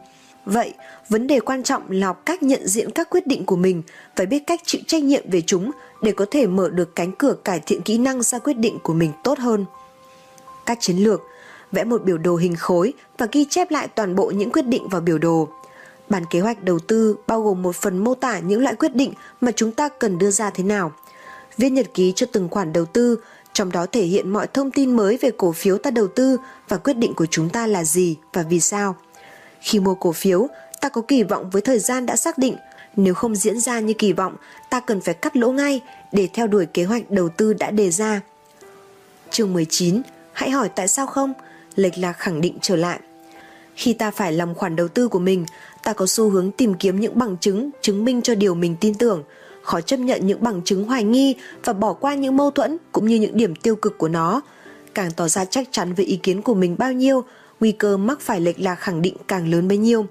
Vậy, 0.47 0.73
vấn 1.09 1.27
đề 1.27 1.39
quan 1.39 1.63
trọng 1.63 1.91
là 1.91 2.07
học 2.07 2.21
cách 2.25 2.43
nhận 2.43 2.67
diện 2.67 2.91
các 2.91 3.09
quyết 3.09 3.27
định 3.27 3.45
của 3.45 3.55
mình, 3.55 3.83
phải 4.15 4.25
biết 4.25 4.43
cách 4.47 4.61
chịu 4.65 4.81
trách 4.87 5.03
nhiệm 5.03 5.29
về 5.29 5.41
chúng 5.41 5.71
để 6.01 6.11
có 6.11 6.25
thể 6.31 6.47
mở 6.47 6.69
được 6.69 6.95
cánh 6.95 7.11
cửa 7.11 7.35
cải 7.43 7.59
thiện 7.65 7.81
kỹ 7.81 7.97
năng 7.97 8.21
ra 8.21 8.39
quyết 8.39 8.57
định 8.57 8.79
của 8.83 8.93
mình 8.93 9.11
tốt 9.23 9.39
hơn. 9.39 9.65
Các 10.65 10.77
chiến 10.81 10.97
lược 10.97 11.21
Vẽ 11.71 11.83
một 11.83 12.03
biểu 12.03 12.17
đồ 12.17 12.35
hình 12.35 12.55
khối 12.55 12.93
và 13.17 13.27
ghi 13.31 13.45
chép 13.45 13.71
lại 13.71 13.87
toàn 13.87 14.15
bộ 14.15 14.25
những 14.25 14.51
quyết 14.51 14.67
định 14.67 14.89
vào 14.89 15.01
biểu 15.01 15.17
đồ. 15.17 15.47
Bản 16.09 16.23
kế 16.29 16.39
hoạch 16.39 16.63
đầu 16.63 16.79
tư 16.79 17.15
bao 17.27 17.41
gồm 17.41 17.61
một 17.61 17.75
phần 17.75 17.97
mô 17.97 18.13
tả 18.15 18.39
những 18.39 18.61
loại 18.61 18.75
quyết 18.75 18.95
định 18.95 19.13
mà 19.41 19.51
chúng 19.51 19.71
ta 19.71 19.89
cần 19.89 20.17
đưa 20.17 20.31
ra 20.31 20.49
thế 20.49 20.63
nào. 20.63 20.91
Viết 21.57 21.69
nhật 21.69 21.93
ký 21.93 22.13
cho 22.15 22.27
từng 22.31 22.49
khoản 22.49 22.73
đầu 22.73 22.85
tư, 22.85 23.19
trong 23.53 23.71
đó 23.71 23.85
thể 23.85 24.03
hiện 24.03 24.33
mọi 24.33 24.47
thông 24.47 24.71
tin 24.71 24.95
mới 24.95 25.17
về 25.21 25.31
cổ 25.37 25.51
phiếu 25.51 25.77
ta 25.77 25.91
đầu 25.91 26.07
tư 26.07 26.37
và 26.67 26.77
quyết 26.77 26.97
định 26.97 27.13
của 27.13 27.25
chúng 27.25 27.49
ta 27.49 27.67
là 27.67 27.83
gì 27.83 28.17
và 28.33 28.43
vì 28.49 28.59
sao. 28.59 28.95
Khi 29.61 29.79
mua 29.79 29.95
cổ 29.95 30.11
phiếu, 30.11 30.47
ta 30.81 30.89
có 30.89 31.01
kỳ 31.01 31.23
vọng 31.23 31.49
với 31.49 31.61
thời 31.61 31.79
gian 31.79 32.05
đã 32.05 32.15
xác 32.15 32.37
định, 32.37 32.55
nếu 32.95 33.13
không 33.13 33.35
diễn 33.35 33.59
ra 33.59 33.79
như 33.79 33.93
kỳ 33.93 34.13
vọng, 34.13 34.35
ta 34.69 34.79
cần 34.79 35.01
phải 35.01 35.13
cắt 35.13 35.37
lỗ 35.37 35.51
ngay 35.51 35.81
để 36.11 36.27
theo 36.33 36.47
đuổi 36.47 36.65
kế 36.65 36.83
hoạch 36.83 37.11
đầu 37.11 37.29
tư 37.29 37.53
đã 37.53 37.71
đề 37.71 37.91
ra. 37.91 38.21
Chương 39.29 39.53
19. 39.53 40.01
Hãy 40.33 40.49
hỏi 40.49 40.69
tại 40.69 40.87
sao 40.87 41.07
không? 41.07 41.33
Lệch 41.75 41.97
lạc 41.97 42.13
khẳng 42.13 42.41
định 42.41 42.57
trở 42.61 42.75
lại. 42.75 42.99
Khi 43.75 43.93
ta 43.93 44.11
phải 44.11 44.33
làm 44.33 44.55
khoản 44.55 44.75
đầu 44.75 44.87
tư 44.87 45.07
của 45.07 45.19
mình, 45.19 45.45
ta 45.83 45.93
có 45.93 46.05
xu 46.05 46.29
hướng 46.29 46.51
tìm 46.51 46.73
kiếm 46.73 46.99
những 46.99 47.19
bằng 47.19 47.37
chứng 47.37 47.69
chứng 47.81 48.05
minh 48.05 48.21
cho 48.21 48.35
điều 48.35 48.55
mình 48.55 48.75
tin 48.81 48.95
tưởng, 48.95 49.23
khó 49.61 49.81
chấp 49.81 49.97
nhận 49.97 50.27
những 50.27 50.43
bằng 50.43 50.61
chứng 50.65 50.83
hoài 50.83 51.03
nghi 51.03 51.35
và 51.63 51.73
bỏ 51.73 51.93
qua 51.93 52.15
những 52.15 52.37
mâu 52.37 52.51
thuẫn 52.51 52.77
cũng 52.91 53.05
như 53.05 53.15
những 53.15 53.37
điểm 53.37 53.55
tiêu 53.55 53.75
cực 53.75 53.97
của 53.97 54.07
nó. 54.07 54.41
Càng 54.93 55.11
tỏ 55.11 55.27
ra 55.27 55.45
chắc 55.45 55.67
chắn 55.71 55.93
về 55.93 56.03
ý 56.03 56.19
kiến 56.23 56.41
của 56.41 56.53
mình 56.53 56.75
bao 56.79 56.93
nhiêu, 56.93 57.23
nguy 57.59 57.71
cơ 57.71 57.97
mắc 57.97 58.21
phải 58.21 58.41
lệch 58.41 58.59
lạc 58.59 58.75
khẳng 58.75 59.01
định 59.01 59.15
càng 59.27 59.51
lớn 59.51 59.67
bấy 59.67 59.77
nhiêu. 59.77 60.05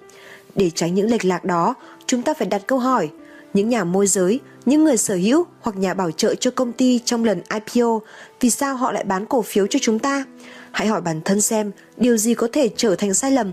Để 0.55 0.71
tránh 0.71 0.95
những 0.95 1.11
lệch 1.11 1.25
lạc 1.25 1.45
đó, 1.45 1.75
chúng 2.07 2.23
ta 2.23 2.35
phải 2.35 2.49
đặt 2.49 2.63
câu 2.67 2.79
hỏi, 2.79 3.11
những 3.55 3.69
nhà 3.69 3.85
môi 3.85 4.07
giới, 4.07 4.41
những 4.67 4.85
người 4.85 4.97
sở 4.97 5.15
hữu 5.15 5.45
hoặc 5.61 5.77
nhà 5.77 5.95
bảo 5.95 6.11
trợ 6.11 6.35
cho 6.35 6.51
công 6.51 6.73
ty 6.73 7.01
trong 7.05 7.25
lần 7.25 7.43
IPO, 7.55 8.01
vì 8.41 8.51
sao 8.51 8.77
họ 8.77 8.93
lại 8.93 9.05
bán 9.05 9.27
cổ 9.27 9.43
phiếu 9.43 9.67
cho 9.67 9.79
chúng 9.83 9.99
ta? 9.99 10.25
Hãy 10.71 10.89
hỏi 10.89 11.01
bản 11.01 11.21
thân 11.25 11.41
xem 11.41 11.71
điều 11.97 12.17
gì 12.17 12.35
có 12.35 12.49
thể 12.53 12.71
trở 12.77 12.95
thành 12.95 13.15
sai 13.15 13.31
lầm. 13.31 13.53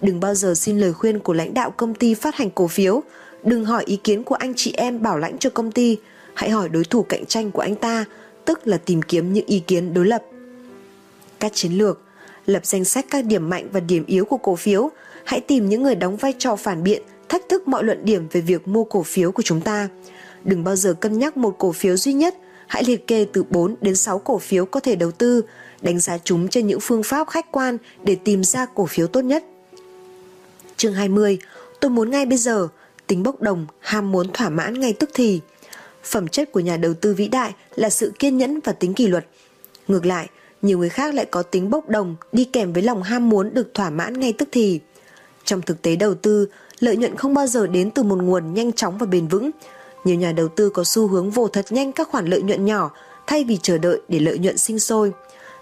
Đừng 0.00 0.20
bao 0.20 0.34
giờ 0.34 0.54
xin 0.54 0.78
lời 0.78 0.92
khuyên 0.92 1.18
của 1.18 1.32
lãnh 1.32 1.54
đạo 1.54 1.70
công 1.70 1.94
ty 1.94 2.14
phát 2.14 2.34
hành 2.34 2.50
cổ 2.50 2.66
phiếu. 2.68 3.02
Đừng 3.44 3.64
hỏi 3.64 3.84
ý 3.86 3.96
kiến 3.96 4.24
của 4.24 4.34
anh 4.34 4.52
chị 4.56 4.72
em 4.76 5.02
bảo 5.02 5.18
lãnh 5.18 5.38
cho 5.38 5.50
công 5.50 5.72
ty. 5.72 5.98
Hãy 6.34 6.50
hỏi 6.50 6.68
đối 6.68 6.84
thủ 6.84 7.02
cạnh 7.02 7.26
tranh 7.26 7.50
của 7.50 7.62
anh 7.62 7.74
ta, 7.74 8.04
tức 8.44 8.66
là 8.66 8.76
tìm 8.76 9.02
kiếm 9.02 9.32
những 9.32 9.46
ý 9.46 9.60
kiến 9.60 9.94
đối 9.94 10.06
lập. 10.06 10.22
Các 11.40 11.52
chiến 11.54 11.72
lược 11.72 12.00
Lập 12.50 12.66
danh 12.66 12.84
sách 12.84 13.06
các 13.10 13.24
điểm 13.24 13.48
mạnh 13.50 13.68
và 13.72 13.80
điểm 13.80 14.04
yếu 14.06 14.24
của 14.24 14.36
cổ 14.36 14.56
phiếu. 14.56 14.90
Hãy 15.24 15.40
tìm 15.40 15.68
những 15.68 15.82
người 15.82 15.94
đóng 15.94 16.16
vai 16.16 16.34
trò 16.38 16.56
phản 16.56 16.82
biện, 16.82 17.02
thách 17.28 17.48
thức 17.48 17.68
mọi 17.68 17.84
luận 17.84 18.04
điểm 18.04 18.28
về 18.32 18.40
việc 18.40 18.68
mua 18.68 18.84
cổ 18.84 19.02
phiếu 19.02 19.32
của 19.32 19.42
chúng 19.42 19.60
ta. 19.60 19.88
Đừng 20.44 20.64
bao 20.64 20.76
giờ 20.76 20.94
cân 21.00 21.18
nhắc 21.18 21.36
một 21.36 21.54
cổ 21.58 21.72
phiếu 21.72 21.96
duy 21.96 22.12
nhất, 22.12 22.34
hãy 22.66 22.84
liệt 22.84 23.06
kê 23.06 23.26
từ 23.32 23.42
4 23.42 23.74
đến 23.80 23.96
6 23.96 24.18
cổ 24.18 24.38
phiếu 24.38 24.66
có 24.66 24.80
thể 24.80 24.96
đầu 24.96 25.12
tư, 25.12 25.42
đánh 25.82 26.00
giá 26.00 26.18
chúng 26.18 26.48
trên 26.48 26.66
những 26.66 26.80
phương 26.80 27.02
pháp 27.02 27.28
khách 27.28 27.52
quan 27.52 27.78
để 28.02 28.16
tìm 28.24 28.44
ra 28.44 28.66
cổ 28.74 28.86
phiếu 28.86 29.06
tốt 29.06 29.20
nhất. 29.20 29.44
Chương 30.76 30.94
20. 30.94 31.38
Tôi 31.80 31.90
muốn 31.90 32.10
ngay 32.10 32.26
bây 32.26 32.38
giờ, 32.38 32.68
tính 33.06 33.22
bốc 33.22 33.40
đồng, 33.40 33.66
ham 33.80 34.12
muốn 34.12 34.32
thỏa 34.32 34.48
mãn 34.48 34.80
ngay 34.80 34.92
tức 34.92 35.10
thì. 35.14 35.40
Phẩm 36.04 36.28
chất 36.28 36.52
của 36.52 36.60
nhà 36.60 36.76
đầu 36.76 36.94
tư 36.94 37.14
vĩ 37.14 37.28
đại 37.28 37.52
là 37.74 37.90
sự 37.90 38.12
kiên 38.18 38.38
nhẫn 38.38 38.60
và 38.64 38.72
tính 38.72 38.94
kỷ 38.94 39.06
luật. 39.06 39.26
Ngược 39.88 40.06
lại, 40.06 40.28
nhiều 40.62 40.78
người 40.78 40.88
khác 40.88 41.14
lại 41.14 41.26
có 41.26 41.42
tính 41.42 41.70
bốc 41.70 41.88
đồng 41.88 42.16
đi 42.32 42.44
kèm 42.44 42.72
với 42.72 42.82
lòng 42.82 43.02
ham 43.02 43.28
muốn 43.28 43.54
được 43.54 43.74
thỏa 43.74 43.90
mãn 43.90 44.20
ngay 44.20 44.32
tức 44.32 44.48
thì. 44.52 44.80
Trong 45.44 45.62
thực 45.62 45.82
tế 45.82 45.96
đầu 45.96 46.14
tư, 46.14 46.48
lợi 46.80 46.96
nhuận 46.96 47.16
không 47.16 47.34
bao 47.34 47.46
giờ 47.46 47.66
đến 47.66 47.90
từ 47.90 48.02
một 48.02 48.18
nguồn 48.22 48.54
nhanh 48.54 48.72
chóng 48.72 48.98
và 48.98 49.06
bền 49.06 49.28
vững. 49.28 49.50
Nhiều 50.04 50.16
nhà 50.16 50.32
đầu 50.32 50.48
tư 50.48 50.70
có 50.70 50.84
xu 50.84 51.06
hướng 51.06 51.30
vồ 51.30 51.48
thật 51.48 51.66
nhanh 51.70 51.92
các 51.92 52.08
khoản 52.08 52.26
lợi 52.26 52.42
nhuận 52.42 52.64
nhỏ 52.64 52.90
thay 53.26 53.44
vì 53.44 53.58
chờ 53.62 53.78
đợi 53.78 54.00
để 54.08 54.18
lợi 54.20 54.38
nhuận 54.38 54.58
sinh 54.58 54.78
sôi. 54.78 55.12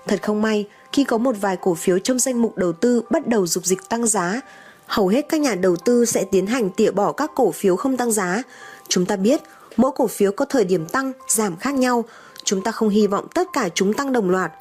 Thật 0.06 0.22
không 0.22 0.42
may, 0.42 0.66
khi 0.92 1.04
có 1.04 1.18
một 1.18 1.36
vài 1.40 1.56
cổ 1.56 1.74
phiếu 1.74 1.98
trong 1.98 2.18
danh 2.18 2.42
mục 2.42 2.56
đầu 2.56 2.72
tư 2.72 3.02
bắt 3.10 3.26
đầu 3.26 3.46
dục 3.46 3.64
dịch 3.64 3.88
tăng 3.88 4.06
giá, 4.06 4.40
hầu 4.86 5.08
hết 5.08 5.26
các 5.28 5.40
nhà 5.40 5.54
đầu 5.54 5.76
tư 5.76 6.04
sẽ 6.04 6.24
tiến 6.30 6.46
hành 6.46 6.70
tỉa 6.70 6.90
bỏ 6.90 7.12
các 7.12 7.30
cổ 7.34 7.50
phiếu 7.50 7.76
không 7.76 7.96
tăng 7.96 8.12
giá. 8.12 8.42
Chúng 8.88 9.06
ta 9.06 9.16
biết, 9.16 9.40
mỗi 9.76 9.90
cổ 9.96 10.06
phiếu 10.06 10.32
có 10.32 10.44
thời 10.44 10.64
điểm 10.64 10.86
tăng, 10.86 11.12
giảm 11.28 11.56
khác 11.56 11.74
nhau, 11.74 12.04
chúng 12.44 12.62
ta 12.62 12.72
không 12.72 12.88
hy 12.88 13.06
vọng 13.06 13.26
tất 13.34 13.48
cả 13.52 13.68
chúng 13.74 13.92
tăng 13.92 14.12
đồng 14.12 14.30
loạt. 14.30 14.52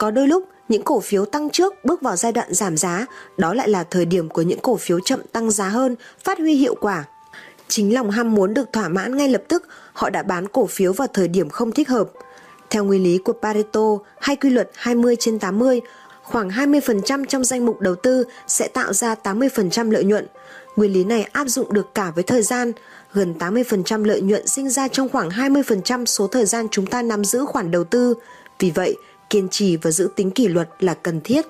Có 0.00 0.10
đôi 0.10 0.28
lúc, 0.28 0.44
những 0.68 0.82
cổ 0.82 1.00
phiếu 1.00 1.24
tăng 1.24 1.50
trước 1.50 1.84
bước 1.84 2.02
vào 2.02 2.16
giai 2.16 2.32
đoạn 2.32 2.54
giảm 2.54 2.76
giá, 2.76 3.06
đó 3.36 3.54
lại 3.54 3.68
là 3.68 3.84
thời 3.84 4.04
điểm 4.04 4.28
của 4.28 4.42
những 4.42 4.58
cổ 4.58 4.76
phiếu 4.76 5.00
chậm 5.00 5.20
tăng 5.32 5.50
giá 5.50 5.68
hơn, 5.68 5.96
phát 6.24 6.38
huy 6.38 6.54
hiệu 6.54 6.74
quả. 6.80 7.04
Chính 7.68 7.94
lòng 7.94 8.10
ham 8.10 8.34
muốn 8.34 8.54
được 8.54 8.72
thỏa 8.72 8.88
mãn 8.88 9.16
ngay 9.16 9.28
lập 9.28 9.42
tức, 9.48 9.68
họ 9.92 10.10
đã 10.10 10.22
bán 10.22 10.48
cổ 10.48 10.66
phiếu 10.66 10.92
vào 10.92 11.08
thời 11.14 11.28
điểm 11.28 11.48
không 11.48 11.72
thích 11.72 11.88
hợp. 11.88 12.10
Theo 12.70 12.84
nguyên 12.84 13.02
lý 13.02 13.18
của 13.18 13.32
Pareto 13.32 13.98
hay 14.20 14.36
quy 14.36 14.50
luật 14.50 14.70
20 14.74 15.16
trên 15.16 15.38
80, 15.38 15.80
khoảng 16.22 16.48
20% 16.48 17.24
trong 17.24 17.44
danh 17.44 17.66
mục 17.66 17.80
đầu 17.80 17.94
tư 17.94 18.24
sẽ 18.46 18.68
tạo 18.68 18.92
ra 18.92 19.14
80% 19.22 19.90
lợi 19.90 20.04
nhuận. 20.04 20.26
Nguyên 20.76 20.92
lý 20.92 21.04
này 21.04 21.22
áp 21.32 21.48
dụng 21.48 21.72
được 21.72 21.94
cả 21.94 22.12
với 22.14 22.24
thời 22.24 22.42
gian, 22.42 22.72
gần 23.12 23.34
80% 23.38 24.04
lợi 24.04 24.20
nhuận 24.20 24.46
sinh 24.46 24.70
ra 24.70 24.88
trong 24.88 25.08
khoảng 25.08 25.28
20% 25.28 26.04
số 26.04 26.26
thời 26.26 26.44
gian 26.44 26.68
chúng 26.70 26.86
ta 26.86 27.02
nắm 27.02 27.24
giữ 27.24 27.44
khoản 27.44 27.70
đầu 27.70 27.84
tư. 27.84 28.14
Vì 28.58 28.70
vậy, 28.70 28.96
kiên 29.30 29.48
trì 29.48 29.76
và 29.76 29.90
giữ 29.90 30.08
tính 30.16 30.30
kỷ 30.30 30.48
luật 30.48 30.68
là 30.80 30.94
cần 30.94 31.20
thiết. 31.20 31.46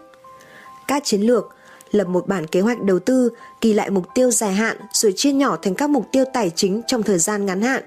Các 0.88 1.05
chiến 1.05 1.21
lược 1.21 1.55
lập 1.90 2.09
một 2.09 2.29
bản 2.29 2.47
kế 2.47 2.61
hoạch 2.61 2.83
đầu 2.83 2.99
tư, 2.99 3.31
kỳ 3.61 3.73
lại 3.73 3.90
mục 3.90 4.07
tiêu 4.14 4.31
dài 4.31 4.53
hạn 4.53 4.77
rồi 4.93 5.12
chia 5.16 5.33
nhỏ 5.33 5.57
thành 5.57 5.75
các 5.75 5.90
mục 5.90 6.09
tiêu 6.12 6.25
tài 6.33 6.51
chính 6.51 6.83
trong 6.87 7.03
thời 7.03 7.19
gian 7.19 7.47
ngắn 7.47 7.62
hạn. 7.62 7.83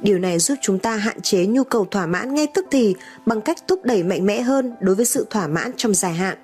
Điều 0.00 0.18
này 0.18 0.38
giúp 0.38 0.54
chúng 0.62 0.78
ta 0.78 0.96
hạn 0.96 1.20
chế 1.20 1.46
nhu 1.46 1.64
cầu 1.64 1.86
thỏa 1.90 2.06
mãn 2.06 2.34
ngay 2.34 2.46
tức 2.54 2.66
thì 2.70 2.94
bằng 3.26 3.40
cách 3.40 3.58
thúc 3.68 3.84
đẩy 3.84 4.02
mạnh 4.02 4.26
mẽ 4.26 4.40
hơn 4.40 4.74
đối 4.80 4.94
với 4.94 5.04
sự 5.04 5.26
thỏa 5.30 5.46
mãn 5.46 5.72
trong 5.76 5.94
dài 5.94 6.14
hạn. 6.14 6.36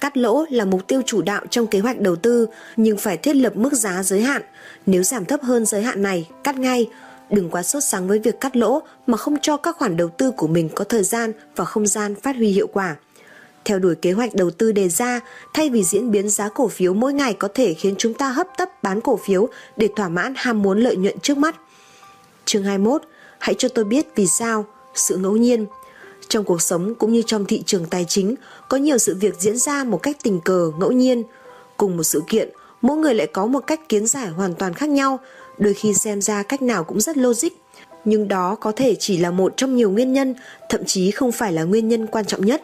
Cắt 0.00 0.16
lỗ 0.16 0.44
là 0.50 0.64
mục 0.64 0.86
tiêu 0.86 1.02
chủ 1.06 1.22
đạo 1.22 1.44
trong 1.50 1.66
kế 1.66 1.78
hoạch 1.78 2.00
đầu 2.00 2.16
tư 2.16 2.46
nhưng 2.76 2.98
phải 2.98 3.16
thiết 3.16 3.36
lập 3.36 3.56
mức 3.56 3.72
giá 3.72 4.02
giới 4.02 4.22
hạn. 4.22 4.42
Nếu 4.86 5.02
giảm 5.02 5.24
thấp 5.24 5.42
hơn 5.42 5.66
giới 5.66 5.82
hạn 5.82 6.02
này, 6.02 6.28
cắt 6.44 6.58
ngay. 6.58 6.88
Đừng 7.30 7.50
quá 7.50 7.62
sốt 7.62 7.84
sáng 7.84 8.08
với 8.08 8.18
việc 8.18 8.40
cắt 8.40 8.56
lỗ 8.56 8.82
mà 9.06 9.16
không 9.16 9.36
cho 9.42 9.56
các 9.56 9.76
khoản 9.76 9.96
đầu 9.96 10.08
tư 10.08 10.30
của 10.30 10.46
mình 10.46 10.68
có 10.74 10.84
thời 10.84 11.02
gian 11.02 11.32
và 11.56 11.64
không 11.64 11.86
gian 11.86 12.14
phát 12.14 12.36
huy 12.36 12.48
hiệu 12.48 12.66
quả. 12.66 12.96
Theo 13.64 13.78
đuổi 13.78 13.94
kế 13.94 14.12
hoạch 14.12 14.34
đầu 14.34 14.50
tư 14.50 14.72
đề 14.72 14.88
ra, 14.88 15.20
thay 15.54 15.70
vì 15.70 15.84
diễn 15.84 16.10
biến 16.10 16.28
giá 16.28 16.48
cổ 16.48 16.68
phiếu 16.68 16.94
mỗi 16.94 17.12
ngày 17.12 17.34
có 17.34 17.48
thể 17.54 17.74
khiến 17.74 17.94
chúng 17.98 18.14
ta 18.14 18.28
hấp 18.28 18.46
tấp 18.58 18.82
bán 18.82 19.00
cổ 19.00 19.16
phiếu 19.16 19.48
để 19.76 19.88
thỏa 19.96 20.08
mãn 20.08 20.34
ham 20.36 20.62
muốn 20.62 20.80
lợi 20.80 20.96
nhuận 20.96 21.20
trước 21.20 21.38
mắt. 21.38 21.56
Chương 22.44 22.64
21, 22.64 23.02
hãy 23.38 23.54
cho 23.58 23.68
tôi 23.68 23.84
biết 23.84 24.06
vì 24.14 24.26
sao, 24.26 24.66
sự 24.94 25.16
ngẫu 25.16 25.36
nhiên. 25.36 25.66
Trong 26.28 26.44
cuộc 26.44 26.62
sống 26.62 26.94
cũng 26.94 27.12
như 27.12 27.22
trong 27.26 27.44
thị 27.44 27.62
trường 27.66 27.86
tài 27.86 28.04
chính, 28.08 28.34
có 28.68 28.76
nhiều 28.76 28.98
sự 28.98 29.16
việc 29.20 29.34
diễn 29.38 29.56
ra 29.56 29.84
một 29.84 30.02
cách 30.02 30.16
tình 30.22 30.40
cờ, 30.40 30.70
ngẫu 30.78 30.92
nhiên. 30.92 31.22
Cùng 31.76 31.96
một 31.96 32.02
sự 32.02 32.22
kiện, 32.28 32.48
mỗi 32.82 32.96
người 32.96 33.14
lại 33.14 33.26
có 33.26 33.46
một 33.46 33.66
cách 33.66 33.88
kiến 33.88 34.06
giải 34.06 34.28
hoàn 34.28 34.54
toàn 34.54 34.74
khác 34.74 34.88
nhau, 34.88 35.18
đôi 35.60 35.74
khi 35.74 35.94
xem 35.94 36.20
ra 36.20 36.42
cách 36.42 36.62
nào 36.62 36.84
cũng 36.84 37.00
rất 37.00 37.16
logic. 37.16 37.48
Nhưng 38.04 38.28
đó 38.28 38.54
có 38.54 38.72
thể 38.72 38.96
chỉ 38.98 39.16
là 39.16 39.30
một 39.30 39.52
trong 39.56 39.76
nhiều 39.76 39.90
nguyên 39.90 40.12
nhân, 40.12 40.34
thậm 40.68 40.84
chí 40.84 41.10
không 41.10 41.32
phải 41.32 41.52
là 41.52 41.62
nguyên 41.62 41.88
nhân 41.88 42.06
quan 42.06 42.24
trọng 42.24 42.46
nhất. 42.46 42.62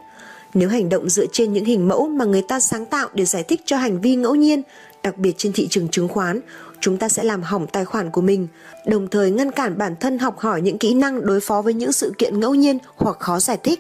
Nếu 0.55 0.69
hành 0.69 0.89
động 0.89 1.11
dựa 1.11 1.27
trên 1.33 1.53
những 1.53 1.65
hình 1.65 1.89
mẫu 1.89 2.09
mà 2.09 2.25
người 2.25 2.43
ta 2.49 2.61
sáng 2.61 2.87
tạo 2.87 3.09
để 3.15 3.25
giải 3.25 3.43
thích 3.43 3.61
cho 3.65 3.77
hành 3.77 4.01
vi 4.01 4.17
ngẫu 4.17 4.35
nhiên, 4.35 4.63
đặc 5.03 5.19
biệt 5.19 5.35
trên 5.37 5.53
thị 5.53 5.67
trường 5.71 5.89
chứng 5.89 6.09
khoán, 6.09 6.41
chúng 6.81 6.97
ta 6.97 7.09
sẽ 7.09 7.25
làm 7.25 7.43
hỏng 7.43 7.67
tài 7.73 7.85
khoản 7.85 8.11
của 8.11 8.21
mình, 8.21 8.49
đồng 8.87 9.09
thời 9.09 9.31
ngăn 9.31 9.51
cản 9.51 9.79
bản 9.79 9.97
thân 10.01 10.19
học 10.19 10.39
hỏi 10.39 10.63
những 10.63 10.79
kỹ 10.79 10.95
năng 10.95 11.27
đối 11.27 11.41
phó 11.41 11.63
với 11.63 11.75
những 11.75 11.93
sự 11.93 12.13
kiện 12.19 12.41
ngẫu 12.41 12.55
nhiên 12.55 12.79
hoặc 12.97 13.17
khó 13.19 13.41
giải 13.41 13.59
thích. 13.63 13.79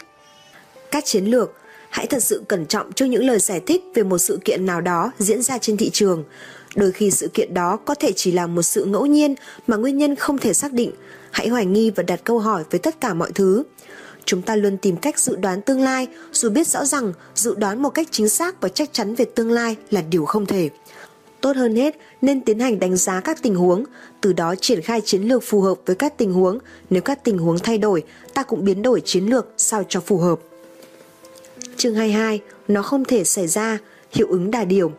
Các 0.91 1.05
chiến 1.05 1.25
lược 1.25 1.53
Hãy 1.97 2.07
thật 2.07 2.23
sự 2.23 2.43
cẩn 2.49 2.67
trọng 2.67 2.93
trước 2.93 3.05
những 3.05 3.27
lời 3.27 3.39
giải 3.39 3.61
thích 3.67 3.85
về 3.95 4.03
một 4.03 4.19
sự 4.19 4.39
kiện 4.45 4.67
nào 4.67 4.81
đó 4.81 5.13
diễn 5.19 5.43
ra 5.43 5.59
trên 5.59 5.77
thị 5.77 5.91
trường. 5.93 6.25
Đôi 6.77 6.93
khi 6.93 7.11
sự 7.11 7.29
kiện 7.29 7.55
đó 7.55 7.77
có 7.77 7.95
thể 7.95 8.13
chỉ 8.17 8.33
là 8.33 8.47
một 8.47 8.63
sự 8.63 8.85
ngẫu 8.85 9.07
nhiên 9.07 9.35
mà 9.67 9.77
nguyên 9.77 9.99
nhân 9.99 10.17
không 10.17 10.39
thể 10.39 10.53
xác 10.53 10.73
định. 10.73 10.91
Hãy 11.31 11.49
hoài 11.49 11.67
nghi 11.67 11.91
và 11.91 12.03
đặt 12.03 12.21
câu 12.25 12.39
hỏi 12.39 12.65
với 12.71 12.79
tất 12.79 13.01
cả 13.01 13.15
mọi 13.15 13.33
thứ. 13.33 13.63
Chúng 14.25 14.43
ta 14.43 14.57
luôn 14.57 14.77
tìm 14.77 14.97
cách 14.97 15.19
dự 15.19 15.37
đoán 15.37 15.63
tương 15.63 15.81
lai 15.81 16.07
dù 16.33 16.51
biết 16.51 16.67
rõ 16.67 16.85
rằng 16.85 17.13
dự 17.35 17.55
đoán 17.55 17.83
một 17.83 17.91
cách 17.91 18.09
chính 18.11 18.29
xác 18.29 18.61
và 18.61 18.69
chắc 18.69 18.93
chắn 18.93 19.15
về 19.15 19.25
tương 19.25 19.51
lai 19.51 19.77
là 19.91 20.03
điều 20.11 20.25
không 20.25 20.47
thể. 20.47 20.71
Tốt 21.41 21.57
hơn 21.57 21.77
hết 21.77 21.97
nên 22.23 22.41
tiến 22.41 22.59
hành 22.59 22.79
đánh 22.79 22.97
giá 22.97 23.21
các 23.21 23.43
tình 23.43 23.55
huống, 23.55 23.85
từ 24.21 24.33
đó 24.33 24.55
triển 24.61 24.83
khai 24.83 25.01
chiến 25.01 25.23
lược 25.23 25.43
phù 25.43 25.61
hợp 25.61 25.79
với 25.87 25.97
các 25.97 26.19
tình 26.19 26.33
huống. 26.33 26.59
Nếu 26.91 27.03
các 27.03 27.25
tình 27.25 27.39
huống 27.39 27.59
thay 27.59 27.79
đổi, 27.79 28.03
ta 28.35 28.43
cũng 28.43 28.65
biến 28.65 28.83
đổi 28.83 29.03
chiến 29.05 29.25
lược 29.27 29.49
sao 29.57 29.85
cho 29.89 30.01
phù 30.01 30.19
hợp. 30.19 30.39
Chương 31.77 31.95
22, 31.95 32.41
nó 32.69 32.83
không 32.83 33.05
thể 33.05 33.25
xảy 33.25 33.47
ra, 33.47 33.79
hiệu 34.13 34.27
ứng 34.31 34.51
đà 34.51 34.65
điểu. 34.65 34.93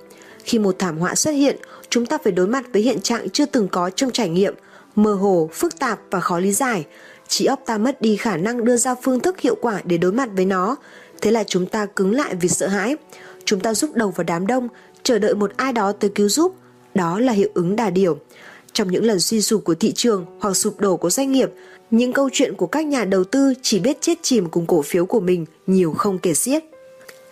Khi 0.47 0.59
một 0.59 0.75
thảm 0.79 0.97
họa 0.97 1.15
xuất 1.15 1.31
hiện, 1.31 1.57
chúng 1.89 2.05
ta 2.05 2.17
phải 2.23 2.33
đối 2.33 2.47
mặt 2.47 2.65
với 2.73 2.81
hiện 2.81 3.01
trạng 3.01 3.29
chưa 3.29 3.45
từng 3.45 3.67
có 3.67 3.89
trong 3.89 4.11
trải 4.11 4.29
nghiệm, 4.29 4.53
mơ 4.95 5.13
hồ, 5.13 5.49
phức 5.53 5.79
tạp 5.79 5.99
và 6.11 6.19
khó 6.19 6.39
lý 6.39 6.51
giải. 6.51 6.85
Trí 7.27 7.45
óc 7.45 7.59
ta 7.65 7.77
mất 7.77 8.01
đi 8.01 8.17
khả 8.17 8.37
năng 8.37 8.65
đưa 8.65 8.77
ra 8.77 8.95
phương 9.03 9.19
thức 9.19 9.39
hiệu 9.39 9.55
quả 9.61 9.81
để 9.83 9.97
đối 9.97 10.11
mặt 10.11 10.29
với 10.35 10.45
nó. 10.45 10.75
Thế 11.21 11.31
là 11.31 11.43
chúng 11.43 11.65
ta 11.65 11.85
cứng 11.85 12.11
lại 12.11 12.35
vì 12.41 12.49
sợ 12.49 12.67
hãi. 12.67 12.95
Chúng 13.45 13.59
ta 13.59 13.73
rút 13.73 13.93
đầu 13.93 14.09
vào 14.09 14.23
đám 14.23 14.47
đông, 14.47 14.67
chờ 15.03 15.19
đợi 15.19 15.35
một 15.35 15.51
ai 15.57 15.73
đó 15.73 15.91
tới 15.91 16.11
cứu 16.15 16.29
giúp. 16.29 16.55
Đó 16.95 17.19
là 17.19 17.33
hiệu 17.33 17.49
ứng 17.53 17.75
đà 17.75 17.89
điểu. 17.89 18.17
Trong 18.73 18.91
những 18.91 19.05
lần 19.05 19.19
suy 19.19 19.41
sụp 19.41 19.63
của 19.63 19.75
thị 19.75 19.91
trường 19.91 20.25
hoặc 20.39 20.53
sụp 20.53 20.79
đổ 20.79 20.97
của 20.97 21.09
doanh 21.09 21.31
nghiệp, 21.31 21.51
những 21.91 22.13
câu 22.13 22.29
chuyện 22.33 22.53
của 22.55 22.67
các 22.67 22.85
nhà 22.85 23.05
đầu 23.05 23.23
tư 23.23 23.53
chỉ 23.61 23.79
biết 23.79 23.97
chết 24.01 24.15
chìm 24.21 24.49
cùng 24.49 24.65
cổ 24.65 24.81
phiếu 24.81 25.05
của 25.05 25.19
mình 25.19 25.45
nhiều 25.67 25.93
không 25.93 26.19
kể 26.19 26.33
xiết. 26.33 26.63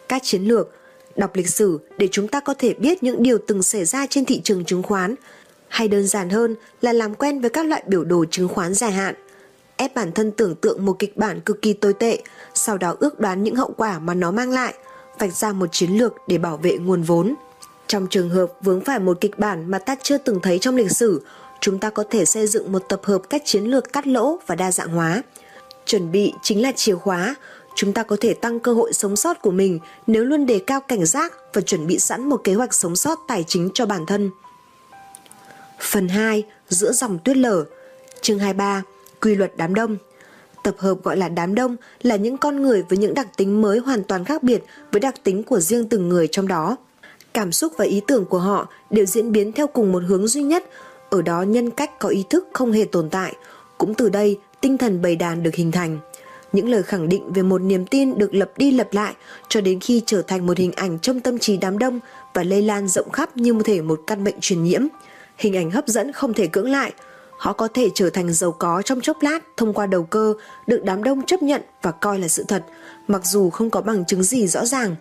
Các 0.09 0.23
chiến 0.23 0.43
lược, 0.43 0.71
đọc 1.15 1.35
lịch 1.35 1.49
sử 1.49 1.79
để 1.97 2.07
chúng 2.11 2.27
ta 2.27 2.39
có 2.39 2.53
thể 2.53 2.73
biết 2.73 3.03
những 3.03 3.23
điều 3.23 3.37
từng 3.47 3.63
xảy 3.63 3.85
ra 3.85 4.07
trên 4.09 4.25
thị 4.25 4.41
trường 4.43 4.65
chứng 4.65 4.83
khoán, 4.83 5.15
hay 5.67 5.87
đơn 5.87 6.07
giản 6.07 6.29
hơn 6.29 6.55
là 6.81 6.93
làm 6.93 7.15
quen 7.15 7.41
với 7.41 7.49
các 7.49 7.65
loại 7.65 7.83
biểu 7.87 8.03
đồ 8.03 8.25
chứng 8.31 8.47
khoán 8.47 8.73
dài 8.73 8.91
hạn. 8.91 9.15
Ép 9.77 9.95
bản 9.95 10.11
thân 10.11 10.31
tưởng 10.31 10.55
tượng 10.55 10.85
một 10.85 10.99
kịch 10.99 11.17
bản 11.17 11.39
cực 11.39 11.61
kỳ 11.61 11.73
tồi 11.73 11.93
tệ, 11.93 12.21
sau 12.53 12.77
đó 12.77 12.95
ước 12.99 13.19
đoán 13.19 13.43
những 13.43 13.55
hậu 13.55 13.73
quả 13.77 13.99
mà 13.99 14.13
nó 14.13 14.31
mang 14.31 14.51
lại, 14.51 14.73
vạch 15.19 15.33
ra 15.33 15.53
một 15.53 15.67
chiến 15.71 15.91
lược 15.91 16.13
để 16.27 16.37
bảo 16.37 16.57
vệ 16.57 16.77
nguồn 16.77 17.01
vốn. 17.01 17.35
Trong 17.87 18.07
trường 18.09 18.29
hợp 18.29 18.51
vướng 18.61 18.81
phải 18.81 18.99
một 18.99 19.17
kịch 19.21 19.39
bản 19.39 19.71
mà 19.71 19.79
ta 19.79 19.95
chưa 20.01 20.17
từng 20.17 20.39
thấy 20.43 20.59
trong 20.59 20.75
lịch 20.75 20.91
sử, 20.91 21.21
chúng 21.61 21.79
ta 21.79 21.89
có 21.89 22.03
thể 22.09 22.25
xây 22.25 22.47
dựng 22.47 22.71
một 22.71 22.83
tập 22.89 23.01
hợp 23.03 23.21
các 23.29 23.41
chiến 23.45 23.63
lược 23.63 23.93
cắt 23.93 24.07
lỗ 24.07 24.39
và 24.47 24.55
đa 24.55 24.71
dạng 24.71 24.89
hóa. 24.89 25.23
Chuẩn 25.85 26.11
bị 26.11 26.33
chính 26.41 26.61
là 26.61 26.71
chìa 26.75 26.95
khóa, 26.95 27.35
chúng 27.75 27.93
ta 27.93 28.03
có 28.03 28.17
thể 28.21 28.33
tăng 28.33 28.59
cơ 28.59 28.73
hội 28.73 28.93
sống 28.93 29.15
sót 29.15 29.41
của 29.41 29.51
mình 29.51 29.79
nếu 30.07 30.25
luôn 30.25 30.45
đề 30.45 30.59
cao 30.67 30.81
cảnh 30.81 31.05
giác 31.05 31.33
và 31.53 31.61
chuẩn 31.61 31.87
bị 31.87 31.99
sẵn 31.99 32.29
một 32.29 32.41
kế 32.43 32.53
hoạch 32.53 32.73
sống 32.73 32.95
sót 32.95 33.19
tài 33.27 33.43
chính 33.47 33.69
cho 33.73 33.85
bản 33.85 34.05
thân. 34.05 34.31
Phần 35.79 36.07
2. 36.07 36.43
Giữa 36.69 36.91
dòng 36.91 37.19
tuyết 37.19 37.37
lở 37.37 37.65
Chương 38.21 38.39
23. 38.39 38.83
Quy 39.21 39.35
luật 39.35 39.51
đám 39.57 39.75
đông 39.75 39.97
Tập 40.63 40.75
hợp 40.77 41.03
gọi 41.03 41.17
là 41.17 41.29
đám 41.29 41.55
đông 41.55 41.75
là 42.01 42.15
những 42.15 42.37
con 42.37 42.61
người 42.61 42.83
với 42.89 42.97
những 42.97 43.13
đặc 43.13 43.27
tính 43.37 43.61
mới 43.61 43.79
hoàn 43.79 44.03
toàn 44.03 44.25
khác 44.25 44.43
biệt 44.43 44.63
với 44.91 44.99
đặc 44.99 45.15
tính 45.23 45.43
của 45.43 45.59
riêng 45.59 45.89
từng 45.89 46.09
người 46.09 46.27
trong 46.31 46.47
đó. 46.47 46.77
Cảm 47.33 47.51
xúc 47.51 47.73
và 47.77 47.85
ý 47.85 48.01
tưởng 48.07 48.25
của 48.25 48.39
họ 48.39 48.67
đều 48.89 49.05
diễn 49.05 49.31
biến 49.31 49.51
theo 49.51 49.67
cùng 49.67 49.91
một 49.91 50.03
hướng 50.07 50.27
duy 50.27 50.43
nhất, 50.43 50.69
ở 51.09 51.21
đó 51.21 51.41
nhân 51.41 51.71
cách 51.71 51.99
có 51.99 52.09
ý 52.09 52.23
thức 52.29 52.47
không 52.53 52.71
hề 52.71 52.85
tồn 52.85 53.09
tại. 53.09 53.35
Cũng 53.77 53.93
từ 53.93 54.09
đây, 54.09 54.39
tinh 54.61 54.77
thần 54.77 55.01
bầy 55.01 55.15
đàn 55.15 55.43
được 55.43 55.55
hình 55.55 55.71
thành. 55.71 55.99
Những 56.53 56.69
lời 56.69 56.83
khẳng 56.83 57.09
định 57.09 57.33
về 57.33 57.41
một 57.41 57.61
niềm 57.61 57.85
tin 57.85 58.17
được 58.17 58.33
lập 58.33 58.51
đi 58.57 58.71
lập 58.71 58.87
lại 58.91 59.13
cho 59.49 59.61
đến 59.61 59.79
khi 59.79 60.03
trở 60.05 60.21
thành 60.21 60.45
một 60.45 60.57
hình 60.57 60.71
ảnh 60.71 60.99
trong 60.99 61.19
tâm 61.19 61.39
trí 61.39 61.57
đám 61.57 61.77
đông 61.77 61.99
và 62.33 62.43
lây 62.43 62.61
lan 62.61 62.87
rộng 62.87 63.11
khắp 63.11 63.37
như 63.37 63.53
một 63.53 63.61
thể 63.65 63.81
một 63.81 64.01
căn 64.07 64.23
bệnh 64.23 64.35
truyền 64.41 64.63
nhiễm. 64.63 64.81
Hình 65.37 65.55
ảnh 65.55 65.71
hấp 65.71 65.87
dẫn 65.87 66.11
không 66.11 66.33
thể 66.33 66.47
cưỡng 66.47 66.71
lại. 66.71 66.93
Họ 67.37 67.53
có 67.53 67.67
thể 67.67 67.89
trở 67.93 68.09
thành 68.09 68.33
giàu 68.33 68.51
có 68.51 68.81
trong 68.81 69.01
chốc 69.01 69.17
lát 69.21 69.39
thông 69.57 69.73
qua 69.73 69.85
đầu 69.85 70.03
cơ, 70.03 70.33
được 70.67 70.83
đám 70.83 71.03
đông 71.03 71.25
chấp 71.25 71.43
nhận 71.43 71.61
và 71.81 71.91
coi 71.91 72.19
là 72.19 72.27
sự 72.27 72.45
thật, 72.47 72.63
mặc 73.07 73.21
dù 73.25 73.49
không 73.49 73.69
có 73.69 73.81
bằng 73.81 74.05
chứng 74.05 74.23
gì 74.23 74.47
rõ 74.47 74.65
ràng. 74.65 74.95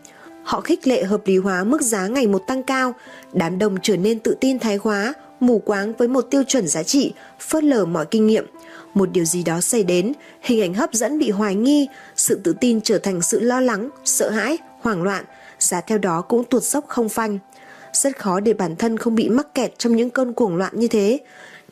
Họ 0.45 0.61
khích 0.61 0.87
lệ 0.87 1.05
hợp 1.05 1.23
lý 1.27 1.37
hóa 1.39 1.65
mức 1.65 1.83
giá 1.83 2.07
ngày 2.07 2.27
một 2.27 2.43
tăng 2.47 2.63
cao, 2.63 2.95
đám 3.33 3.59
đông 3.59 3.77
trở 3.83 3.97
nên 3.97 4.19
tự 4.19 4.37
tin 4.41 4.59
thái 4.59 4.77
hóa, 4.77 5.13
mù 5.41 5.59
quáng 5.59 5.93
với 5.93 6.09
một 6.09 6.27
tiêu 6.31 6.43
chuẩn 6.49 6.69
giá 6.69 6.83
trị, 6.83 7.13
phớt 7.41 7.65
lờ 7.65 7.85
mọi 7.85 8.07
kinh 8.07 8.27
nghiệm. 8.27 8.47
Một 8.95 9.11
điều 9.13 9.25
gì 9.25 9.43
đó 9.43 9.61
xảy 9.61 9.85
đến, 9.85 10.13
hình 10.43 10.61
ảnh 10.61 10.75
hấp 10.75 10.95
dẫn 10.95 11.19
bị 11.19 11.31
hoài 11.31 11.55
nghi, 11.55 11.89
sự 12.17 12.41
tự 12.45 12.55
tin 12.61 12.81
trở 12.81 12.99
thành 12.99 13.23
sự 13.23 13.41
lo 13.41 13.61
lắng, 13.61 13.91
sợ 14.05 14.31
hãi, 14.31 14.59
hoảng 14.81 15.03
loạn, 15.03 15.25
giá 15.59 15.81
theo 15.81 15.99
đó 15.99 16.21
cũng 16.21 16.45
tuột 16.45 16.63
dốc 16.63 16.85
không 16.89 17.09
phanh. 17.09 17.39
Rất 17.93 18.19
khó 18.19 18.41
để 18.41 18.53
bản 18.53 18.77
thân 18.77 18.97
không 18.97 19.15
bị 19.15 19.29
mắc 19.29 19.55
kẹt 19.55 19.79
trong 19.79 19.97
những 19.97 20.11
cơn 20.11 20.33
cuồng 20.33 20.57
loạn 20.57 20.73
như 20.77 20.89
thế. 20.89 21.19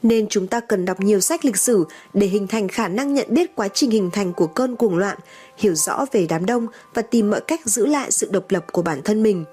Nên 0.03 0.27
chúng 0.31 0.47
ta 0.47 0.61
cần 0.61 0.85
đọc 0.85 1.01
nhiều 1.01 1.21
sách 1.21 1.45
lịch 1.45 1.57
sử 1.57 1.85
để 2.15 2.27
hình 2.27 2.47
thành 2.47 2.69
khả 2.69 2.89
năng 2.89 3.15
nhận 3.15 3.27
biết 3.31 3.57
quá 3.57 3.69
trình 3.69 3.91
hình 3.91 4.11
thành 4.13 4.33
của 4.33 4.47
cơn 4.47 4.77
cuồng 4.77 4.99
loạn, 4.99 5.19
hiểu 5.57 5.75
rõ 5.75 6.07
về 6.13 6.27
đám 6.29 6.47
đông 6.47 6.67
và 6.95 7.03
tìm 7.03 7.31
mọi 7.31 7.41
cách 7.41 7.61
giữ 7.65 7.87
lại 7.87 8.11
sự 8.11 8.29
độc 8.31 8.45
lập 8.49 8.65
của 8.73 8.83
bản 8.83 9.03
thân 9.03 9.23
mình. 9.23 9.45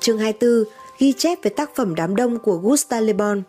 Chương 0.00 0.18
24 0.18 0.64
ghi 0.98 1.12
chép 1.12 1.38
về 1.42 1.50
tác 1.56 1.70
phẩm 1.74 1.94
Đám 1.94 2.16
đông 2.16 2.38
của 2.38 2.56
Gustave 2.56 3.06
Le 3.06 3.12
Bon. 3.12 3.42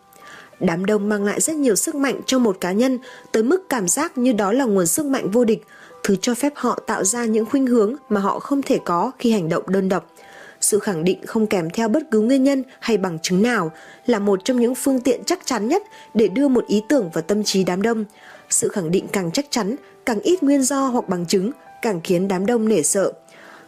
Đám 0.60 0.84
đông 0.84 1.08
mang 1.08 1.24
lại 1.24 1.40
rất 1.40 1.56
nhiều 1.56 1.76
sức 1.76 1.94
mạnh 1.94 2.20
cho 2.26 2.38
một 2.38 2.56
cá 2.60 2.72
nhân 2.72 2.98
tới 3.32 3.42
mức 3.42 3.68
cảm 3.68 3.88
giác 3.88 4.18
như 4.18 4.32
đó 4.32 4.52
là 4.52 4.64
nguồn 4.64 4.86
sức 4.86 5.06
mạnh 5.06 5.30
vô 5.30 5.44
địch, 5.44 5.66
thứ 6.02 6.16
cho 6.16 6.34
phép 6.34 6.52
họ 6.56 6.80
tạo 6.86 7.04
ra 7.04 7.24
những 7.24 7.46
khuynh 7.46 7.66
hướng 7.66 7.94
mà 8.08 8.20
họ 8.20 8.38
không 8.38 8.62
thể 8.62 8.78
có 8.84 9.12
khi 9.18 9.32
hành 9.32 9.48
động 9.48 9.64
đơn 9.66 9.88
độc. 9.88 10.12
Sự 10.60 10.78
khẳng 10.78 11.04
định 11.04 11.26
không 11.26 11.46
kèm 11.46 11.70
theo 11.70 11.88
bất 11.88 12.02
cứ 12.10 12.20
nguyên 12.20 12.44
nhân 12.44 12.62
hay 12.80 12.96
bằng 12.96 13.18
chứng 13.22 13.42
nào 13.42 13.70
là 14.06 14.18
một 14.18 14.40
trong 14.44 14.60
những 14.60 14.74
phương 14.74 15.00
tiện 15.00 15.24
chắc 15.24 15.46
chắn 15.46 15.68
nhất 15.68 15.82
để 16.14 16.28
đưa 16.28 16.48
một 16.48 16.66
ý 16.66 16.82
tưởng 16.88 17.10
vào 17.12 17.22
tâm 17.22 17.44
trí 17.44 17.64
đám 17.64 17.82
đông. 17.82 18.04
Sự 18.50 18.68
khẳng 18.68 18.90
định 18.90 19.06
càng 19.12 19.30
chắc 19.30 19.46
chắn, 19.50 19.76
càng 20.06 20.20
ít 20.20 20.42
nguyên 20.42 20.62
do 20.62 20.86
hoặc 20.86 21.08
bằng 21.08 21.26
chứng, 21.26 21.50
càng 21.82 22.00
khiến 22.04 22.28
đám 22.28 22.46
đông 22.46 22.68
nể 22.68 22.82
sợ 22.82 23.12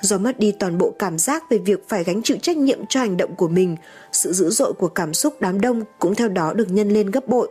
do 0.00 0.18
mất 0.18 0.38
đi 0.38 0.52
toàn 0.52 0.78
bộ 0.78 0.94
cảm 0.98 1.18
giác 1.18 1.50
về 1.50 1.58
việc 1.58 1.88
phải 1.88 2.04
gánh 2.04 2.22
chịu 2.22 2.36
trách 2.42 2.56
nhiệm 2.56 2.86
cho 2.88 3.00
hành 3.00 3.16
động 3.16 3.34
của 3.34 3.48
mình, 3.48 3.76
sự 4.12 4.32
dữ 4.32 4.50
dội 4.50 4.72
của 4.72 4.88
cảm 4.88 5.14
xúc 5.14 5.36
đám 5.40 5.60
đông 5.60 5.82
cũng 5.98 6.14
theo 6.14 6.28
đó 6.28 6.52
được 6.52 6.70
nhân 6.70 6.88
lên 6.88 7.10
gấp 7.10 7.28
bội. 7.28 7.48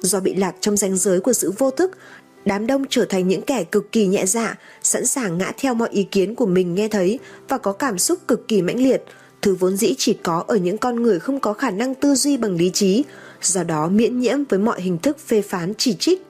Do 0.00 0.20
bị 0.20 0.34
lạc 0.34 0.54
trong 0.60 0.76
ranh 0.76 0.96
giới 0.96 1.20
của 1.20 1.32
sự 1.32 1.52
vô 1.58 1.70
thức, 1.70 1.98
đám 2.44 2.66
đông 2.66 2.84
trở 2.90 3.04
thành 3.04 3.28
những 3.28 3.42
kẻ 3.42 3.64
cực 3.64 3.92
kỳ 3.92 4.06
nhẹ 4.06 4.26
dạ, 4.26 4.58
sẵn 4.82 5.06
sàng 5.06 5.38
ngã 5.38 5.52
theo 5.58 5.74
mọi 5.74 5.88
ý 5.92 6.02
kiến 6.02 6.34
của 6.34 6.46
mình 6.46 6.74
nghe 6.74 6.88
thấy 6.88 7.18
và 7.48 7.58
có 7.58 7.72
cảm 7.72 7.98
xúc 7.98 8.18
cực 8.28 8.48
kỳ 8.48 8.62
mãnh 8.62 8.82
liệt, 8.82 9.02
thứ 9.42 9.54
vốn 9.54 9.76
dĩ 9.76 9.94
chỉ 9.98 10.14
có 10.22 10.44
ở 10.48 10.56
những 10.56 10.78
con 10.78 11.02
người 11.02 11.20
không 11.20 11.40
có 11.40 11.52
khả 11.52 11.70
năng 11.70 11.94
tư 11.94 12.14
duy 12.14 12.36
bằng 12.36 12.56
lý 12.56 12.70
trí, 12.70 13.04
do 13.42 13.62
đó 13.62 13.88
miễn 13.88 14.18
nhiễm 14.18 14.44
với 14.48 14.58
mọi 14.58 14.80
hình 14.80 14.98
thức 14.98 15.18
phê 15.18 15.42
phán 15.42 15.72
chỉ 15.78 15.96
trích. 15.98 16.26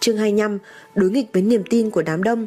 Chương 0.00 0.16
25. 0.16 0.58
Đối 0.94 1.10
nghịch 1.10 1.26
với 1.32 1.42
niềm 1.42 1.62
tin 1.70 1.90
của 1.90 2.02
đám 2.02 2.22
đông 2.22 2.46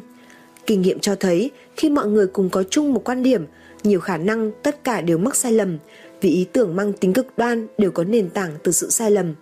Kinh 0.68 0.82
nghiệm 0.82 1.00
cho 1.00 1.14
thấy 1.14 1.50
khi 1.78 1.90
mọi 1.90 2.06
người 2.06 2.26
cùng 2.26 2.50
có 2.50 2.62
chung 2.62 2.94
một 2.94 3.04
quan 3.04 3.22
điểm, 3.22 3.46
nhiều 3.82 4.00
khả 4.00 4.16
năng 4.16 4.50
tất 4.62 4.84
cả 4.84 5.00
đều 5.00 5.18
mắc 5.18 5.36
sai 5.36 5.52
lầm 5.52 5.78
vì 6.20 6.30
ý 6.30 6.46
tưởng 6.52 6.76
mang 6.76 6.92
tính 6.92 7.12
cực 7.12 7.26
đoan 7.36 7.66
đều 7.78 7.90
có 7.90 8.04
nền 8.04 8.30
tảng 8.30 8.50
từ 8.62 8.72
sự 8.72 8.90
sai 8.90 9.10
lầm. 9.10 9.34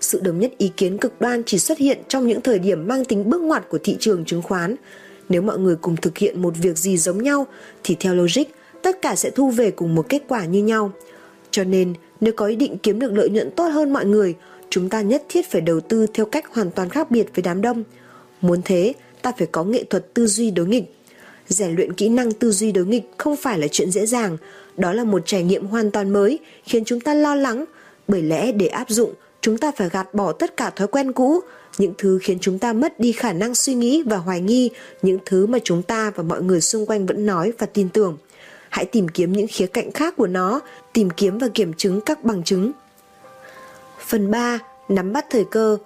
Sự 0.00 0.20
đồng 0.20 0.38
nhất 0.38 0.52
ý 0.58 0.70
kiến 0.76 0.98
cực 0.98 1.20
đoan 1.20 1.42
chỉ 1.46 1.58
xuất 1.58 1.78
hiện 1.78 1.98
trong 2.08 2.26
những 2.26 2.40
thời 2.40 2.58
điểm 2.58 2.88
mang 2.88 3.04
tính 3.04 3.30
bước 3.30 3.40
ngoặt 3.40 3.68
của 3.68 3.78
thị 3.84 3.96
trường 4.00 4.24
chứng 4.24 4.42
khoán. 4.42 4.76
Nếu 5.28 5.42
mọi 5.42 5.58
người 5.58 5.76
cùng 5.76 5.96
thực 5.96 6.18
hiện 6.18 6.42
một 6.42 6.54
việc 6.62 6.78
gì 6.78 6.96
giống 6.96 7.22
nhau 7.22 7.46
thì 7.84 7.96
theo 8.00 8.14
logic, 8.14 8.44
tất 8.82 9.02
cả 9.02 9.16
sẽ 9.16 9.30
thu 9.30 9.50
về 9.50 9.70
cùng 9.70 9.94
một 9.94 10.06
kết 10.08 10.22
quả 10.28 10.44
như 10.44 10.62
nhau. 10.62 10.92
Cho 11.50 11.64
nên, 11.64 11.94
nếu 12.20 12.32
có 12.36 12.46
ý 12.46 12.56
định 12.56 12.78
kiếm 12.78 12.98
được 12.98 13.12
lợi 13.12 13.30
nhuận 13.30 13.50
tốt 13.50 13.68
hơn 13.68 13.92
mọi 13.92 14.06
người, 14.06 14.34
chúng 14.70 14.88
ta 14.88 15.00
nhất 15.00 15.22
thiết 15.28 15.50
phải 15.50 15.60
đầu 15.60 15.80
tư 15.80 16.06
theo 16.14 16.26
cách 16.26 16.44
hoàn 16.54 16.70
toàn 16.70 16.88
khác 16.88 17.10
biệt 17.10 17.26
với 17.34 17.42
đám 17.42 17.62
đông. 17.62 17.84
Muốn 18.40 18.60
thế, 18.64 18.92
ta 19.22 19.32
phải 19.38 19.46
có 19.52 19.64
nghệ 19.64 19.84
thuật 19.84 20.14
tư 20.14 20.26
duy 20.26 20.50
đối 20.50 20.66
nghịch. 20.66 20.84
Rèn 21.48 21.76
luyện 21.76 21.92
kỹ 21.92 22.08
năng 22.08 22.32
tư 22.32 22.50
duy 22.50 22.72
đối 22.72 22.86
nghịch 22.86 23.10
không 23.18 23.36
phải 23.36 23.58
là 23.58 23.66
chuyện 23.68 23.90
dễ 23.90 24.06
dàng, 24.06 24.36
đó 24.76 24.92
là 24.92 25.04
một 25.04 25.22
trải 25.26 25.42
nghiệm 25.42 25.66
hoàn 25.66 25.90
toàn 25.90 26.10
mới 26.10 26.38
khiến 26.64 26.84
chúng 26.84 27.00
ta 27.00 27.14
lo 27.14 27.34
lắng, 27.34 27.64
bởi 28.08 28.22
lẽ 28.22 28.52
để 28.52 28.66
áp 28.66 28.90
dụng, 28.90 29.12
chúng 29.40 29.58
ta 29.58 29.72
phải 29.76 29.88
gạt 29.88 30.14
bỏ 30.14 30.32
tất 30.32 30.56
cả 30.56 30.70
thói 30.70 30.88
quen 30.88 31.12
cũ, 31.12 31.40
những 31.78 31.94
thứ 31.98 32.18
khiến 32.22 32.38
chúng 32.40 32.58
ta 32.58 32.72
mất 32.72 33.00
đi 33.00 33.12
khả 33.12 33.32
năng 33.32 33.54
suy 33.54 33.74
nghĩ 33.74 34.02
và 34.02 34.16
hoài 34.16 34.40
nghi, 34.40 34.70
những 35.02 35.18
thứ 35.26 35.46
mà 35.46 35.58
chúng 35.64 35.82
ta 35.82 36.10
và 36.10 36.22
mọi 36.22 36.42
người 36.42 36.60
xung 36.60 36.86
quanh 36.86 37.06
vẫn 37.06 37.26
nói 37.26 37.52
và 37.58 37.66
tin 37.66 37.88
tưởng. 37.88 38.18
Hãy 38.68 38.84
tìm 38.84 39.08
kiếm 39.08 39.32
những 39.32 39.46
khía 39.50 39.66
cạnh 39.66 39.92
khác 39.92 40.14
của 40.16 40.26
nó, 40.26 40.60
tìm 40.92 41.10
kiếm 41.10 41.38
và 41.38 41.48
kiểm 41.54 41.72
chứng 41.72 42.00
các 42.00 42.24
bằng 42.24 42.42
chứng. 42.44 42.72
Phần 44.06 44.30
3. 44.30 44.58
Nắm 44.88 45.12
bắt 45.12 45.26
thời 45.30 45.44
cơ 45.44 45.78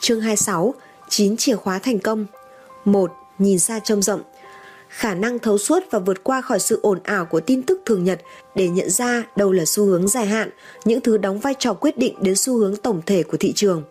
Chương 0.00 0.20
26 0.20 0.74
9 1.08 1.36
chìa 1.36 1.56
khóa 1.56 1.78
thành 1.78 1.98
công 1.98 2.26
1. 2.84 3.12
Nhìn 3.38 3.58
xa 3.58 3.80
trông 3.84 4.02
rộng 4.02 4.20
khả 4.96 5.14
năng 5.14 5.38
thấu 5.38 5.58
suốt 5.58 5.82
và 5.90 5.98
vượt 5.98 6.24
qua 6.24 6.40
khỏi 6.40 6.60
sự 6.60 6.78
ồn 6.82 6.98
ào 7.02 7.24
của 7.24 7.40
tin 7.40 7.62
tức 7.62 7.80
thường 7.84 8.04
nhật 8.04 8.20
để 8.54 8.68
nhận 8.68 8.90
ra 8.90 9.24
đâu 9.36 9.52
là 9.52 9.64
xu 9.64 9.84
hướng 9.84 10.08
dài 10.08 10.26
hạn, 10.26 10.50
những 10.84 11.00
thứ 11.00 11.16
đóng 11.18 11.38
vai 11.38 11.54
trò 11.58 11.74
quyết 11.74 11.98
định 11.98 12.14
đến 12.20 12.36
xu 12.36 12.56
hướng 12.56 12.76
tổng 12.76 13.02
thể 13.06 13.22
của 13.22 13.36
thị 13.36 13.52
trường. 13.52 13.82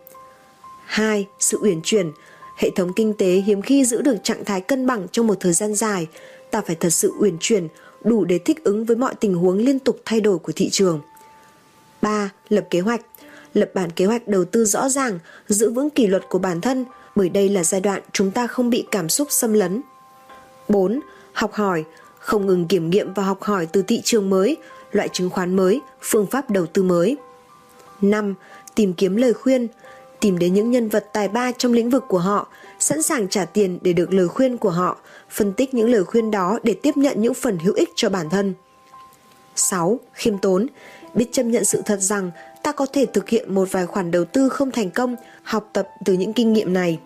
2. 0.86 1.26
Sự 1.38 1.58
uyển 1.62 1.80
chuyển 1.84 2.12
Hệ 2.56 2.70
thống 2.76 2.92
kinh 2.96 3.14
tế 3.14 3.26
hiếm 3.26 3.62
khi 3.62 3.84
giữ 3.84 4.02
được 4.02 4.16
trạng 4.22 4.44
thái 4.44 4.60
cân 4.60 4.86
bằng 4.86 5.06
trong 5.12 5.26
một 5.26 5.34
thời 5.40 5.52
gian 5.52 5.74
dài, 5.74 6.06
ta 6.50 6.60
phải 6.60 6.76
thật 6.76 6.90
sự 6.90 7.12
uyển 7.20 7.36
chuyển, 7.40 7.68
đủ 8.04 8.24
để 8.24 8.38
thích 8.38 8.64
ứng 8.64 8.84
với 8.84 8.96
mọi 8.96 9.14
tình 9.14 9.34
huống 9.34 9.58
liên 9.58 9.78
tục 9.78 10.00
thay 10.04 10.20
đổi 10.20 10.38
của 10.38 10.52
thị 10.56 10.68
trường. 10.70 11.00
3. 12.02 12.30
Lập 12.48 12.66
kế 12.70 12.80
hoạch 12.80 13.00
Lập 13.54 13.70
bản 13.74 13.90
kế 13.90 14.04
hoạch 14.04 14.28
đầu 14.28 14.44
tư 14.44 14.64
rõ 14.64 14.88
ràng, 14.88 15.18
giữ 15.48 15.70
vững 15.70 15.90
kỷ 15.90 16.06
luật 16.06 16.22
của 16.28 16.38
bản 16.38 16.60
thân, 16.60 16.84
bởi 17.16 17.28
đây 17.28 17.48
là 17.48 17.64
giai 17.64 17.80
đoạn 17.80 18.02
chúng 18.12 18.30
ta 18.30 18.46
không 18.46 18.70
bị 18.70 18.84
cảm 18.90 19.08
xúc 19.08 19.28
xâm 19.30 19.52
lấn. 19.52 19.82
4. 20.68 21.00
Học 21.32 21.52
hỏi, 21.52 21.84
không 22.18 22.46
ngừng 22.46 22.66
kiểm 22.66 22.90
nghiệm 22.90 23.14
và 23.14 23.22
học 23.22 23.42
hỏi 23.42 23.66
từ 23.66 23.82
thị 23.82 24.00
trường 24.04 24.30
mới, 24.30 24.56
loại 24.92 25.08
chứng 25.12 25.30
khoán 25.30 25.56
mới, 25.56 25.80
phương 26.00 26.26
pháp 26.26 26.50
đầu 26.50 26.66
tư 26.66 26.82
mới. 26.82 27.16
5. 28.00 28.34
Tìm 28.74 28.92
kiếm 28.92 29.16
lời 29.16 29.34
khuyên, 29.34 29.68
tìm 30.20 30.38
đến 30.38 30.54
những 30.54 30.70
nhân 30.70 30.88
vật 30.88 31.06
tài 31.12 31.28
ba 31.28 31.52
trong 31.52 31.72
lĩnh 31.72 31.90
vực 31.90 32.04
của 32.08 32.18
họ, 32.18 32.48
sẵn 32.78 33.02
sàng 33.02 33.28
trả 33.28 33.44
tiền 33.44 33.78
để 33.82 33.92
được 33.92 34.12
lời 34.12 34.28
khuyên 34.28 34.56
của 34.56 34.70
họ, 34.70 34.96
phân 35.30 35.52
tích 35.52 35.74
những 35.74 35.88
lời 35.88 36.04
khuyên 36.04 36.30
đó 36.30 36.58
để 36.62 36.74
tiếp 36.82 36.96
nhận 36.96 37.22
những 37.22 37.34
phần 37.34 37.58
hữu 37.58 37.74
ích 37.74 37.90
cho 37.96 38.08
bản 38.08 38.30
thân. 38.30 38.54
6. 39.54 40.00
Khiêm 40.12 40.38
tốn 40.38 40.66
Biết 41.14 41.28
chấp 41.32 41.42
nhận 41.42 41.64
sự 41.64 41.82
thật 41.86 42.00
rằng 42.00 42.30
ta 42.62 42.72
có 42.72 42.86
thể 42.92 43.06
thực 43.06 43.28
hiện 43.28 43.54
một 43.54 43.68
vài 43.72 43.86
khoản 43.86 44.10
đầu 44.10 44.24
tư 44.24 44.48
không 44.48 44.70
thành 44.70 44.90
công, 44.90 45.16
học 45.42 45.70
tập 45.72 45.88
từ 46.04 46.12
những 46.12 46.32
kinh 46.32 46.52
nghiệm 46.52 46.72
này. 46.72 46.98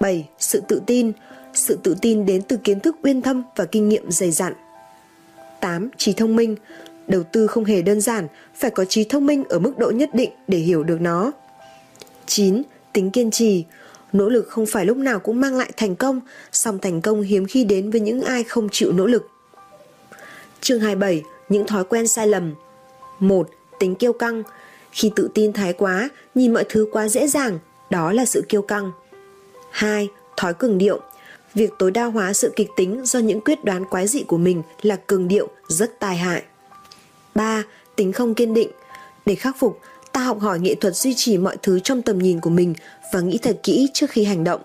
7. 0.00 0.28
Sự 0.38 0.62
tự 0.68 0.82
tin 0.86 1.12
sự 1.54 1.78
tự 1.82 1.96
tin 2.02 2.26
đến 2.26 2.42
từ 2.42 2.56
kiến 2.56 2.80
thức 2.80 2.96
uyên 3.02 3.22
thâm 3.22 3.42
và 3.56 3.64
kinh 3.64 3.88
nghiệm 3.88 4.10
dày 4.10 4.30
dặn. 4.30 4.52
8. 5.60 5.88
Trí 5.96 6.12
thông 6.12 6.36
minh 6.36 6.56
Đầu 7.06 7.22
tư 7.22 7.46
không 7.46 7.64
hề 7.64 7.82
đơn 7.82 8.00
giản, 8.00 8.28
phải 8.54 8.70
có 8.70 8.84
trí 8.84 9.04
thông 9.04 9.26
minh 9.26 9.44
ở 9.48 9.58
mức 9.58 9.78
độ 9.78 9.90
nhất 9.90 10.14
định 10.14 10.30
để 10.48 10.58
hiểu 10.58 10.82
được 10.82 11.00
nó. 11.00 11.32
9. 12.26 12.62
Tính 12.92 13.10
kiên 13.10 13.30
trì 13.30 13.64
Nỗ 14.12 14.28
lực 14.28 14.48
không 14.48 14.66
phải 14.66 14.86
lúc 14.86 14.96
nào 14.96 15.18
cũng 15.18 15.40
mang 15.40 15.54
lại 15.54 15.72
thành 15.76 15.96
công, 15.96 16.20
song 16.52 16.78
thành 16.78 17.00
công 17.00 17.22
hiếm 17.22 17.46
khi 17.46 17.64
đến 17.64 17.90
với 17.90 18.00
những 18.00 18.22
ai 18.22 18.44
không 18.44 18.68
chịu 18.72 18.92
nỗ 18.92 19.06
lực. 19.06 19.30
Chương 20.60 20.80
27. 20.80 21.22
Những 21.48 21.66
thói 21.66 21.84
quen 21.84 22.08
sai 22.08 22.26
lầm 22.26 22.54
1. 23.18 23.50
Tính 23.78 23.94
kiêu 23.94 24.12
căng 24.12 24.42
Khi 24.90 25.12
tự 25.16 25.28
tin 25.34 25.52
thái 25.52 25.72
quá, 25.72 26.08
nhìn 26.34 26.54
mọi 26.54 26.64
thứ 26.68 26.86
quá 26.92 27.08
dễ 27.08 27.28
dàng, 27.28 27.58
đó 27.90 28.12
là 28.12 28.24
sự 28.24 28.44
kiêu 28.48 28.62
căng. 28.62 28.92
2. 29.70 30.08
Thói 30.36 30.54
cường 30.54 30.78
điệu 30.78 31.00
Việc 31.54 31.70
tối 31.78 31.90
đa 31.90 32.04
hóa 32.04 32.32
sự 32.32 32.52
kịch 32.56 32.68
tính 32.76 33.00
do 33.04 33.18
những 33.18 33.40
quyết 33.40 33.64
đoán 33.64 33.84
quái 33.84 34.08
dị 34.08 34.22
của 34.22 34.38
mình 34.38 34.62
là 34.82 34.96
cường 34.96 35.28
điệu 35.28 35.48
rất 35.68 36.00
tai 36.00 36.16
hại. 36.16 36.42
3. 37.34 37.62
Tính 37.96 38.12
không 38.12 38.34
kiên 38.34 38.54
định 38.54 38.70
Để 39.26 39.34
khắc 39.34 39.56
phục, 39.58 39.80
ta 40.12 40.20
học 40.20 40.40
hỏi 40.40 40.60
nghệ 40.60 40.74
thuật 40.74 40.96
duy 40.96 41.14
trì 41.16 41.38
mọi 41.38 41.56
thứ 41.62 41.80
trong 41.80 42.02
tầm 42.02 42.18
nhìn 42.18 42.40
của 42.40 42.50
mình 42.50 42.74
và 43.12 43.20
nghĩ 43.20 43.38
thật 43.42 43.60
kỹ 43.62 43.88
trước 43.94 44.10
khi 44.10 44.24
hành 44.24 44.44
động. 44.44 44.60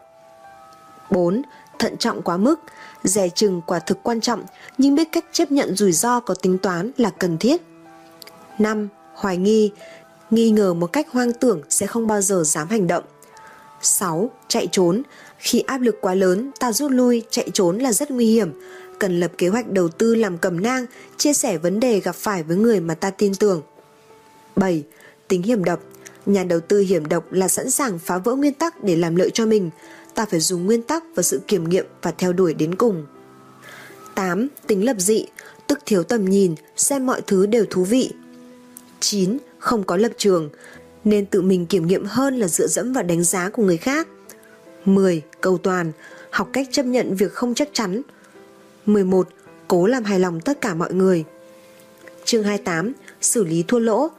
4. 1.11 1.41
Thận 1.79 1.97
trọng 1.97 2.21
quá 2.21 2.37
mức 2.37 2.59
Rẻ 3.03 3.29
chừng 3.29 3.61
quả 3.65 3.79
thực 3.79 4.03
quan 4.03 4.21
trọng 4.21 4.43
nhưng 4.77 4.95
biết 4.95 5.07
cách 5.11 5.25
chấp 5.31 5.51
nhận 5.51 5.75
rủi 5.75 5.91
ro 5.91 6.19
có 6.19 6.33
tính 6.33 6.57
toán 6.57 6.91
là 6.97 7.09
cần 7.09 7.37
thiết. 7.37 7.61
5. 8.59 8.87
Hoài 9.13 9.37
nghi 9.37 9.71
Nghi 10.29 10.49
ngờ 10.49 10.73
một 10.73 10.87
cách 10.87 11.07
hoang 11.11 11.33
tưởng 11.33 11.61
sẽ 11.69 11.87
không 11.87 12.07
bao 12.07 12.21
giờ 12.21 12.43
dám 12.45 12.67
hành 12.67 12.87
động. 12.87 13.03
6. 13.81 14.29
Chạy 14.47 14.67
trốn 14.71 15.01
khi 15.37 15.59
áp 15.59 15.77
lực 15.77 15.95
quá 16.01 16.13
lớn, 16.13 16.51
ta 16.59 16.73
rút 16.73 16.91
lui, 16.91 17.23
chạy 17.29 17.49
trốn 17.53 17.77
là 17.77 17.93
rất 17.93 18.11
nguy 18.11 18.25
hiểm. 18.25 18.51
Cần 18.99 19.19
lập 19.19 19.31
kế 19.37 19.47
hoạch 19.47 19.71
đầu 19.71 19.89
tư 19.89 20.15
làm 20.15 20.37
cầm 20.37 20.61
nang, 20.61 20.85
chia 21.17 21.33
sẻ 21.33 21.57
vấn 21.57 21.79
đề 21.79 21.99
gặp 21.99 22.15
phải 22.15 22.43
với 22.43 22.57
người 22.57 22.79
mà 22.79 22.93
ta 22.93 23.09
tin 23.09 23.35
tưởng. 23.35 23.61
7. 24.55 24.83
Tính 25.27 25.43
hiểm 25.43 25.63
độc 25.63 25.79
Nhà 26.25 26.43
đầu 26.43 26.59
tư 26.59 26.79
hiểm 26.79 27.05
độc 27.05 27.31
là 27.31 27.47
sẵn 27.47 27.71
sàng 27.71 27.99
phá 27.99 28.17
vỡ 28.17 28.35
nguyên 28.35 28.53
tắc 28.53 28.83
để 28.83 28.95
làm 28.95 29.15
lợi 29.15 29.29
cho 29.33 29.45
mình. 29.45 29.69
Ta 30.15 30.25
phải 30.25 30.39
dùng 30.39 30.65
nguyên 30.65 30.81
tắc 30.81 31.03
và 31.15 31.23
sự 31.23 31.41
kiểm 31.47 31.69
nghiệm 31.69 31.85
và 32.01 32.11
theo 32.11 32.33
đuổi 32.33 32.53
đến 32.53 32.75
cùng. 32.75 33.05
8. 34.15 34.47
Tính 34.67 34.85
lập 34.85 34.95
dị, 34.99 35.25
tức 35.67 35.79
thiếu 35.85 36.03
tầm 36.03 36.25
nhìn, 36.25 36.55
xem 36.75 37.05
mọi 37.05 37.21
thứ 37.27 37.45
đều 37.45 37.65
thú 37.69 37.83
vị. 37.83 38.11
9. 38.99 39.37
Không 39.59 39.83
có 39.83 39.97
lập 39.97 40.11
trường, 40.17 40.49
nên 41.03 41.25
tự 41.25 41.41
mình 41.41 41.65
kiểm 41.65 41.87
nghiệm 41.87 42.05
hơn 42.05 42.39
là 42.39 42.47
dựa 42.47 42.67
dẫm 42.67 42.93
vào 42.93 43.03
đánh 43.03 43.23
giá 43.23 43.49
của 43.49 43.63
người 43.63 43.77
khác. 43.77 44.07
10. 44.87 45.21
Cầu 45.41 45.57
toàn, 45.57 45.91
học 46.29 46.49
cách 46.53 46.67
chấp 46.71 46.85
nhận 46.85 47.15
việc 47.15 47.33
không 47.33 47.53
chắc 47.53 47.69
chắn. 47.73 48.01
11. 48.85 49.27
Cố 49.67 49.87
làm 49.87 50.03
hài 50.03 50.19
lòng 50.19 50.39
tất 50.41 50.61
cả 50.61 50.73
mọi 50.73 50.93
người. 50.93 51.23
Chương 52.25 52.43
28. 52.43 52.93
Xử 53.21 53.43
lý 53.43 53.63
thua 53.67 53.79
lỗ, 53.79 54.09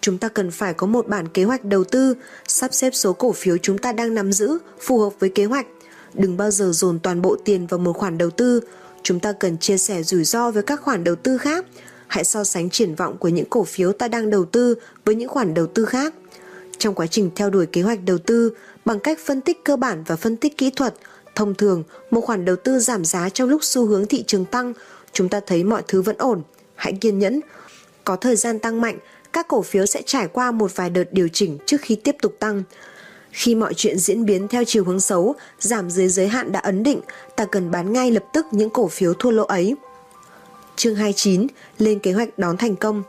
chúng 0.00 0.18
ta 0.18 0.28
cần 0.28 0.50
phải 0.50 0.74
có 0.74 0.86
một 0.86 1.08
bản 1.08 1.28
kế 1.28 1.44
hoạch 1.44 1.64
đầu 1.64 1.84
tư, 1.84 2.14
sắp 2.48 2.74
xếp 2.74 2.90
số 2.90 3.12
cổ 3.12 3.32
phiếu 3.32 3.56
chúng 3.58 3.78
ta 3.78 3.92
đang 3.92 4.14
nắm 4.14 4.32
giữ 4.32 4.58
phù 4.80 4.98
hợp 4.98 5.12
với 5.18 5.30
kế 5.30 5.44
hoạch. 5.44 5.66
Đừng 6.14 6.36
bao 6.36 6.50
giờ 6.50 6.70
dồn 6.72 6.98
toàn 6.98 7.22
bộ 7.22 7.36
tiền 7.44 7.66
vào 7.66 7.78
một 7.78 7.92
khoản 7.92 8.18
đầu 8.18 8.30
tư. 8.30 8.60
Chúng 9.02 9.20
ta 9.20 9.32
cần 9.32 9.58
chia 9.58 9.78
sẻ 9.78 10.02
rủi 10.02 10.24
ro 10.24 10.50
với 10.50 10.62
các 10.62 10.80
khoản 10.80 11.04
đầu 11.04 11.14
tư 11.14 11.38
khác. 11.38 11.66
Hãy 12.06 12.24
so 12.24 12.44
sánh 12.44 12.70
triển 12.70 12.94
vọng 12.94 13.16
của 13.18 13.28
những 13.28 13.46
cổ 13.50 13.64
phiếu 13.64 13.92
ta 13.92 14.08
đang 14.08 14.30
đầu 14.30 14.44
tư 14.44 14.74
với 15.04 15.14
những 15.14 15.28
khoản 15.28 15.54
đầu 15.54 15.66
tư 15.66 15.84
khác. 15.84 16.14
Trong 16.82 16.94
quá 16.94 17.06
trình 17.06 17.30
theo 17.36 17.50
đuổi 17.50 17.66
kế 17.66 17.82
hoạch 17.82 17.98
đầu 18.04 18.18
tư, 18.18 18.52
bằng 18.84 19.00
cách 19.00 19.18
phân 19.24 19.40
tích 19.40 19.64
cơ 19.64 19.76
bản 19.76 20.04
và 20.06 20.16
phân 20.16 20.36
tích 20.36 20.58
kỹ 20.58 20.70
thuật, 20.70 20.94
thông 21.34 21.54
thường 21.54 21.82
một 22.10 22.20
khoản 22.20 22.44
đầu 22.44 22.56
tư 22.56 22.78
giảm 22.78 23.04
giá 23.04 23.28
trong 23.28 23.48
lúc 23.48 23.64
xu 23.64 23.86
hướng 23.86 24.06
thị 24.06 24.24
trường 24.26 24.44
tăng, 24.44 24.72
chúng 25.12 25.28
ta 25.28 25.40
thấy 25.46 25.64
mọi 25.64 25.82
thứ 25.88 26.02
vẫn 26.02 26.16
ổn. 26.18 26.42
Hãy 26.74 26.92
kiên 26.92 27.18
nhẫn. 27.18 27.40
Có 28.04 28.16
thời 28.16 28.36
gian 28.36 28.58
tăng 28.58 28.80
mạnh, 28.80 28.98
các 29.32 29.48
cổ 29.48 29.62
phiếu 29.62 29.86
sẽ 29.86 30.02
trải 30.06 30.28
qua 30.28 30.50
một 30.50 30.76
vài 30.76 30.90
đợt 30.90 31.04
điều 31.12 31.28
chỉnh 31.28 31.58
trước 31.66 31.80
khi 31.80 31.94
tiếp 31.94 32.16
tục 32.22 32.36
tăng. 32.38 32.62
Khi 33.30 33.54
mọi 33.54 33.74
chuyện 33.74 33.98
diễn 33.98 34.24
biến 34.24 34.48
theo 34.48 34.64
chiều 34.66 34.84
hướng 34.84 35.00
xấu, 35.00 35.34
giảm 35.58 35.90
dưới 35.90 36.08
giới 36.08 36.28
hạn 36.28 36.52
đã 36.52 36.60
ấn 36.60 36.82
định, 36.82 37.00
ta 37.36 37.44
cần 37.44 37.70
bán 37.70 37.92
ngay 37.92 38.10
lập 38.10 38.24
tức 38.32 38.46
những 38.50 38.70
cổ 38.70 38.88
phiếu 38.88 39.14
thua 39.14 39.30
lỗ 39.30 39.44
ấy. 39.44 39.76
Chương 40.76 40.96
29, 40.96 41.46
lên 41.78 41.98
kế 41.98 42.12
hoạch 42.12 42.38
đón 42.38 42.56
thành 42.56 42.76
công. 42.76 43.02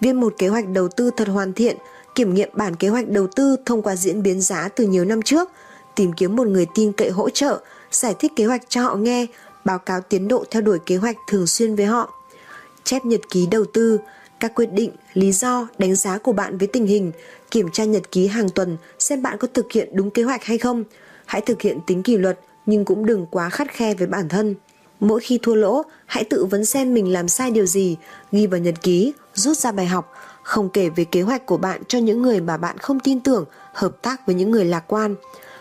viên 0.00 0.20
một 0.20 0.34
kế 0.38 0.48
hoạch 0.48 0.68
đầu 0.68 0.88
tư 0.88 1.10
thật 1.16 1.28
hoàn 1.28 1.52
thiện, 1.52 1.76
kiểm 2.16 2.34
nghiệm 2.34 2.48
bản 2.52 2.76
kế 2.76 2.88
hoạch 2.88 3.08
đầu 3.08 3.26
tư 3.36 3.56
thông 3.66 3.82
qua 3.82 3.96
diễn 3.96 4.22
biến 4.22 4.40
giá 4.40 4.68
từ 4.68 4.86
nhiều 4.86 5.04
năm 5.04 5.22
trước, 5.22 5.50
tìm 5.94 6.12
kiếm 6.12 6.36
một 6.36 6.46
người 6.46 6.66
tin 6.74 6.92
cậy 6.92 7.10
hỗ 7.10 7.30
trợ, 7.30 7.60
giải 7.90 8.14
thích 8.18 8.32
kế 8.36 8.44
hoạch 8.44 8.62
cho 8.68 8.82
họ 8.82 8.94
nghe, 8.94 9.26
báo 9.64 9.78
cáo 9.78 10.00
tiến 10.00 10.28
độ 10.28 10.44
theo 10.50 10.62
đuổi 10.62 10.78
kế 10.86 10.96
hoạch 10.96 11.16
thường 11.28 11.46
xuyên 11.46 11.76
với 11.76 11.86
họ. 11.86 12.14
Chép 12.84 13.04
nhật 13.04 13.20
ký 13.30 13.46
đầu 13.50 13.64
tư, 13.72 13.98
các 14.40 14.52
quyết 14.54 14.72
định, 14.72 14.90
lý 15.14 15.32
do, 15.32 15.68
đánh 15.78 15.94
giá 15.94 16.18
của 16.18 16.32
bạn 16.32 16.58
với 16.58 16.68
tình 16.68 16.86
hình, 16.86 17.12
kiểm 17.50 17.68
tra 17.72 17.84
nhật 17.84 18.12
ký 18.12 18.26
hàng 18.26 18.48
tuần 18.48 18.76
xem 18.98 19.22
bạn 19.22 19.38
có 19.38 19.48
thực 19.54 19.72
hiện 19.72 19.88
đúng 19.92 20.10
kế 20.10 20.22
hoạch 20.22 20.44
hay 20.44 20.58
không. 20.58 20.84
Hãy 21.26 21.40
thực 21.40 21.62
hiện 21.62 21.78
tính 21.86 22.02
kỷ 22.02 22.16
luật 22.16 22.40
nhưng 22.66 22.84
cũng 22.84 23.06
đừng 23.06 23.26
quá 23.30 23.50
khắt 23.50 23.72
khe 23.72 23.94
với 23.94 24.06
bản 24.06 24.28
thân. 24.28 24.54
Mỗi 25.00 25.20
khi 25.20 25.38
thua 25.42 25.54
lỗ, 25.54 25.82
hãy 26.06 26.24
tự 26.24 26.44
vấn 26.44 26.64
xem 26.64 26.94
mình 26.94 27.12
làm 27.12 27.28
sai 27.28 27.50
điều 27.50 27.66
gì, 27.66 27.96
ghi 28.32 28.46
vào 28.46 28.60
nhật 28.60 28.74
ký, 28.82 29.12
rút 29.34 29.58
ra 29.58 29.72
bài 29.72 29.86
học, 29.86 30.12
không 30.46 30.68
kể 30.68 30.88
về 30.88 31.04
kế 31.04 31.22
hoạch 31.22 31.46
của 31.46 31.56
bạn 31.56 31.82
cho 31.88 31.98
những 31.98 32.22
người 32.22 32.40
mà 32.40 32.56
bạn 32.56 32.78
không 32.78 33.00
tin 33.00 33.20
tưởng, 33.20 33.44
hợp 33.72 34.02
tác 34.02 34.26
với 34.26 34.34
những 34.34 34.50
người 34.50 34.64
lạc 34.64 34.84
quan. 34.86 35.14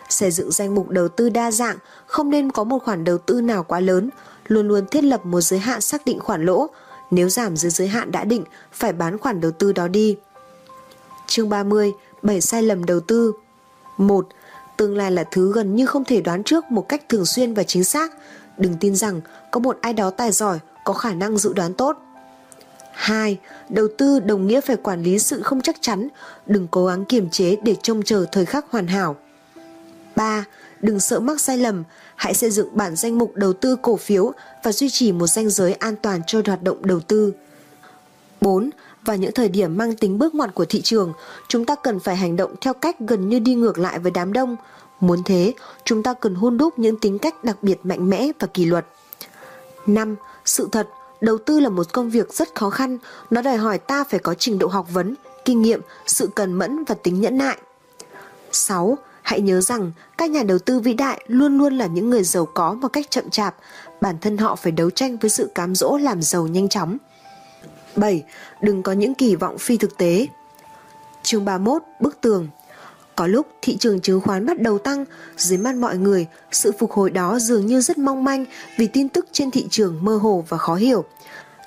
Xây 0.09 0.31
dựng 0.31 0.51
danh 0.51 0.75
mục 0.75 0.89
đầu 0.89 1.07
tư 1.07 1.29
đa 1.29 1.51
dạng, 1.51 1.77
không 2.05 2.29
nên 2.29 2.51
có 2.51 2.63
một 2.63 2.83
khoản 2.83 3.03
đầu 3.03 3.17
tư 3.17 3.41
nào 3.41 3.63
quá 3.63 3.79
lớn, 3.79 4.09
luôn 4.47 4.67
luôn 4.67 4.85
thiết 4.85 5.03
lập 5.03 5.25
một 5.25 5.41
giới 5.41 5.59
hạn 5.59 5.81
xác 5.81 6.05
định 6.05 6.19
khoản 6.19 6.45
lỗ, 6.45 6.67
nếu 7.11 7.29
giảm 7.29 7.57
dưới 7.57 7.71
giới 7.71 7.87
hạn 7.87 8.11
đã 8.11 8.23
định, 8.23 8.43
phải 8.71 8.93
bán 8.93 9.17
khoản 9.17 9.41
đầu 9.41 9.51
tư 9.51 9.73
đó 9.73 9.87
đi. 9.87 10.17
Chương 11.27 11.49
30. 11.49 11.93
7 12.21 12.41
sai 12.41 12.63
lầm 12.63 12.85
đầu 12.85 12.99
tư 12.99 13.33
1. 13.97 14.27
Tương 14.77 14.97
lai 14.97 15.11
là 15.11 15.23
thứ 15.31 15.53
gần 15.53 15.75
như 15.75 15.85
không 15.85 16.05
thể 16.05 16.21
đoán 16.21 16.43
trước 16.43 16.65
một 16.71 16.89
cách 16.89 17.09
thường 17.09 17.25
xuyên 17.25 17.53
và 17.53 17.63
chính 17.63 17.83
xác. 17.83 18.11
Đừng 18.57 18.77
tin 18.79 18.95
rằng 18.95 19.21
có 19.51 19.59
một 19.59 19.77
ai 19.81 19.93
đó 19.93 20.09
tài 20.09 20.31
giỏi 20.31 20.59
có 20.83 20.93
khả 20.93 21.13
năng 21.13 21.37
dự 21.37 21.53
đoán 21.53 21.73
tốt. 21.73 21.97
2. 22.95 23.37
Đầu 23.69 23.87
tư 23.97 24.19
đồng 24.19 24.47
nghĩa 24.47 24.61
phải 24.61 24.75
quản 24.75 25.03
lý 25.03 25.19
sự 25.19 25.41
không 25.41 25.61
chắc 25.61 25.75
chắn, 25.81 26.07
đừng 26.45 26.67
cố 26.71 26.85
gắng 26.85 27.05
kiềm 27.05 27.29
chế 27.29 27.55
để 27.63 27.75
trông 27.83 28.03
chờ 28.03 28.25
thời 28.31 28.45
khắc 28.45 28.65
hoàn 28.71 28.87
hảo. 28.87 29.15
3. 30.15 30.45
Đừng 30.81 30.99
sợ 30.99 31.19
mắc 31.19 31.41
sai 31.41 31.57
lầm, 31.57 31.83
hãy 32.15 32.33
xây 32.33 32.51
dựng 32.51 32.77
bản 32.77 32.95
danh 32.95 33.17
mục 33.17 33.31
đầu 33.35 33.53
tư 33.53 33.75
cổ 33.81 33.97
phiếu 33.97 34.31
và 34.63 34.71
duy 34.71 34.89
trì 34.89 35.11
một 35.11 35.27
danh 35.27 35.49
giới 35.49 35.73
an 35.73 35.95
toàn 36.01 36.21
cho 36.27 36.41
hoạt 36.45 36.63
động 36.63 36.85
đầu 36.85 36.99
tư. 36.99 37.33
4. 38.41 38.69
và 39.05 39.15
những 39.15 39.31
thời 39.31 39.49
điểm 39.49 39.77
mang 39.77 39.95
tính 39.95 40.17
bước 40.17 40.35
ngoặt 40.35 40.53
của 40.53 40.65
thị 40.65 40.81
trường, 40.81 41.13
chúng 41.47 41.65
ta 41.65 41.75
cần 41.75 41.99
phải 41.99 42.15
hành 42.15 42.35
động 42.35 42.55
theo 42.61 42.73
cách 42.73 42.95
gần 42.99 43.29
như 43.29 43.39
đi 43.39 43.55
ngược 43.55 43.77
lại 43.77 43.99
với 43.99 44.11
đám 44.11 44.33
đông. 44.33 44.55
Muốn 44.99 45.23
thế, 45.25 45.53
chúng 45.83 46.03
ta 46.03 46.13
cần 46.13 46.35
hôn 46.35 46.57
đúc 46.57 46.79
những 46.79 46.99
tính 46.99 47.19
cách 47.19 47.43
đặc 47.43 47.57
biệt 47.61 47.79
mạnh 47.83 48.09
mẽ 48.09 48.31
và 48.39 48.47
kỷ 48.47 48.65
luật. 48.65 48.85
5. 49.87 50.15
Sự 50.45 50.69
thật, 50.71 50.87
đầu 51.25 51.37
tư 51.37 51.59
là 51.59 51.69
một 51.69 51.93
công 51.93 52.09
việc 52.09 52.33
rất 52.33 52.55
khó 52.55 52.69
khăn, 52.69 52.97
nó 53.29 53.41
đòi 53.41 53.57
hỏi 53.57 53.77
ta 53.77 54.03
phải 54.03 54.19
có 54.19 54.33
trình 54.33 54.59
độ 54.59 54.67
học 54.67 54.87
vấn, 54.93 55.15
kinh 55.45 55.61
nghiệm, 55.61 55.81
sự 56.07 56.29
cần 56.35 56.53
mẫn 56.53 56.83
và 56.83 56.95
tính 57.03 57.21
nhẫn 57.21 57.37
nại. 57.37 57.57
6. 58.51 58.97
Hãy 59.21 59.41
nhớ 59.41 59.61
rằng 59.61 59.91
các 60.17 60.29
nhà 60.29 60.43
đầu 60.43 60.59
tư 60.59 60.79
vĩ 60.79 60.93
đại 60.93 61.23
luôn 61.27 61.57
luôn 61.57 61.77
là 61.77 61.85
những 61.85 62.09
người 62.09 62.23
giàu 62.23 62.45
có 62.45 62.73
một 62.73 62.87
cách 62.87 63.05
chậm 63.09 63.29
chạp, 63.29 63.55
bản 64.01 64.15
thân 64.21 64.37
họ 64.37 64.55
phải 64.55 64.71
đấu 64.71 64.89
tranh 64.89 65.17
với 65.17 65.29
sự 65.29 65.51
cám 65.55 65.75
dỗ 65.75 65.97
làm 65.97 66.21
giàu 66.21 66.47
nhanh 66.47 66.69
chóng. 66.69 66.97
7. 67.95 68.23
Đừng 68.61 68.83
có 68.83 68.91
những 68.91 69.15
kỳ 69.15 69.35
vọng 69.35 69.57
phi 69.57 69.77
thực 69.77 69.97
tế. 69.97 70.27
Chương 71.23 71.45
31, 71.45 71.81
bức 71.99 72.21
tường. 72.21 72.47
Có 73.15 73.27
lúc 73.27 73.47
thị 73.61 73.77
trường 73.77 73.99
chứng 73.99 74.21
khoán 74.21 74.45
bắt 74.45 74.61
đầu 74.61 74.77
tăng, 74.77 75.05
dưới 75.37 75.57
mắt 75.57 75.75
mọi 75.75 75.97
người, 75.97 76.27
sự 76.51 76.71
phục 76.79 76.91
hồi 76.91 77.09
đó 77.09 77.39
dường 77.39 77.65
như 77.65 77.81
rất 77.81 77.97
mong 77.97 78.23
manh 78.23 78.45
vì 78.77 78.87
tin 78.87 79.09
tức 79.09 79.25
trên 79.31 79.51
thị 79.51 79.67
trường 79.69 79.99
mơ 80.01 80.17
hồ 80.17 80.45
và 80.49 80.57
khó 80.57 80.75
hiểu. 80.75 81.05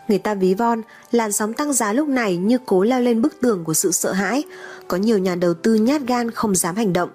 Người 0.09 0.19
ta 0.19 0.35
ví 0.35 0.55
von, 0.55 0.83
làn 1.11 1.33
sóng 1.33 1.53
tăng 1.53 1.73
giá 1.73 1.93
lúc 1.93 2.09
này 2.09 2.37
như 2.37 2.59
cố 2.67 2.83
leo 2.83 3.01
lên 3.01 3.23
bức 3.23 3.41
tường 3.41 3.65
của 3.65 3.75
sự 3.75 3.93
sợ 3.93 4.13
hãi. 4.13 4.43
Có 4.89 4.97
nhiều 4.97 5.19
nhà 5.19 5.35
đầu 5.35 5.55
tư 5.55 5.75
nhát 5.75 6.03
gan 6.07 6.31
không 6.31 6.55
dám 6.55 6.77
hành 6.77 6.93
động. 6.93 7.11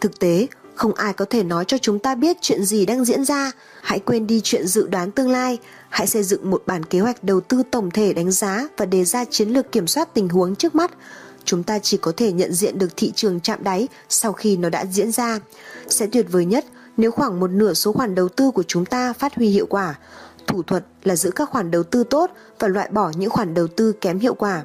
Thực 0.00 0.18
tế, 0.18 0.46
không 0.74 0.94
ai 0.94 1.12
có 1.12 1.24
thể 1.24 1.42
nói 1.42 1.64
cho 1.64 1.78
chúng 1.78 1.98
ta 1.98 2.14
biết 2.14 2.36
chuyện 2.40 2.64
gì 2.64 2.86
đang 2.86 3.04
diễn 3.04 3.24
ra. 3.24 3.52
Hãy 3.82 3.98
quên 3.98 4.26
đi 4.26 4.40
chuyện 4.44 4.66
dự 4.66 4.86
đoán 4.86 5.10
tương 5.10 5.30
lai. 5.30 5.58
Hãy 5.88 6.06
xây 6.06 6.22
dựng 6.22 6.50
một 6.50 6.62
bản 6.66 6.84
kế 6.84 7.00
hoạch 7.00 7.24
đầu 7.24 7.40
tư 7.40 7.62
tổng 7.70 7.90
thể 7.90 8.12
đánh 8.12 8.30
giá 8.30 8.68
và 8.76 8.86
đề 8.86 9.04
ra 9.04 9.24
chiến 9.24 9.48
lược 9.48 9.72
kiểm 9.72 9.86
soát 9.86 10.14
tình 10.14 10.28
huống 10.28 10.56
trước 10.56 10.74
mắt. 10.74 10.90
Chúng 11.44 11.62
ta 11.62 11.78
chỉ 11.78 11.96
có 11.96 12.12
thể 12.16 12.32
nhận 12.32 12.52
diện 12.52 12.78
được 12.78 12.88
thị 12.96 13.12
trường 13.14 13.40
chạm 13.40 13.58
đáy 13.62 13.88
sau 14.08 14.32
khi 14.32 14.56
nó 14.56 14.68
đã 14.68 14.86
diễn 14.86 15.12
ra. 15.12 15.38
Sẽ 15.88 16.06
tuyệt 16.06 16.26
vời 16.30 16.44
nhất 16.44 16.64
nếu 16.96 17.10
khoảng 17.10 17.40
một 17.40 17.50
nửa 17.50 17.74
số 17.74 17.92
khoản 17.92 18.14
đầu 18.14 18.28
tư 18.28 18.50
của 18.50 18.62
chúng 18.62 18.84
ta 18.84 19.12
phát 19.12 19.34
huy 19.34 19.48
hiệu 19.48 19.66
quả. 19.66 19.94
thủ 20.46 20.62
thuật 20.62 20.84
là 21.04 21.16
giữ 21.16 21.30
các 21.30 21.50
khoản 21.50 21.70
đầu 21.70 21.82
tư 21.82 22.04
tốt 22.04 22.30
và 22.58 22.68
loại 22.68 22.88
bỏ 22.92 23.12
những 23.16 23.30
khoản 23.30 23.54
đầu 23.54 23.66
tư 23.66 23.92
kém 23.92 24.18
hiệu 24.18 24.34
quả. 24.34 24.62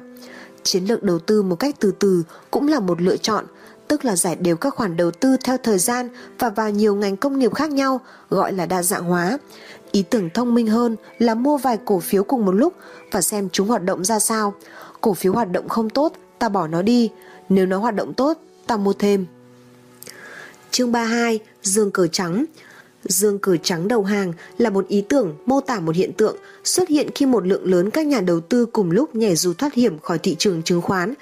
Chiến 0.62 0.84
lược 0.84 1.02
đầu 1.02 1.18
tư 1.18 1.42
một 1.42 1.56
cách 1.56 1.74
từ 1.78 1.92
từ 1.98 2.22
cũng 2.50 2.68
là 2.68 2.80
một 2.80 3.02
lựa 3.02 3.16
chọn, 3.16 3.44
tức 3.88 4.04
là 4.04 4.16
giải 4.16 4.36
đều 4.36 4.56
các 4.56 4.74
khoản 4.74 4.96
đầu 4.96 5.10
tư 5.10 5.36
theo 5.44 5.56
thời 5.62 5.78
gian 5.78 6.08
và 6.38 6.50
vào 6.50 6.70
nhiều 6.70 6.94
ngành 6.94 7.16
công 7.16 7.38
nghiệp 7.38 7.54
khác 7.54 7.70
nhau, 7.70 8.00
gọi 8.30 8.52
là 8.52 8.66
đa 8.66 8.82
dạng 8.82 9.04
hóa. 9.04 9.38
Ý 9.92 10.02
tưởng 10.02 10.30
thông 10.34 10.54
minh 10.54 10.66
hơn 10.66 10.96
là 11.18 11.34
mua 11.34 11.58
vài 11.58 11.78
cổ 11.84 12.00
phiếu 12.00 12.24
cùng 12.24 12.44
một 12.44 12.52
lúc 12.52 12.74
và 13.12 13.20
xem 13.22 13.48
chúng 13.52 13.68
hoạt 13.68 13.84
động 13.84 14.04
ra 14.04 14.18
sao. 14.18 14.54
Cổ 15.00 15.14
phiếu 15.14 15.32
hoạt 15.32 15.52
động 15.52 15.68
không 15.68 15.90
tốt, 15.90 16.12
ta 16.38 16.48
bỏ 16.48 16.66
nó 16.66 16.82
đi. 16.82 17.10
Nếu 17.48 17.66
nó 17.66 17.78
hoạt 17.78 17.94
động 17.94 18.14
tốt, 18.14 18.38
ta 18.66 18.76
mua 18.76 18.92
thêm. 18.92 19.26
Chương 20.70 20.92
32, 20.92 21.38
Dương 21.62 21.90
cờ 21.90 22.06
trắng 22.06 22.44
Dương 23.04 23.38
cờ 23.38 23.56
trắng 23.56 23.88
đầu 23.88 24.02
hàng 24.02 24.32
là 24.58 24.70
một 24.70 24.88
ý 24.88 25.04
tưởng 25.08 25.36
mô 25.46 25.60
tả 25.60 25.80
một 25.80 25.96
hiện 25.96 26.12
tượng 26.12 26.36
xuất 26.64 26.88
hiện 26.88 27.08
khi 27.14 27.26
một 27.26 27.46
lượng 27.46 27.64
lớn 27.64 27.90
các 27.90 28.06
nhà 28.06 28.20
đầu 28.20 28.40
tư 28.40 28.66
cùng 28.66 28.90
lúc 28.90 29.14
nhảy 29.14 29.36
dù 29.36 29.52
thoát 29.54 29.74
hiểm 29.74 29.98
khỏi 29.98 30.18
thị 30.18 30.36
trường 30.38 30.62
chứng 30.62 30.82
khoán, 30.82 31.14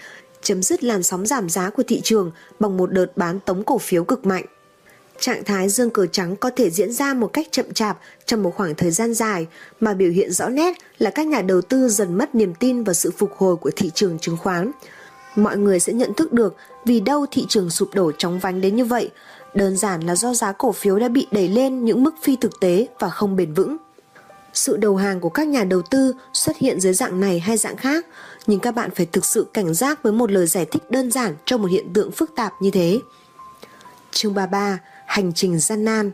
chấm 0.42 0.62
dứt 0.62 0.84
làn 0.84 1.02
sóng 1.02 1.26
giảm 1.26 1.48
giá 1.48 1.70
của 1.70 1.82
thị 1.82 2.00
trường 2.04 2.30
bằng 2.60 2.76
một 2.76 2.92
đợt 2.92 3.16
bán 3.16 3.40
tống 3.40 3.64
cổ 3.64 3.78
phiếu 3.78 4.04
cực 4.04 4.26
mạnh. 4.26 4.44
Trạng 5.20 5.44
thái 5.44 5.68
dương 5.68 5.90
cờ 5.90 6.06
trắng 6.06 6.36
có 6.36 6.50
thể 6.56 6.70
diễn 6.70 6.92
ra 6.92 7.14
một 7.14 7.32
cách 7.32 7.46
chậm 7.50 7.72
chạp 7.72 7.98
trong 8.26 8.42
một 8.42 8.54
khoảng 8.56 8.74
thời 8.74 8.90
gian 8.90 9.14
dài 9.14 9.46
mà 9.80 9.94
biểu 9.94 10.10
hiện 10.10 10.32
rõ 10.32 10.48
nét 10.48 10.76
là 10.98 11.10
các 11.10 11.26
nhà 11.26 11.42
đầu 11.42 11.60
tư 11.62 11.88
dần 11.88 12.14
mất 12.14 12.34
niềm 12.34 12.54
tin 12.54 12.84
vào 12.84 12.94
sự 12.94 13.10
phục 13.18 13.32
hồi 13.36 13.56
của 13.56 13.70
thị 13.76 13.90
trường 13.94 14.18
chứng 14.18 14.36
khoán. 14.36 14.70
Mọi 15.36 15.56
người 15.56 15.80
sẽ 15.80 15.92
nhận 15.92 16.14
thức 16.14 16.32
được 16.32 16.56
vì 16.84 17.00
đâu 17.00 17.26
thị 17.30 17.46
trường 17.48 17.70
sụp 17.70 17.94
đổ 17.94 18.12
chóng 18.18 18.38
vánh 18.38 18.60
đến 18.60 18.76
như 18.76 18.84
vậy, 18.84 19.10
đơn 19.54 19.76
giản 19.76 20.00
là 20.00 20.16
do 20.16 20.34
giá 20.34 20.52
cổ 20.52 20.72
phiếu 20.72 20.98
đã 20.98 21.08
bị 21.08 21.26
đẩy 21.30 21.48
lên 21.48 21.84
những 21.84 22.02
mức 22.02 22.14
phi 22.22 22.36
thực 22.36 22.60
tế 22.60 22.86
và 22.98 23.08
không 23.08 23.36
bền 23.36 23.54
vững. 23.54 23.76
Sự 24.52 24.76
đầu 24.76 24.96
hàng 24.96 25.20
của 25.20 25.28
các 25.28 25.48
nhà 25.48 25.64
đầu 25.64 25.82
tư 25.82 26.14
xuất 26.32 26.56
hiện 26.56 26.80
dưới 26.80 26.92
dạng 26.92 27.20
này 27.20 27.38
hay 27.38 27.56
dạng 27.56 27.76
khác, 27.76 28.06
nhưng 28.46 28.60
các 28.60 28.74
bạn 28.74 28.90
phải 28.90 29.06
thực 29.06 29.24
sự 29.24 29.46
cảnh 29.54 29.74
giác 29.74 30.02
với 30.02 30.12
một 30.12 30.30
lời 30.30 30.46
giải 30.46 30.64
thích 30.64 30.90
đơn 30.90 31.10
giản 31.10 31.34
cho 31.44 31.58
một 31.58 31.70
hiện 31.70 31.92
tượng 31.92 32.12
phức 32.12 32.30
tạp 32.36 32.52
như 32.60 32.70
thế. 32.70 33.00
Chương 34.10 34.34
33 34.34 34.78
hành 35.06 35.32
trình 35.32 35.58
gian 35.58 35.84
nan. 35.84 36.10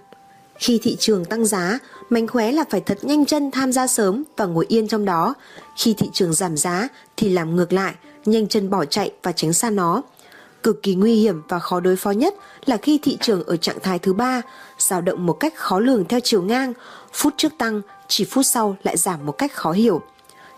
Khi 0.55 0.81
thị 0.83 0.97
trường 1.01 1.25
tăng 1.25 1.47
giá, 1.47 1.79
mánh 2.11 2.27
khóe 2.27 2.53
là 2.53 2.64
phải 2.70 2.81
thật 2.81 2.99
nhanh 3.03 3.27
chân 3.27 3.51
tham 3.51 3.73
gia 3.73 3.87
sớm 3.87 4.25
và 4.37 4.47
ngồi 4.47 4.66
yên 4.68 4.89
trong 4.89 5.05
đó. 5.05 5.35
Khi 5.77 5.95
thị 5.95 6.11
trường 6.12 6.33
giảm 6.33 6.57
giá 6.57 6.89
thì 7.16 7.29
làm 7.29 7.57
ngược 7.57 7.73
lại, 7.73 7.95
nhanh 8.25 8.49
chân 8.49 8.70
bỏ 8.70 8.85
chạy 8.85 9.12
và 9.23 9.33
tránh 9.33 9.53
xa 9.53 9.70
nó. 9.70 10.03
Cực 10.62 10.83
kỳ 10.83 10.95
nguy 10.95 11.14
hiểm 11.14 11.43
và 11.49 11.59
khó 11.59 11.81
đối 11.81 11.97
phó 11.97 12.11
nhất 12.11 12.35
là 12.64 12.77
khi 12.77 12.99
thị 13.03 13.18
trường 13.20 13.45
ở 13.45 13.57
trạng 13.57 13.81
thái 13.83 13.99
thứ 13.99 14.12
ba, 14.12 14.43
dao 14.79 15.01
động 15.01 15.27
một 15.27 15.33
cách 15.33 15.55
khó 15.57 15.79
lường 15.79 16.05
theo 16.05 16.20
chiều 16.20 16.43
ngang, 16.43 16.73
phút 17.12 17.35
trước 17.37 17.53
tăng, 17.59 17.81
chỉ 18.09 18.25
phút 18.25 18.47
sau 18.47 18.77
lại 18.83 18.97
giảm 18.97 19.27
một 19.27 19.33
cách 19.33 19.53
khó 19.53 19.73
hiểu. 19.73 20.01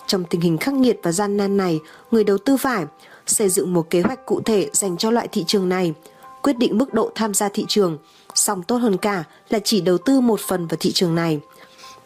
Trong 0.06 0.24
tình 0.24 0.40
hình 0.40 0.58
khắc 0.58 0.74
nghiệt 0.74 1.00
và 1.02 1.12
gian 1.12 1.36
nan 1.36 1.56
này, 1.56 1.80
người 2.10 2.24
đầu 2.24 2.38
tư 2.38 2.56
phải 2.56 2.84
xây 3.26 3.48
dựng 3.48 3.74
một 3.74 3.90
kế 3.90 4.00
hoạch 4.00 4.26
cụ 4.26 4.40
thể 4.40 4.70
dành 4.72 4.96
cho 4.96 5.10
loại 5.10 5.28
thị 5.28 5.44
trường 5.46 5.68
này, 5.68 5.94
quyết 6.42 6.58
định 6.58 6.78
mức 6.78 6.94
độ 6.94 7.10
tham 7.14 7.34
gia 7.34 7.48
thị 7.48 7.64
trường, 7.68 7.98
song 8.34 8.62
tốt 8.62 8.76
hơn 8.76 8.96
cả 8.96 9.24
là 9.48 9.58
chỉ 9.64 9.80
đầu 9.80 9.98
tư 9.98 10.20
một 10.20 10.40
phần 10.40 10.66
vào 10.66 10.76
thị 10.80 10.92
trường 10.92 11.14
này. 11.14 11.40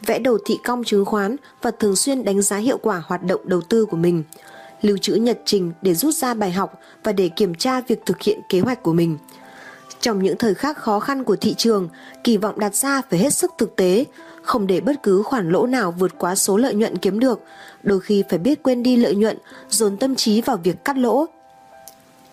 Vẽ 0.06 0.18
đồ 0.18 0.38
thị 0.44 0.58
cong 0.64 0.84
chứng 0.84 1.04
khoán 1.04 1.36
và 1.62 1.70
thường 1.70 1.96
xuyên 1.96 2.24
đánh 2.24 2.42
giá 2.42 2.56
hiệu 2.56 2.78
quả 2.78 3.02
hoạt 3.06 3.22
động 3.22 3.40
đầu 3.44 3.60
tư 3.60 3.84
của 3.84 3.96
mình. 3.96 4.22
Lưu 4.82 4.96
trữ 4.96 5.14
nhật 5.14 5.38
trình 5.44 5.72
để 5.82 5.94
rút 5.94 6.14
ra 6.14 6.34
bài 6.34 6.52
học 6.52 6.80
và 7.04 7.12
để 7.12 7.28
kiểm 7.28 7.54
tra 7.54 7.80
việc 7.80 8.06
thực 8.06 8.22
hiện 8.22 8.40
kế 8.48 8.60
hoạch 8.60 8.82
của 8.82 8.92
mình. 8.92 9.18
Trong 10.00 10.22
những 10.22 10.36
thời 10.36 10.54
khắc 10.54 10.78
khó 10.78 11.00
khăn 11.00 11.24
của 11.24 11.36
thị 11.36 11.54
trường, 11.54 11.88
kỳ 12.24 12.36
vọng 12.36 12.58
đặt 12.58 12.74
ra 12.74 13.02
phải 13.10 13.18
hết 13.18 13.34
sức 13.34 13.52
thực 13.58 13.76
tế, 13.76 14.04
không 14.42 14.66
để 14.66 14.80
bất 14.80 15.02
cứ 15.02 15.22
khoản 15.22 15.50
lỗ 15.50 15.66
nào 15.66 15.94
vượt 15.98 16.12
quá 16.18 16.34
số 16.34 16.56
lợi 16.56 16.74
nhuận 16.74 16.98
kiếm 16.98 17.20
được, 17.20 17.40
đôi 17.82 18.00
khi 18.00 18.24
phải 18.30 18.38
biết 18.38 18.62
quên 18.62 18.82
đi 18.82 18.96
lợi 18.96 19.14
nhuận, 19.14 19.38
dồn 19.70 19.96
tâm 19.96 20.14
trí 20.14 20.40
vào 20.40 20.56
việc 20.56 20.84
cắt 20.84 20.96
lỗ. 20.96 21.26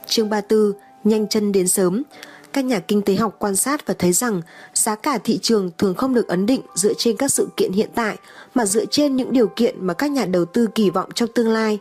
Chương 0.06 0.30
34, 0.30 0.72
nhanh 1.04 1.28
chân 1.28 1.52
đến 1.52 1.68
sớm, 1.68 2.04
các 2.54 2.66
nhà 2.66 2.80
kinh 2.80 3.02
tế 3.02 3.16
học 3.16 3.36
quan 3.40 3.56
sát 3.56 3.88
và 3.88 3.94
thấy 4.00 4.14
rằng 4.14 4.42
giá 4.74 4.96
cả 4.96 5.18
thị 5.24 5.40
trường 5.42 5.72
thường 5.78 5.96
không 5.96 6.14
được 6.14 6.28
ấn 6.28 6.46
định 6.46 6.62
dựa 6.76 6.94
trên 6.98 7.18
các 7.18 7.32
sự 7.32 7.48
kiện 7.58 7.72
hiện 7.72 7.90
tại 7.96 8.18
mà 8.54 8.66
dựa 8.66 8.86
trên 8.86 9.16
những 9.16 9.34
điều 9.34 9.48
kiện 9.48 9.88
mà 9.88 9.94
các 9.94 10.12
nhà 10.12 10.26
đầu 10.26 10.46
tư 10.46 10.68
kỳ 10.76 10.90
vọng 10.90 11.10
trong 11.16 11.30
tương 11.36 11.50
lai. 11.50 11.80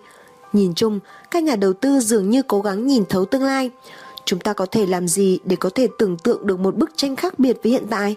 Nhìn 0.54 0.74
chung, 0.74 1.00
các 1.30 1.42
nhà 1.42 1.56
đầu 1.56 1.72
tư 1.72 2.00
dường 2.00 2.30
như 2.30 2.42
cố 2.42 2.60
gắng 2.60 2.86
nhìn 2.86 3.04
thấu 3.08 3.24
tương 3.24 3.42
lai. 3.42 3.70
Chúng 4.24 4.38
ta 4.38 4.52
có 4.52 4.66
thể 4.66 4.86
làm 4.86 5.08
gì 5.08 5.38
để 5.44 5.56
có 5.56 5.70
thể 5.74 5.88
tưởng 5.98 6.16
tượng 6.16 6.46
được 6.46 6.60
một 6.60 6.76
bức 6.76 6.90
tranh 6.96 7.16
khác 7.16 7.38
biệt 7.38 7.56
với 7.62 7.72
hiện 7.72 7.86
tại? 7.90 8.16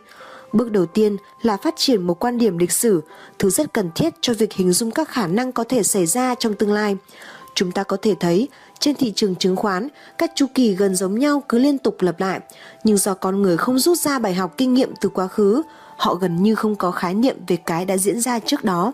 Bước 0.54 0.72
đầu 0.72 0.86
tiên 0.86 1.18
là 1.42 1.58
phát 1.58 1.74
triển 1.78 2.08
một 2.08 2.20
quan 2.20 2.38
điểm 2.38 2.58
lịch 2.58 2.72
sử, 2.72 3.02
thứ 3.40 3.50
rất 3.50 3.74
cần 3.74 3.90
thiết 3.96 4.14
cho 4.22 4.34
việc 4.34 4.54
hình 4.54 4.74
dung 4.74 4.92
các 4.92 5.10
khả 5.10 5.28
năng 5.28 5.52
có 5.52 5.64
thể 5.64 5.84
xảy 5.84 6.06
ra 6.06 6.36
trong 6.36 6.54
tương 6.54 6.74
lai. 6.74 6.98
Chúng 7.56 7.72
ta 7.72 7.84
có 7.84 7.98
thể 8.02 8.16
thấy 8.20 8.48
trên 8.80 8.96
thị 8.96 9.14
trường 9.16 9.36
chứng 9.36 9.56
khoán, 9.56 9.88
các 10.18 10.32
chu 10.36 10.46
kỳ 10.54 10.74
gần 10.74 10.96
giống 10.96 11.20
nhau 11.20 11.44
cứ 11.50 11.60
liên 11.60 11.78
tục 11.78 12.02
lặp 12.02 12.20
lại, 12.20 12.40
nhưng 12.84 12.98
do 12.98 13.14
con 13.14 13.42
người 13.42 13.58
không 13.58 13.80
rút 13.80 13.98
ra 13.98 14.20
bài 14.20 14.34
học 14.34 14.54
kinh 14.58 14.74
nghiệm 14.74 14.94
từ 15.02 15.10
quá 15.10 15.28
khứ, 15.28 15.62
họ 15.98 16.16
gần 16.16 16.44
như 16.44 16.56
không 16.56 16.76
có 16.76 16.92
khái 16.92 17.14
niệm 17.14 17.36
về 17.48 17.58
cái 17.66 17.86
đã 17.86 17.98
diễn 17.98 18.22
ra 18.22 18.40
trước 18.40 18.64
đó. 18.64 18.94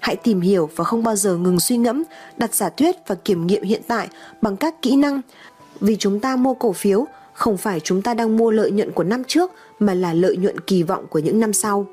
Hãy 0.00 0.16
tìm 0.16 0.40
hiểu 0.40 0.70
và 0.76 0.84
không 0.84 1.02
bao 1.02 1.16
giờ 1.16 1.36
ngừng 1.36 1.60
suy 1.60 1.76
ngẫm, 1.76 2.02
đặt 2.36 2.54
giả 2.54 2.68
thuyết 2.68 2.96
và 3.06 3.14
kiểm 3.14 3.46
nghiệm 3.46 3.62
hiện 3.62 3.82
tại 3.86 4.08
bằng 4.42 4.56
các 4.56 4.82
kỹ 4.82 4.96
năng. 4.96 5.20
Vì 5.80 5.96
chúng 5.96 6.20
ta 6.20 6.36
mua 6.36 6.54
cổ 6.54 6.72
phiếu, 6.72 7.06
không 7.32 7.56
phải 7.56 7.80
chúng 7.80 8.02
ta 8.02 8.14
đang 8.14 8.36
mua 8.36 8.50
lợi 8.50 8.70
nhuận 8.70 8.92
của 8.92 9.04
năm 9.04 9.22
trước 9.24 9.52
mà 9.78 9.94
là 9.94 10.12
lợi 10.12 10.36
nhuận 10.36 10.60
kỳ 10.60 10.82
vọng 10.82 11.06
của 11.10 11.18
những 11.18 11.40
năm 11.40 11.52
sau. 11.52 11.86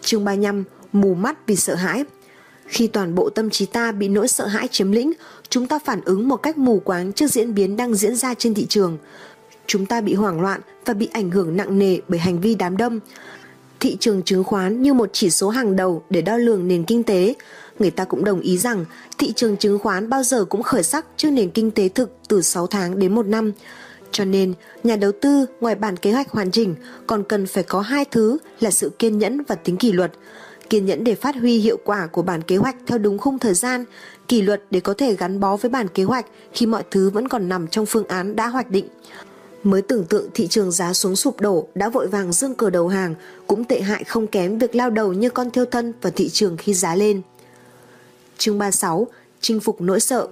Chương 0.00 0.24
35 0.24 0.64
Mù 0.92 1.14
mắt 1.14 1.46
vì 1.46 1.56
sợ 1.56 1.74
hãi 1.74 2.04
khi 2.70 2.86
toàn 2.86 3.14
bộ 3.14 3.30
tâm 3.30 3.50
trí 3.50 3.66
ta 3.66 3.92
bị 3.92 4.08
nỗi 4.08 4.28
sợ 4.28 4.46
hãi 4.46 4.68
chiếm 4.68 4.92
lĩnh, 4.92 5.12
chúng 5.48 5.66
ta 5.66 5.78
phản 5.78 6.00
ứng 6.04 6.28
một 6.28 6.36
cách 6.36 6.58
mù 6.58 6.80
quáng 6.80 7.12
trước 7.12 7.26
diễn 7.26 7.54
biến 7.54 7.76
đang 7.76 7.94
diễn 7.94 8.16
ra 8.16 8.34
trên 8.34 8.54
thị 8.54 8.66
trường. 8.68 8.98
Chúng 9.66 9.86
ta 9.86 10.00
bị 10.00 10.14
hoảng 10.14 10.40
loạn 10.40 10.60
và 10.84 10.94
bị 10.94 11.08
ảnh 11.12 11.30
hưởng 11.30 11.56
nặng 11.56 11.78
nề 11.78 11.98
bởi 12.08 12.18
hành 12.18 12.40
vi 12.40 12.54
đám 12.54 12.76
đông. 12.76 13.00
Thị 13.80 13.96
trường 14.00 14.22
chứng 14.22 14.44
khoán 14.44 14.82
như 14.82 14.94
một 14.94 15.10
chỉ 15.12 15.30
số 15.30 15.48
hàng 15.48 15.76
đầu 15.76 16.02
để 16.10 16.22
đo 16.22 16.36
lường 16.36 16.68
nền 16.68 16.84
kinh 16.84 17.02
tế. 17.02 17.34
Người 17.78 17.90
ta 17.90 18.04
cũng 18.04 18.24
đồng 18.24 18.40
ý 18.40 18.58
rằng 18.58 18.84
thị 19.18 19.32
trường 19.32 19.56
chứng 19.56 19.78
khoán 19.78 20.08
bao 20.08 20.22
giờ 20.22 20.44
cũng 20.44 20.62
khởi 20.62 20.82
sắc 20.82 21.06
trước 21.16 21.30
nền 21.30 21.50
kinh 21.50 21.70
tế 21.70 21.88
thực 21.88 22.16
từ 22.28 22.42
6 22.42 22.66
tháng 22.66 22.98
đến 22.98 23.14
1 23.14 23.26
năm. 23.26 23.52
Cho 24.12 24.24
nên, 24.24 24.52
nhà 24.84 24.96
đầu 24.96 25.12
tư 25.20 25.46
ngoài 25.60 25.74
bản 25.74 25.96
kế 25.96 26.12
hoạch 26.12 26.30
hoàn 26.30 26.50
chỉnh 26.50 26.74
còn 27.06 27.24
cần 27.24 27.46
phải 27.46 27.62
có 27.62 27.80
hai 27.80 28.04
thứ 28.04 28.38
là 28.60 28.70
sự 28.70 28.90
kiên 28.98 29.18
nhẫn 29.18 29.42
và 29.48 29.54
tính 29.54 29.76
kỷ 29.76 29.92
luật 29.92 30.12
kiên 30.70 30.86
nhẫn 30.86 31.04
để 31.04 31.14
phát 31.14 31.36
huy 31.36 31.58
hiệu 31.58 31.78
quả 31.84 32.06
của 32.06 32.22
bản 32.22 32.42
kế 32.42 32.56
hoạch 32.56 32.76
theo 32.86 32.98
đúng 32.98 33.18
khung 33.18 33.38
thời 33.38 33.54
gian, 33.54 33.84
kỷ 34.28 34.42
luật 34.42 34.62
để 34.70 34.80
có 34.80 34.94
thể 34.94 35.16
gắn 35.16 35.40
bó 35.40 35.56
với 35.56 35.70
bản 35.70 35.88
kế 35.88 36.04
hoạch 36.04 36.26
khi 36.52 36.66
mọi 36.66 36.82
thứ 36.90 37.10
vẫn 37.10 37.28
còn 37.28 37.48
nằm 37.48 37.66
trong 37.66 37.86
phương 37.86 38.06
án 38.06 38.36
đã 38.36 38.46
hoạch 38.46 38.70
định. 38.70 38.88
Mới 39.62 39.82
tưởng 39.82 40.04
tượng 40.04 40.30
thị 40.34 40.46
trường 40.46 40.70
giá 40.70 40.92
xuống 40.92 41.16
sụp 41.16 41.40
đổ 41.40 41.66
đã 41.74 41.88
vội 41.88 42.06
vàng 42.06 42.32
dương 42.32 42.54
cờ 42.54 42.70
đầu 42.70 42.88
hàng 42.88 43.14
cũng 43.46 43.64
tệ 43.64 43.80
hại 43.80 44.04
không 44.04 44.26
kém 44.26 44.58
việc 44.58 44.74
lao 44.74 44.90
đầu 44.90 45.12
như 45.12 45.30
con 45.30 45.50
thiêu 45.50 45.64
thân 45.64 45.92
vào 46.02 46.12
thị 46.16 46.28
trường 46.28 46.56
khi 46.56 46.74
giá 46.74 46.94
lên. 46.94 47.22
Chương 48.38 48.58
36 48.58 49.06
Chinh 49.40 49.60
phục 49.60 49.80
nỗi 49.80 50.00
sợ 50.00 50.28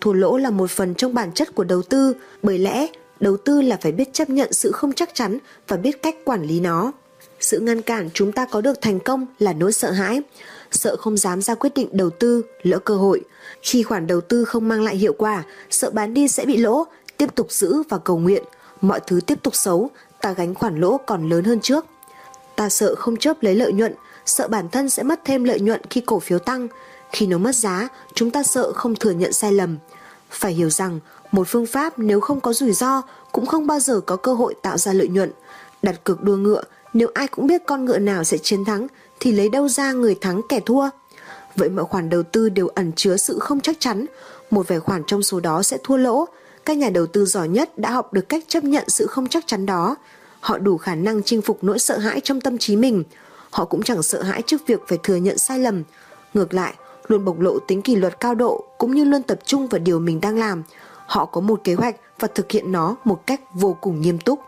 Thua 0.00 0.12
lỗ 0.12 0.36
là 0.36 0.50
một 0.50 0.70
phần 0.70 0.94
trong 0.94 1.14
bản 1.14 1.32
chất 1.34 1.54
của 1.54 1.64
đầu 1.64 1.82
tư 1.82 2.14
bởi 2.42 2.58
lẽ 2.58 2.86
đầu 3.20 3.36
tư 3.36 3.60
là 3.60 3.78
phải 3.80 3.92
biết 3.92 4.12
chấp 4.12 4.30
nhận 4.30 4.52
sự 4.52 4.72
không 4.72 4.92
chắc 4.92 5.10
chắn 5.14 5.38
và 5.68 5.76
biết 5.76 6.02
cách 6.02 6.16
quản 6.24 6.42
lý 6.42 6.60
nó. 6.60 6.92
Sự 7.40 7.60
ngăn 7.60 7.82
cản 7.82 8.10
chúng 8.14 8.32
ta 8.32 8.44
có 8.44 8.60
được 8.60 8.80
thành 8.80 9.00
công 9.00 9.26
là 9.38 9.52
nỗi 9.52 9.72
sợ 9.72 9.90
hãi, 9.90 10.22
sợ 10.70 10.96
không 10.96 11.16
dám 11.16 11.42
ra 11.42 11.54
quyết 11.54 11.74
định 11.74 11.88
đầu 11.92 12.10
tư, 12.10 12.42
lỡ 12.62 12.78
cơ 12.78 12.94
hội. 12.94 13.20
Khi 13.62 13.82
khoản 13.82 14.06
đầu 14.06 14.20
tư 14.20 14.44
không 14.44 14.68
mang 14.68 14.82
lại 14.82 14.96
hiệu 14.96 15.12
quả, 15.18 15.44
sợ 15.70 15.90
bán 15.90 16.14
đi 16.14 16.28
sẽ 16.28 16.44
bị 16.46 16.56
lỗ, 16.56 16.86
tiếp 17.16 17.34
tục 17.34 17.52
giữ 17.52 17.82
và 17.88 17.98
cầu 17.98 18.18
nguyện. 18.18 18.42
Mọi 18.80 19.00
thứ 19.06 19.20
tiếp 19.20 19.42
tục 19.42 19.54
xấu, 19.54 19.90
ta 20.20 20.32
gánh 20.32 20.54
khoản 20.54 20.80
lỗ 20.80 20.98
còn 21.06 21.28
lớn 21.28 21.44
hơn 21.44 21.60
trước. 21.60 21.86
Ta 22.56 22.68
sợ 22.68 22.94
không 22.94 23.16
chớp 23.16 23.42
lấy 23.42 23.54
lợi 23.54 23.72
nhuận, 23.72 23.94
sợ 24.26 24.48
bản 24.48 24.68
thân 24.68 24.90
sẽ 24.90 25.02
mất 25.02 25.20
thêm 25.24 25.44
lợi 25.44 25.60
nhuận 25.60 25.80
khi 25.90 26.00
cổ 26.00 26.18
phiếu 26.20 26.38
tăng. 26.38 26.68
Khi 27.12 27.26
nó 27.26 27.38
mất 27.38 27.56
giá, 27.56 27.88
chúng 28.14 28.30
ta 28.30 28.42
sợ 28.42 28.72
không 28.72 28.94
thừa 28.94 29.10
nhận 29.10 29.32
sai 29.32 29.52
lầm. 29.52 29.76
Phải 30.30 30.52
hiểu 30.52 30.70
rằng, 30.70 31.00
một 31.32 31.48
phương 31.48 31.66
pháp 31.66 31.98
nếu 31.98 32.20
không 32.20 32.40
có 32.40 32.52
rủi 32.52 32.72
ro 32.72 33.02
cũng 33.32 33.46
không 33.46 33.66
bao 33.66 33.80
giờ 33.80 34.00
có 34.00 34.16
cơ 34.16 34.34
hội 34.34 34.54
tạo 34.62 34.78
ra 34.78 34.92
lợi 34.92 35.08
nhuận. 35.08 35.32
Đặt 35.82 36.04
cược 36.04 36.22
đua 36.22 36.36
ngựa 36.36 36.62
nếu 36.92 37.08
ai 37.14 37.28
cũng 37.28 37.46
biết 37.46 37.62
con 37.66 37.84
ngựa 37.84 37.98
nào 37.98 38.24
sẽ 38.24 38.38
chiến 38.38 38.64
thắng 38.64 38.86
thì 39.20 39.32
lấy 39.32 39.48
đâu 39.48 39.68
ra 39.68 39.92
người 39.92 40.14
thắng 40.20 40.40
kẻ 40.48 40.60
thua? 40.60 40.88
Vậy 41.56 41.68
mọi 41.68 41.84
khoản 41.84 42.08
đầu 42.08 42.22
tư 42.22 42.48
đều 42.48 42.68
ẩn 42.68 42.92
chứa 42.96 43.16
sự 43.16 43.38
không 43.38 43.60
chắc 43.60 43.76
chắn, 43.80 44.06
một 44.50 44.68
vài 44.68 44.80
khoản 44.80 45.02
trong 45.06 45.22
số 45.22 45.40
đó 45.40 45.62
sẽ 45.62 45.78
thua 45.84 45.96
lỗ. 45.96 46.24
Các 46.68 46.76
nhà 46.76 46.90
đầu 46.90 47.06
tư 47.06 47.24
giỏi 47.24 47.48
nhất 47.48 47.78
đã 47.78 47.90
học 47.90 48.12
được 48.12 48.28
cách 48.28 48.44
chấp 48.48 48.64
nhận 48.64 48.84
sự 48.88 49.06
không 49.06 49.28
chắc 49.28 49.46
chắn 49.46 49.66
đó. 49.66 49.96
Họ 50.40 50.58
đủ 50.58 50.76
khả 50.76 50.94
năng 50.94 51.22
chinh 51.22 51.42
phục 51.42 51.64
nỗi 51.64 51.78
sợ 51.78 51.98
hãi 51.98 52.20
trong 52.20 52.40
tâm 52.40 52.58
trí 52.58 52.76
mình. 52.76 53.04
Họ 53.50 53.64
cũng 53.64 53.82
chẳng 53.82 54.02
sợ 54.02 54.22
hãi 54.22 54.42
trước 54.46 54.66
việc 54.66 54.80
phải 54.88 54.98
thừa 55.02 55.16
nhận 55.16 55.38
sai 55.38 55.58
lầm. 55.58 55.82
Ngược 56.34 56.54
lại, 56.54 56.74
luôn 57.06 57.24
bộc 57.24 57.40
lộ 57.40 57.58
tính 57.58 57.82
kỷ 57.82 57.96
luật 57.96 58.20
cao 58.20 58.34
độ 58.34 58.64
cũng 58.78 58.94
như 58.94 59.04
luôn 59.04 59.22
tập 59.22 59.38
trung 59.44 59.68
vào 59.68 59.78
điều 59.78 59.98
mình 59.98 60.20
đang 60.20 60.38
làm. 60.38 60.62
Họ 61.06 61.24
có 61.24 61.40
một 61.40 61.60
kế 61.64 61.74
hoạch 61.74 61.96
và 62.18 62.28
thực 62.34 62.50
hiện 62.50 62.72
nó 62.72 62.96
một 63.04 63.26
cách 63.26 63.40
vô 63.54 63.76
cùng 63.80 64.00
nghiêm 64.00 64.18
túc. 64.18 64.40